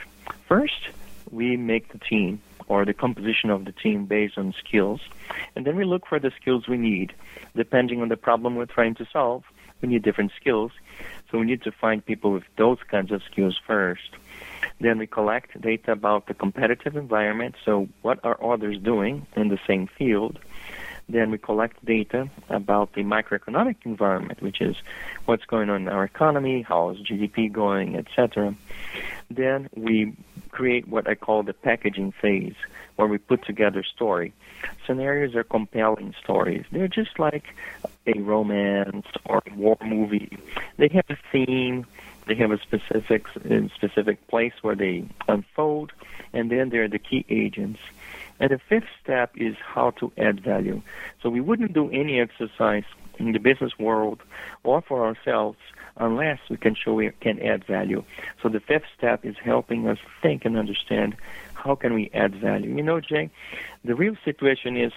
First, 0.49 0.89
we 1.31 1.59
make 1.59 1.93
the 1.93 1.99
team 1.99 2.41
or 2.69 2.85
the 2.85 2.95
composition 2.95 3.51
of 3.51 3.65
the 3.65 3.73
team 3.73 4.07
based 4.07 4.39
on 4.39 4.55
skills. 4.59 5.01
And 5.55 5.67
then 5.67 5.77
we 5.77 5.85
look 5.85 6.07
for 6.07 6.19
the 6.19 6.33
skills 6.41 6.69
we 6.69 6.77
need. 6.77 7.15
Depending 7.57 8.03
on 8.03 8.09
the 8.09 8.17
problem 8.17 8.57
we're 8.57 8.67
trying 8.67 8.95
to 8.97 9.07
solve, 9.13 9.45
we 9.81 9.89
need 9.89 10.03
different 10.03 10.33
skills. 10.41 10.73
So 11.31 11.39
we 11.39 11.47
need 11.47 11.63
to 11.63 11.73
find 11.73 12.05
people 12.05 12.33
with 12.33 12.45
those 12.57 12.79
kinds 12.91 13.11
of 13.11 13.23
skills 13.31 13.59
first. 13.67 14.11
Then 14.81 14.99
we 14.99 15.07
collect 15.07 15.61
data 15.61 15.93
about 15.93 16.27
the 16.27 16.35
competitive 16.35 16.97
environment. 16.97 17.55
So 17.65 17.89
what 18.03 18.21
are 18.25 18.43
others 18.43 18.79
doing 18.79 19.27
in 19.37 19.49
the 19.49 19.59
same 19.67 19.87
field? 19.87 20.39
Then 21.09 21.31
we 21.31 21.39
collect 21.39 21.85
data 21.85 22.31
about 22.49 22.95
the 22.95 23.03
macroeconomic 23.03 23.77
environment, 23.85 24.41
which 24.41 24.61
is 24.61 24.77
what's 25.27 25.45
going 25.45 25.69
on 25.69 25.83
in 25.83 25.89
our 25.89 26.05
economy, 26.05 26.63
how 26.63 26.91
is 26.91 26.99
GDP 26.99 27.53
going, 27.53 27.97
etc. 27.97 28.55
Then 29.31 29.69
we 29.75 30.15
create 30.51 30.89
what 30.89 31.09
I 31.09 31.15
call 31.15 31.43
the 31.43 31.55
packaging 31.55 32.13
phase, 32.13 32.55
where 32.97 33.09
we 33.09 33.19
put 33.19 33.45
together 33.45 33.83
story. 33.83 34.33
Scenarios 34.87 35.35
are 35.35 35.45
compelling 35.45 36.15
stories. 36.23 36.65
They're 36.71 36.89
just 36.89 37.19
like 37.19 37.55
a 38.07 38.19
romance 38.21 39.07
or 39.25 39.43
a 39.47 39.55
war 39.55 39.77
movie. 39.85 40.39
They 40.77 40.89
have 40.89 41.07
a 41.09 41.17
theme. 41.31 41.87
They 42.27 42.37
have 42.37 42.53
a 42.53 42.59
specific 42.59 43.27
specific 43.75 44.29
place 44.29 44.53
where 44.63 44.77
they 44.77 45.05
unfold, 45.29 45.93
and 46.33 46.51
then 46.51 46.69
they're 46.69 46.89
the 46.89 47.01
key 47.01 47.25
agents. 47.29 47.81
And 48.41 48.51
the 48.51 48.59
fifth 48.59 48.89
step 49.03 49.33
is 49.37 49.57
how 49.57 49.91
to 49.93 50.13
add 50.19 50.43
value. 50.43 50.83
So 51.23 51.31
we 51.31 51.41
wouldn't 51.41 51.73
do 51.73 51.91
any 51.91 52.21
exercise 52.21 52.85
in 53.19 53.33
the 53.33 53.39
business 53.39 53.79
world 53.79 54.21
or 54.65 54.83
for 54.83 55.05
ourselves 55.05 55.59
unless 55.97 56.39
we 56.49 56.57
can 56.57 56.75
show 56.75 56.95
we 56.95 57.11
can 57.21 57.41
add 57.41 57.65
value. 57.65 58.03
So 58.43 58.49
the 58.49 58.61
fifth 58.61 58.87
step 58.97 59.25
is 59.25 59.37
helping 59.43 59.87
us 59.89 59.99
think 60.23 60.45
and 60.45 60.57
understand 60.57 61.17
how 61.55 61.75
can 61.75 61.95
we 61.95 62.11
add 62.15 62.35
value. 62.35 62.75
You 62.75 62.83
know, 62.83 63.01
Jay, 63.01 63.31
the 63.85 63.95
real 63.95 64.17
situation 64.25 64.77
is 64.77 64.93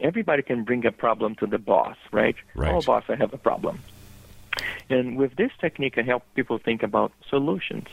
everybody 0.00 0.42
can 0.42 0.64
bring 0.64 0.84
a 0.86 0.92
problem 0.92 1.34
to 1.36 1.46
the 1.46 1.58
boss, 1.58 1.96
right? 2.10 2.36
Right. 2.54 2.72
Oh, 2.72 2.82
boss, 2.82 3.04
I 3.08 3.16
have 3.16 3.32
a 3.34 3.38
problem. 3.38 3.80
And 4.90 5.16
with 5.16 5.36
this 5.36 5.52
technique, 5.60 5.98
I 5.98 6.02
help 6.02 6.22
people 6.34 6.58
think 6.58 6.82
about 6.82 7.12
solutions. 7.28 7.88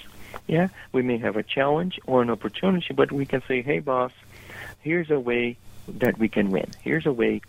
Yeah, 0.47 0.69
we 0.91 1.01
may 1.01 1.17
have 1.17 1.35
a 1.35 1.43
challenge 1.43 1.99
or 2.05 2.21
an 2.21 2.29
opportunity, 2.29 2.93
but 2.93 3.11
we 3.11 3.25
can 3.25 3.41
say, 3.47 3.61
hey, 3.61 3.79
boss, 3.79 4.11
here's 4.86 5.09
a 5.09 5.19
way 5.19 5.57
that 5.88 6.17
we 6.17 6.29
can 6.29 6.51
win. 6.51 6.69
Here's 6.81 7.05
a 7.05 7.11
way 7.11 7.41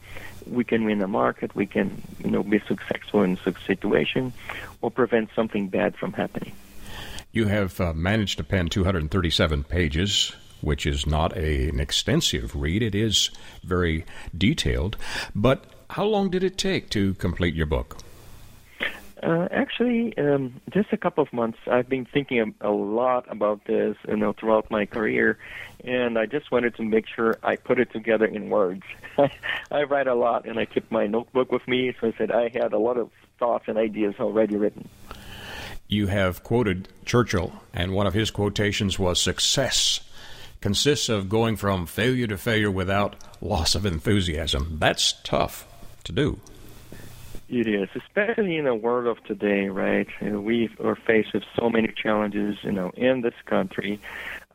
we 0.47 0.64
can 0.64 0.84
win 0.84 1.03
a 1.03 1.07
market. 1.07 1.55
We 1.55 1.66
can, 1.66 2.03
you 2.24 2.30
know, 2.30 2.43
be 2.43 2.61
successful 2.66 3.22
in 3.22 3.37
such 3.37 3.57
a 3.62 3.64
situation 3.64 4.32
or 4.80 4.91
prevent 4.91 5.28
something 5.37 5.68
bad 5.68 5.97
from 5.97 6.14
happening. 6.14 6.53
You 7.32 7.47
have 7.47 7.78
uh, 7.80 7.93
managed 7.93 8.39
to 8.39 8.45
pen 8.45 8.68
237 8.68 9.64
pages, 9.64 10.34
which 10.62 10.87
is 10.87 11.07
not 11.07 11.37
a, 11.37 11.68
an 11.68 11.78
extensive 11.78 12.57
read. 12.57 12.82
It 12.82 12.95
is 12.95 13.30
very 13.62 14.07
detailed. 14.37 14.97
But 15.34 15.64
how 15.91 16.07
long 16.07 16.30
did 16.30 16.43
it 16.43 16.57
take 16.57 16.89
to 16.91 17.14
complete 17.14 17.55
your 17.55 17.66
book? 17.66 17.99
Uh, 19.27 19.49
actually, 19.51 20.16
um, 20.18 20.61
just 20.70 20.93
a 20.93 20.97
couple 20.97 21.20
of 21.20 21.33
months. 21.33 21.59
I've 21.66 21.89
been 21.89 22.05
thinking 22.05 22.55
a, 22.61 22.68
a 22.68 22.70
lot 22.70 23.24
about 23.29 23.64
this, 23.64 23.97
you 24.07 24.16
know, 24.16 24.33
throughout 24.33 24.70
my 24.70 24.87
career, 24.87 25.37
and 25.83 26.16
I 26.16 26.27
just 26.27 26.53
wanted 26.53 26.77
to 26.77 26.85
make 26.85 27.07
sure 27.09 27.37
I 27.43 27.57
put 27.57 27.81
it 27.81 27.93
together 27.93 28.24
in 28.24 28.51
words. 28.51 28.85
I 29.72 29.83
write 29.83 30.07
a 30.07 30.14
lot, 30.14 30.47
and 30.47 30.61
I 30.61 30.64
keep 30.64 30.93
my 30.93 31.09
notebook 31.09 31.51
with 31.51 31.66
me, 31.66 31.93
so 32.01 32.07
I 32.07 32.14
said 32.16 32.31
I 32.31 32.51
had 32.55 32.72
a 32.72 32.79
lot 32.79 32.99
of 32.99 33.11
thoughts 33.41 33.64
and 33.66 33.77
ideas 33.77 34.14
already 34.20 34.55
written. 34.55 34.89
You 35.89 36.07
have 36.07 36.45
quoted 36.45 36.89
Churchill, 37.05 37.53
and 37.74 37.93
one 37.93 38.07
of 38.07 38.14
his 38.14 38.31
quotations 38.31 38.97
was 38.97 39.20
"Success 39.20 40.09
consists 40.61 41.09
of 41.09 41.29
going 41.29 41.57
from 41.57 41.87
failure 41.87 42.29
to 42.29 42.39
failure 42.39 42.70
without 42.70 43.16
loss 43.41 43.74
of 43.74 43.85
enthusiasm." 43.87 44.77
That's 44.79 45.14
tough 45.24 45.66
to 46.05 46.12
do. 46.12 46.39
It 47.49 47.68
is, 47.68 47.88
especially 47.94 48.57
in 48.57 48.64
the 48.64 48.74
world 48.74 49.07
of 49.07 49.22
today, 49.24 49.68
right? 49.68 50.09
We 50.20 50.68
are 50.82 50.97
faced 50.97 51.32
with 51.32 51.44
so 51.57 51.70
many 51.70 51.92
challenges, 51.97 52.57
you 52.64 52.72
know, 52.72 52.90
in 52.97 53.20
this 53.20 53.34
country, 53.44 54.01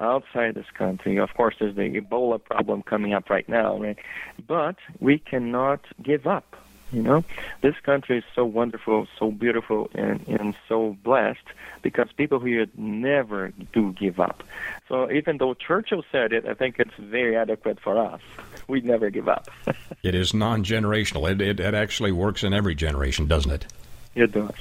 outside 0.01 0.55
this 0.55 0.69
country. 0.73 1.17
Of 1.17 1.33
course, 1.33 1.55
there's 1.57 1.75
the 1.75 2.01
Ebola 2.01 2.43
problem 2.43 2.81
coming 2.81 3.13
up 3.13 3.29
right 3.29 3.47
now, 3.47 3.77
right? 3.77 3.97
But 4.45 4.75
we 4.99 5.19
cannot 5.19 5.79
give 6.03 6.27
up. 6.27 6.57
You 6.91 7.01
know, 7.01 7.23
this 7.61 7.75
country 7.83 8.17
is 8.17 8.23
so 8.35 8.43
wonderful, 8.43 9.07
so 9.17 9.31
beautiful, 9.31 9.89
and, 9.93 10.27
and 10.27 10.55
so 10.67 10.97
blessed 11.03 11.39
because 11.81 12.07
people 12.17 12.39
here 12.39 12.67
never 12.75 13.53
do 13.71 13.93
give 13.93 14.19
up. 14.19 14.43
So 14.89 15.09
even 15.09 15.37
though 15.37 15.53
Churchill 15.53 16.03
said 16.11 16.33
it, 16.33 16.45
I 16.45 16.53
think 16.53 16.75
it's 16.79 16.93
very 16.99 17.37
adequate 17.37 17.79
for 17.79 17.97
us. 17.97 18.21
We 18.67 18.81
never 18.81 19.09
give 19.09 19.29
up. 19.29 19.47
it 20.03 20.15
is 20.15 20.33
non 20.33 20.63
generational. 20.63 21.31
It, 21.31 21.41
it, 21.41 21.59
it 21.59 21.73
actually 21.73 22.11
works 22.11 22.43
in 22.43 22.53
every 22.53 22.75
generation, 22.75 23.25
doesn't 23.25 23.51
it? 23.51 23.67
It 24.13 24.33
does. 24.33 24.51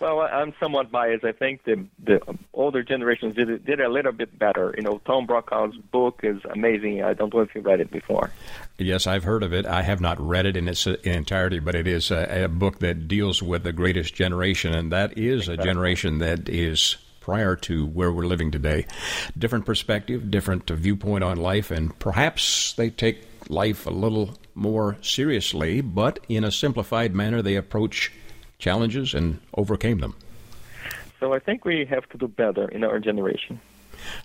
Well, 0.00 0.20
I'm 0.20 0.52
somewhat 0.58 0.90
biased. 0.90 1.24
I 1.24 1.30
think 1.30 1.62
the 1.64 1.86
the 2.02 2.20
older 2.52 2.82
generations 2.82 3.36
did 3.36 3.64
did 3.64 3.80
a 3.80 3.88
little 3.88 4.10
bit 4.10 4.36
better. 4.36 4.74
You 4.76 4.82
know, 4.82 5.00
Tom 5.04 5.26
Brokaw's 5.26 5.76
book 5.76 6.20
is 6.24 6.40
amazing. 6.50 7.04
I 7.04 7.14
don't 7.14 7.32
know 7.32 7.40
if 7.40 7.54
you 7.54 7.60
read 7.60 7.80
it 7.80 7.92
before. 7.92 8.32
Yes, 8.76 9.06
I've 9.06 9.22
heard 9.22 9.44
of 9.44 9.52
it. 9.52 9.66
I 9.66 9.82
have 9.82 10.00
not 10.00 10.20
read 10.20 10.46
it 10.46 10.56
in 10.56 10.66
its 10.68 10.84
uh, 10.86 10.96
entirety, 11.04 11.60
but 11.60 11.76
it 11.76 11.86
is 11.86 12.10
a, 12.10 12.44
a 12.44 12.48
book 12.48 12.80
that 12.80 13.06
deals 13.06 13.40
with 13.40 13.62
the 13.62 13.72
greatest 13.72 14.14
generation, 14.14 14.74
and 14.74 14.90
that 14.90 15.16
is 15.16 15.42
exactly. 15.42 15.62
a 15.62 15.64
generation 15.64 16.18
that 16.18 16.48
is 16.48 16.96
prior 17.20 17.54
to 17.54 17.86
where 17.86 18.10
we're 18.10 18.26
living 18.26 18.50
today. 18.50 18.86
Different 19.36 19.64
perspective, 19.64 20.28
different 20.30 20.68
viewpoint 20.68 21.22
on 21.22 21.36
life, 21.36 21.70
and 21.70 21.96
perhaps 22.00 22.72
they 22.72 22.90
take 22.90 23.22
life 23.48 23.86
a 23.86 23.90
little 23.90 24.36
more 24.54 24.96
seriously, 25.02 25.80
but 25.80 26.18
in 26.28 26.42
a 26.42 26.50
simplified 26.50 27.14
manner, 27.14 27.42
they 27.42 27.54
approach 27.54 28.10
challenges 28.58 29.14
and 29.14 29.40
overcame 29.54 29.98
them. 29.98 30.14
So 31.20 31.32
I 31.32 31.38
think 31.38 31.64
we 31.64 31.84
have 31.86 32.08
to 32.10 32.18
do 32.18 32.28
better 32.28 32.68
in 32.68 32.84
our 32.84 32.98
generation. 32.98 33.60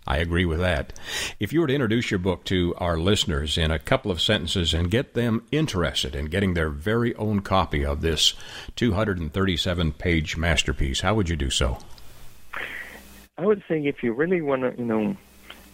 I 0.06 0.18
agree 0.18 0.46
with 0.46 0.60
that. 0.60 0.94
If 1.40 1.52
you 1.52 1.62
were 1.62 1.68
to 1.68 1.74
introduce 1.74 2.12
your 2.12 2.20
book 2.20 2.44
to 2.46 2.76
our 2.78 2.98
listeners 2.98 3.58
in 3.58 3.72
a 3.72 3.80
couple 3.80 4.12
of 4.12 4.22
sentences 4.22 4.74
and 4.74 4.92
get 4.92 5.14
them 5.14 5.44
interested 5.52 6.16
in 6.16 6.26
getting 6.26 6.54
their 6.54 6.70
very 6.70 7.16
own 7.16 7.42
copy 7.42 7.86
of 7.86 8.02
this 8.02 8.34
237 8.76 9.94
page 9.94 10.38
masterpiece, 10.38 11.02
how 11.02 11.16
would 11.16 11.30
you 11.30 11.36
do 11.36 11.50
so? 11.50 11.80
I 13.38 13.46
would 13.46 13.64
say 13.68 13.82
if 13.86 14.04
you 14.04 14.14
really 14.14 14.42
want 14.42 14.62
to, 14.62 14.74
you 14.78 14.86
know, 14.86 15.18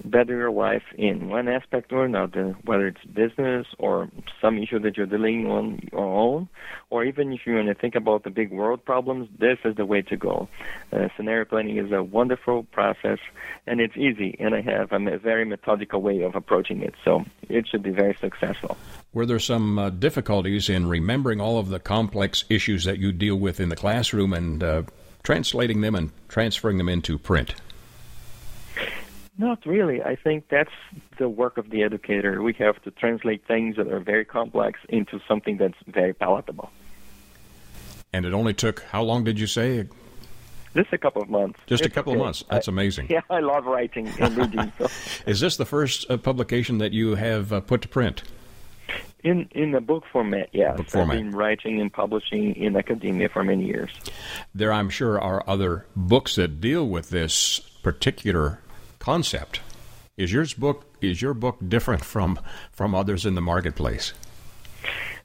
better 0.04 0.38
your 0.38 0.52
life 0.52 0.84
in 0.98 1.30
one 1.30 1.48
aspect 1.48 1.92
or 1.92 2.06
another, 2.06 2.56
whether 2.66 2.88
it's 2.88 3.04
business 3.06 3.68
or 3.78 4.10
some 4.42 4.58
issue 4.58 4.80
that 4.80 4.98
you're 4.98 5.06
dealing 5.06 5.48
on 5.48 5.80
your 5.92 6.02
own, 6.02 6.50
or 6.90 7.04
even 7.04 7.34
if 7.34 7.42
you 7.46 7.56
want 7.56 7.68
to 7.68 7.74
think 7.74 7.96
about 7.96 8.24
the 8.24 8.30
big 8.30 8.52
world 8.52 8.84
problems, 8.84 9.30
this 9.40 9.58
is 9.66 9.76
the 9.76 9.86
way 9.86 10.02
to 10.02 10.18
go. 10.18 10.48
Uh, 10.92 11.08
scenario 11.16 11.46
planning 11.46 11.78
is 11.78 11.92
a 11.92 12.04
wonderful 12.04 12.64
process, 12.72 13.20
and 13.68 13.80
it's 13.80 13.98
easy, 13.98 14.36
and 14.40 14.56
I 14.56 14.62
have 14.62 14.92
a 14.92 15.18
very 15.18 15.46
methodical 15.46 16.02
way 16.02 16.22
of 16.22 16.36
approaching 16.36 16.82
it, 16.82 16.94
so 17.04 17.24
it 17.48 17.68
should 17.68 17.84
be 17.84 17.92
very 17.92 18.16
successful. 18.20 18.78
Were 19.14 19.26
there 19.26 19.40
some 19.40 19.80
uh, 19.80 19.90
difficulties 19.90 20.70
in 20.70 20.88
remembering 20.88 21.42
all 21.42 21.58
of 21.58 21.70
the 21.70 21.80
complex 21.80 22.46
issues 22.50 22.86
that 22.86 23.00
you 23.00 23.12
deal 23.12 23.36
with 23.36 23.60
in 23.60 23.70
the 23.70 23.76
classroom 23.76 24.34
and 24.34 24.64
uh, 24.64 24.84
translating 25.24 25.82
them 25.82 25.96
and 25.96 26.12
transferring 26.28 26.78
them 26.78 26.90
into 26.90 27.18
print? 27.18 27.56
Not 29.40 29.66
really. 29.66 30.04
I 30.04 30.18
think 30.18 30.50
that's 30.50 30.74
the 31.18 31.30
work 31.30 31.58
of 31.58 31.70
the 31.70 31.82
educator. 31.82 32.44
We 32.44 32.54
have 32.60 32.82
to 32.84 32.92
translate 32.92 33.48
things 33.48 33.78
that 33.78 33.88
are 33.88 34.02
very 34.02 34.26
complex 34.26 34.82
into 34.90 35.22
something 35.30 35.56
that's 35.56 35.78
very 35.88 36.14
palatable. 36.14 36.70
And 38.12 38.26
it 38.26 38.34
only 38.34 38.54
took 38.54 38.84
how 38.84 39.02
long 39.02 39.24
did 39.24 39.40
you 39.40 39.48
say? 39.48 39.88
Just 40.76 40.92
a 40.92 40.98
couple 40.98 41.22
of 41.22 41.30
months. 41.30 41.58
Just 41.68 41.86
it's 41.86 41.88
a 41.88 41.94
couple 41.94 42.12
okay. 42.12 42.20
of 42.20 42.26
months. 42.26 42.44
That's 42.50 42.68
I, 42.68 42.72
amazing. 42.74 43.08
Yeah, 43.10 43.22
I 43.30 43.40
love 43.40 43.66
writing 43.66 44.10
and 44.20 44.36
reading. 44.36 44.74
So. 44.78 44.88
Is 45.26 45.40
this 45.40 45.56
the 45.56 45.66
first 45.66 46.12
uh, 46.12 46.18
publication 46.18 46.80
that 46.80 46.92
you 46.92 47.16
have 47.16 47.54
uh, 47.54 47.62
put 47.62 47.82
to 47.84 47.88
print? 47.88 48.24
In 49.24 49.48
in 49.52 49.72
the 49.72 49.82
book 49.82 50.04
format, 50.12 50.50
yes. 50.52 50.76
Book 50.76 50.90
format. 50.90 51.18
I've 51.18 51.24
been 51.24 51.32
writing 51.32 51.80
and 51.80 51.92
publishing 51.92 52.56
in 52.56 52.76
academia 52.76 53.30
for 53.30 53.44
many 53.44 53.66
years. 53.66 53.92
There, 54.54 54.74
I'm 54.74 54.90
sure, 54.90 55.20
are 55.20 55.44
other 55.48 55.86
books 55.96 56.36
that 56.36 56.60
deal 56.60 56.88
with 56.88 57.10
this 57.10 57.60
particular 57.84 58.60
concept. 59.10 59.60
Is 60.18 60.32
yours 60.32 60.54
book 60.54 60.86
is 61.02 61.20
your 61.20 61.34
book 61.34 61.58
different 61.68 62.06
from 62.06 62.40
from 62.72 62.94
others 62.94 63.26
in 63.26 63.34
the 63.34 63.42
marketplace? 63.42 64.14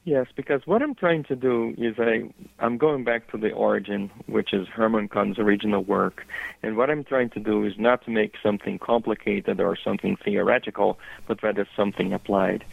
Yes, 0.04 0.26
because 0.34 0.66
what 0.66 0.82
I'm 0.82 0.94
trying 0.94 1.24
to 1.24 1.36
do 1.36 1.74
is 1.76 1.94
I 1.98 2.32
I'm 2.58 2.78
going 2.78 3.04
back 3.04 3.30
to 3.32 3.36
the 3.36 3.52
origin, 3.52 4.10
which 4.24 4.54
is 4.54 4.66
Herman 4.68 5.08
Kahn's 5.08 5.38
original 5.38 5.82
work, 5.82 6.26
and 6.62 6.78
what 6.78 6.88
I'm 6.88 7.04
trying 7.04 7.28
to 7.36 7.40
do 7.40 7.64
is 7.66 7.74
not 7.78 8.02
to 8.06 8.10
make 8.10 8.32
something 8.42 8.78
complicated 8.78 9.60
or 9.60 9.76
something 9.76 10.16
theoretical, 10.16 10.98
but 11.26 11.42
rather 11.42 11.66
something 11.76 12.14
applied. 12.14 12.64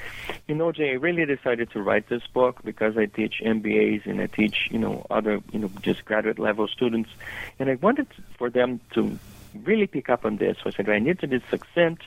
You 0.48 0.56
know, 0.56 0.72
Jay, 0.72 0.92
I 0.92 0.94
really 1.08 1.26
decided 1.26 1.72
to 1.72 1.82
write 1.82 2.08
this 2.08 2.26
book 2.34 2.64
because 2.64 2.98
I 2.98 3.08
teach 3.08 3.42
MBAs 3.44 4.06
and 4.06 4.22
I 4.22 4.28
teach 4.28 4.70
you 4.72 4.80
know 4.80 5.06
other 5.10 5.42
you 5.52 5.60
know 5.60 5.70
just 5.82 6.06
graduate 6.06 6.40
level 6.40 6.70
students, 6.70 7.10
and 7.60 7.70
I 7.70 7.76
wanted 7.76 8.08
for 8.38 8.50
them 8.50 8.80
to 8.94 9.20
really 9.64 9.88
pick 9.88 10.10
up 10.10 10.26
on 10.26 10.38
this. 10.38 10.58
So 10.64 10.70
I 10.70 10.72
said, 10.72 10.90
I 10.90 11.00
need 11.00 11.20
to 11.20 11.28
be 11.28 11.42
succinct. 11.50 12.04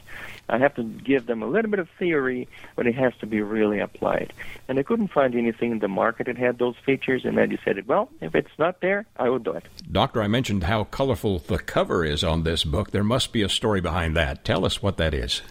I 0.49 0.59
have 0.59 0.75
to 0.77 0.83
give 0.83 1.27
them 1.27 1.43
a 1.43 1.47
little 1.47 1.71
bit 1.71 1.81
of 1.81 1.89
theory, 1.99 2.49
but 2.77 2.87
it 2.87 2.95
has 2.95 3.15
to 3.21 3.27
be 3.27 3.41
really 3.41 3.81
applied. 3.81 4.33
And 4.69 4.79
I 4.79 4.83
couldn't 4.83 5.09
find 5.09 5.35
anything 5.35 5.73
in 5.73 5.79
the 5.79 5.89
market 5.89 6.27
that 6.27 6.37
had 6.37 6.59
those 6.59 6.77
features, 6.85 7.25
and 7.25 7.39
I 7.39 7.47
decided, 7.47 7.87
well, 7.87 8.11
if 8.21 8.35
it's 8.35 8.59
not 8.59 8.81
there, 8.81 9.07
I 9.17 9.29
will 9.29 9.39
do 9.39 9.53
it. 9.53 9.65
Doctor, 9.91 10.23
I 10.23 10.29
mentioned 10.29 10.65
how 10.65 10.85
colorful 10.85 11.39
the 11.39 11.59
cover 11.59 12.05
is 12.05 12.23
on 12.23 12.43
this 12.43 12.65
book. 12.65 12.91
There 12.91 13.05
must 13.05 13.33
be 13.33 13.43
a 13.43 13.49
story 13.49 13.81
behind 13.81 14.17
that. 14.17 14.45
Tell 14.45 14.65
us 14.65 14.83
what 14.83 14.97
that 14.99 15.15
is. 15.15 15.43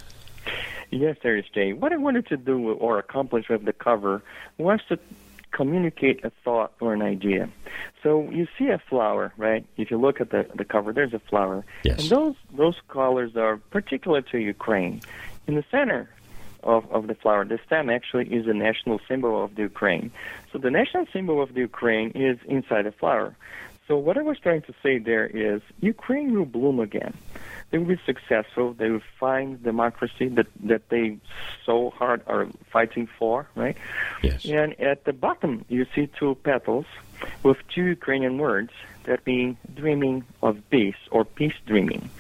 Yes, 0.91 1.18
there 1.24 1.36
is, 1.36 1.46
Jay. 1.54 1.74
What 1.74 1.91
I 1.91 1.98
wanted 1.98 2.28
to 2.28 2.38
do 2.38 2.72
or 2.74 3.00
accomplish 3.00 3.50
with 3.50 3.66
the 3.66 3.74
cover 3.74 4.22
was 4.60 4.80
to 4.89 5.00
communicate 5.54 6.26
a 6.26 6.32
thought 6.43 6.74
or 6.82 6.93
an 6.93 7.01
idea. 7.01 7.49
So 8.01 8.30
you 8.30 8.47
see 8.58 8.68
a 8.68 8.80
flower, 8.89 9.32
right? 9.38 9.66
If 9.78 9.89
you 9.91 9.97
look 9.97 10.20
at 10.20 10.30
the 10.32 10.45
the 10.54 10.66
cover, 10.66 10.91
there's 10.91 11.14
a 11.14 11.20
flower, 11.20 11.64
yes. 11.84 12.01
and 12.01 12.10
those 12.10 12.36
those 12.54 12.78
colors 12.89 13.38
are 13.38 13.58
particular 13.78 14.22
to 14.32 14.38
Ukraine. 14.38 15.01
In 15.47 15.56
the 15.56 15.64
center 15.72 16.10
of 16.64 16.91
of 16.91 17.08
the 17.08 17.16
flower, 17.16 17.45
the 17.45 17.60
stem 17.66 17.89
actually 17.89 18.28
is 18.34 18.47
a 18.47 18.54
national 18.54 18.99
symbol 19.08 19.43
of 19.43 19.56
the 19.56 19.62
Ukraine. 19.62 20.12
So 20.51 20.58
the 20.58 20.72
national 20.72 21.06
symbol 21.14 21.41
of 21.41 21.54
the 21.54 21.62
Ukraine 21.62 22.10
is 22.12 22.38
inside 22.47 22.84
the 22.86 22.91
flower. 22.91 23.36
So 23.88 23.97
what 23.97 24.18
I 24.18 24.22
was 24.22 24.39
trying 24.39 24.62
to 24.64 24.74
say 24.82 24.97
there 24.97 25.28
is 25.28 25.62
Ukraine 25.82 26.34
will 26.34 26.45
bloom 26.45 26.80
again 26.80 27.14
they 27.74 27.80
will 27.80 27.88
be 27.88 27.99
successful. 28.05 28.74
They 28.74 28.91
will 28.91 29.01
find 29.19 29.61
democracy 29.63 30.28
that 30.28 30.45
that 30.65 30.89
they 30.89 31.17
so 31.65 31.89
hard 31.89 32.21
are 32.28 32.47
fighting 32.71 33.09
for, 33.17 33.47
right? 33.55 33.76
Yes. 34.21 34.45
And 34.45 34.80
at 34.80 35.05
the 35.05 35.11
bottom, 35.11 35.65
you 35.69 35.88
see 35.95 36.07
two 36.19 36.36
petals 36.43 36.86
with 37.41 37.57
two 37.74 37.86
Ukrainian 37.86 38.38
words 38.38 38.69
that 39.05 39.26
mean 39.26 39.57
dreaming 39.74 40.24
of 40.43 40.57
peace 40.69 41.01
or 41.09 41.26
peace 41.26 41.55
dreaming. 41.65 42.11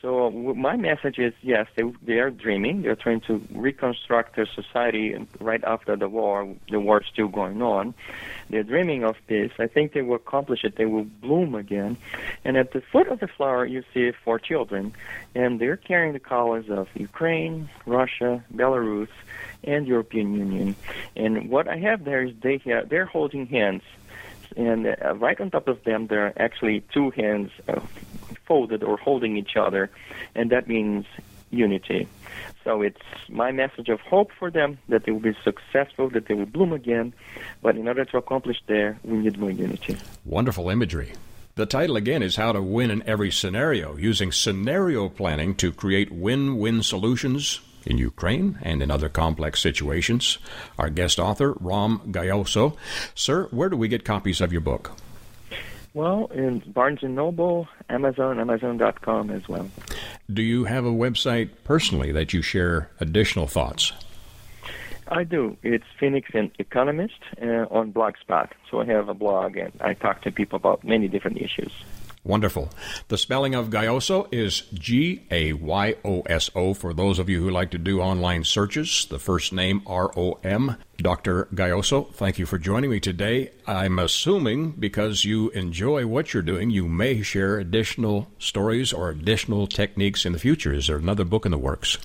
So 0.00 0.30
my 0.30 0.76
message 0.76 1.18
is 1.18 1.34
yes, 1.42 1.66
they 1.74 1.82
they 2.02 2.18
are 2.20 2.30
dreaming. 2.30 2.82
They're 2.82 2.94
trying 2.94 3.20
to 3.22 3.42
reconstruct 3.50 4.36
their 4.36 4.46
society 4.46 5.16
right 5.40 5.62
after 5.64 5.96
the 5.96 6.08
war. 6.08 6.54
The 6.70 6.78
war 6.78 7.00
is 7.00 7.08
still 7.12 7.26
going 7.26 7.62
on. 7.62 7.94
They're 8.48 8.62
dreaming 8.62 9.02
of 9.02 9.16
peace. 9.26 9.50
I 9.58 9.66
think 9.66 9.94
they 9.94 10.02
will 10.02 10.14
accomplish 10.14 10.62
it. 10.62 10.76
They 10.76 10.86
will 10.86 11.04
bloom 11.04 11.56
again. 11.56 11.96
And 12.44 12.56
at 12.56 12.72
the 12.72 12.80
foot 12.80 13.08
of 13.08 13.18
the 13.18 13.26
flower, 13.26 13.66
you 13.66 13.82
see 13.92 14.12
four 14.24 14.38
children, 14.38 14.92
and 15.34 15.60
they're 15.60 15.76
carrying 15.76 16.12
the 16.12 16.20
colors 16.20 16.70
of 16.70 16.86
Ukraine, 16.94 17.68
Russia, 17.84 18.44
Belarus, 18.54 19.10
and 19.64 19.84
European 19.88 20.32
Union. 20.32 20.76
And 21.16 21.50
what 21.50 21.66
I 21.66 21.76
have 21.78 22.04
there 22.04 22.22
is 22.22 22.34
they 22.40 22.58
have, 22.66 22.88
they're 22.88 23.06
holding 23.06 23.46
hands 23.46 23.82
and 24.56 24.86
uh, 24.86 25.14
right 25.16 25.38
on 25.40 25.50
top 25.50 25.68
of 25.68 25.84
them 25.84 26.06
there 26.06 26.26
are 26.26 26.32
actually 26.38 26.82
two 26.92 27.10
hands 27.10 27.50
folded 28.48 28.82
or 28.82 28.96
holding 28.96 29.36
each 29.36 29.54
other, 29.56 29.90
and 30.34 30.50
that 30.50 30.66
means 30.66 31.04
unity. 31.50 32.08
So 32.64 32.82
it's 32.82 33.00
my 33.28 33.52
message 33.52 33.88
of 33.88 34.00
hope 34.00 34.30
for 34.38 34.50
them 34.50 34.78
that 34.88 35.04
they 35.04 35.12
will 35.12 35.20
be 35.20 35.36
successful, 35.44 36.10
that 36.10 36.26
they 36.26 36.34
will 36.34 36.46
bloom 36.46 36.72
again. 36.72 37.14
But 37.62 37.76
in 37.76 37.86
order 37.86 38.04
to 38.06 38.18
accomplish 38.18 38.58
that, 38.66 38.96
we 39.04 39.18
need 39.18 39.38
more 39.38 39.50
unity. 39.50 39.96
Wonderful 40.24 40.68
imagery. 40.68 41.12
The 41.54 41.66
title 41.66 41.96
again 41.96 42.22
is 42.22 42.36
How 42.36 42.52
to 42.52 42.62
Win 42.62 42.90
in 42.90 43.02
Every 43.02 43.30
Scenario, 43.30 43.96
using 43.96 44.30
scenario 44.30 45.08
planning 45.08 45.54
to 45.56 45.72
create 45.72 46.12
win 46.12 46.58
win 46.58 46.82
solutions 46.82 47.60
in 47.84 47.98
Ukraine 47.98 48.58
and 48.62 48.82
in 48.82 48.90
other 48.90 49.08
complex 49.08 49.60
situations. 49.60 50.38
Our 50.78 50.90
guest 50.90 51.18
author, 51.18 51.54
Rom 51.58 52.00
Gayoso. 52.12 52.76
Sir, 53.14 53.48
where 53.50 53.68
do 53.68 53.76
we 53.76 53.88
get 53.88 54.04
copies 54.04 54.40
of 54.40 54.52
your 54.52 54.60
book? 54.60 54.92
Well, 55.94 56.26
in 56.34 56.60
Barnes 56.66 57.00
& 57.00 57.02
Noble, 57.02 57.68
Amazon, 57.88 58.38
Amazon.com 58.38 59.30
as 59.30 59.48
well. 59.48 59.70
Do 60.32 60.42
you 60.42 60.64
have 60.64 60.84
a 60.84 60.90
website 60.90 61.50
personally 61.64 62.12
that 62.12 62.32
you 62.32 62.42
share 62.42 62.90
additional 63.00 63.46
thoughts? 63.46 63.92
I 65.10 65.24
do. 65.24 65.56
It's 65.62 65.86
Phoenix 65.98 66.28
and 66.34 66.50
Economist 66.58 67.18
uh, 67.40 67.66
on 67.70 67.92
Blogspot. 67.92 68.50
So 68.70 68.80
I 68.80 68.84
have 68.86 69.08
a 69.08 69.14
blog 69.14 69.56
and 69.56 69.72
I 69.80 69.94
talk 69.94 70.22
to 70.22 70.30
people 70.30 70.56
about 70.56 70.84
many 70.84 71.08
different 71.08 71.38
issues. 71.38 71.72
Wonderful. 72.28 72.68
The 73.08 73.16
spelling 73.16 73.54
of 73.54 73.70
Gayoso 73.70 74.28
is 74.30 74.60
G 74.74 75.22
A 75.30 75.54
Y 75.54 75.94
O 76.04 76.20
S 76.26 76.50
O 76.54 76.74
for 76.74 76.92
those 76.92 77.18
of 77.18 77.30
you 77.30 77.42
who 77.42 77.48
like 77.48 77.70
to 77.70 77.78
do 77.78 78.02
online 78.02 78.44
searches. 78.44 79.06
The 79.08 79.18
first 79.18 79.50
name 79.50 79.80
R 79.86 80.12
O 80.14 80.38
M. 80.44 80.76
Dr. 80.98 81.46
Gayoso, 81.54 82.12
thank 82.12 82.38
you 82.38 82.44
for 82.44 82.58
joining 82.58 82.90
me 82.90 83.00
today. 83.00 83.52
I'm 83.66 83.98
assuming 83.98 84.72
because 84.72 85.24
you 85.24 85.48
enjoy 85.50 86.06
what 86.06 86.34
you're 86.34 86.42
doing, 86.42 86.68
you 86.68 86.86
may 86.86 87.22
share 87.22 87.58
additional 87.58 88.28
stories 88.38 88.92
or 88.92 89.08
additional 89.08 89.66
techniques 89.66 90.26
in 90.26 90.34
the 90.34 90.38
future. 90.38 90.74
Is 90.74 90.88
there 90.88 90.98
another 90.98 91.24
book 91.24 91.46
in 91.46 91.50
the 91.50 91.56
works? 91.56 91.96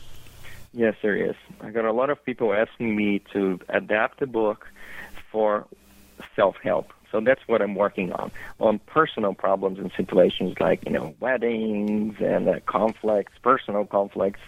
Yes, 0.72 0.96
there 1.02 1.18
is. 1.18 1.36
I 1.60 1.70
got 1.72 1.84
a 1.84 1.92
lot 1.92 2.10
of 2.10 2.24
people 2.24 2.54
asking 2.54 2.96
me 2.96 3.22
to 3.34 3.60
adapt 3.68 4.22
the 4.22 4.28
book 4.28 4.70
for 5.34 5.68
self 6.34 6.56
help. 6.64 6.94
So 7.14 7.22
that's 7.22 7.48
what 7.48 7.62
I'm 7.62 7.76
working 7.76 8.12
on, 8.12 8.32
on 8.60 8.80
personal 8.80 9.36
problems 9.36 9.78
and 9.78 9.92
situations 9.96 10.56
like, 10.60 10.84
you 10.84 10.92
know, 10.92 11.14
weddings 11.20 12.16
and 12.20 12.50
uh, 12.50 12.60
conflicts, 12.66 13.34
personal 13.44 13.86
conflicts. 13.86 14.40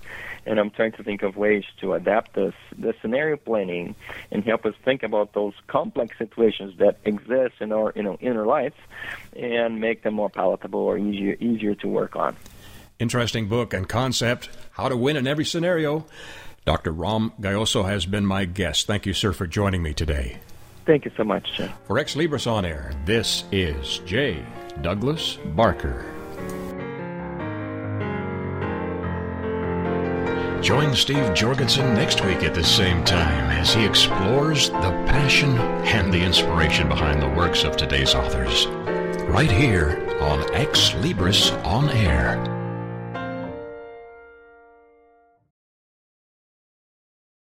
And 0.48 0.60
I'm 0.60 0.72
trying 0.72 0.94
to 0.94 1.04
think 1.04 1.22
of 1.22 1.38
ways 1.38 1.64
to 1.82 1.94
adapt 1.94 2.34
this, 2.34 2.56
the 2.76 2.96
scenario 3.04 3.38
planning 3.38 3.94
and 4.32 4.44
help 4.44 4.66
us 4.66 4.74
think 4.84 5.04
about 5.04 5.34
those 5.34 5.54
complex 5.68 6.18
situations 6.18 6.80
that 6.80 6.98
exist 7.06 7.54
in 7.60 7.72
our 7.72 7.94
you 7.96 8.02
know, 8.02 8.18
inner 8.20 8.48
life 8.48 8.74
and 9.36 9.80
make 9.80 10.02
them 10.02 10.16
more 10.16 10.32
palatable 10.32 10.80
or 10.80 10.98
easier, 10.98 11.38
easier 11.40 11.76
to 11.76 11.88
work 11.88 12.16
on. 12.16 12.36
Interesting 12.98 13.48
book 13.48 13.76
and 13.76 13.88
concept, 13.88 14.50
How 14.72 14.90
to 14.90 14.98
Win 14.98 15.18
in 15.18 15.28
Every 15.28 15.46
Scenario. 15.46 16.08
Dr. 16.66 16.92
Rom 16.92 17.32
Gayoso 17.40 17.86
has 17.86 18.08
been 18.08 18.26
my 18.26 18.46
guest. 18.46 18.88
Thank 18.88 19.06
you, 19.06 19.14
sir, 19.14 19.34
for 19.34 19.46
joining 19.46 19.84
me 19.84 19.94
today. 19.94 20.40
Thank 20.86 21.06
you 21.06 21.12
so 21.18 21.24
much. 21.24 21.62
For 21.86 21.98
Ex 21.98 22.16
Libris 22.16 22.50
On 22.50 22.64
Air, 22.66 22.92
this 23.06 23.46
is 23.52 24.00
J. 24.06 24.46
Douglas 24.82 25.38
Barker. 25.56 26.12
Join 30.62 30.96
Steve 30.96 31.34
Jorgensen 31.36 31.94
next 31.94 32.26
week 32.26 32.44
at 32.44 32.56
the 32.56 32.64
same 32.64 33.04
time 33.04 33.52
as 33.52 33.74
he 33.74 33.86
explores 33.86 34.70
the 34.70 35.04
passion 35.06 35.58
and 35.60 36.12
the 36.12 36.24
inspiration 36.24 36.90
behind 36.90 37.22
the 37.22 37.30
works 37.30 37.64
of 37.64 37.78
today's 37.78 38.16
authors. 38.16 38.66
Right 39.28 39.52
here 39.52 40.04
on 40.22 40.40
Ex 40.56 40.92
Libris 40.94 41.52
On 41.64 41.90
Air. 41.90 42.65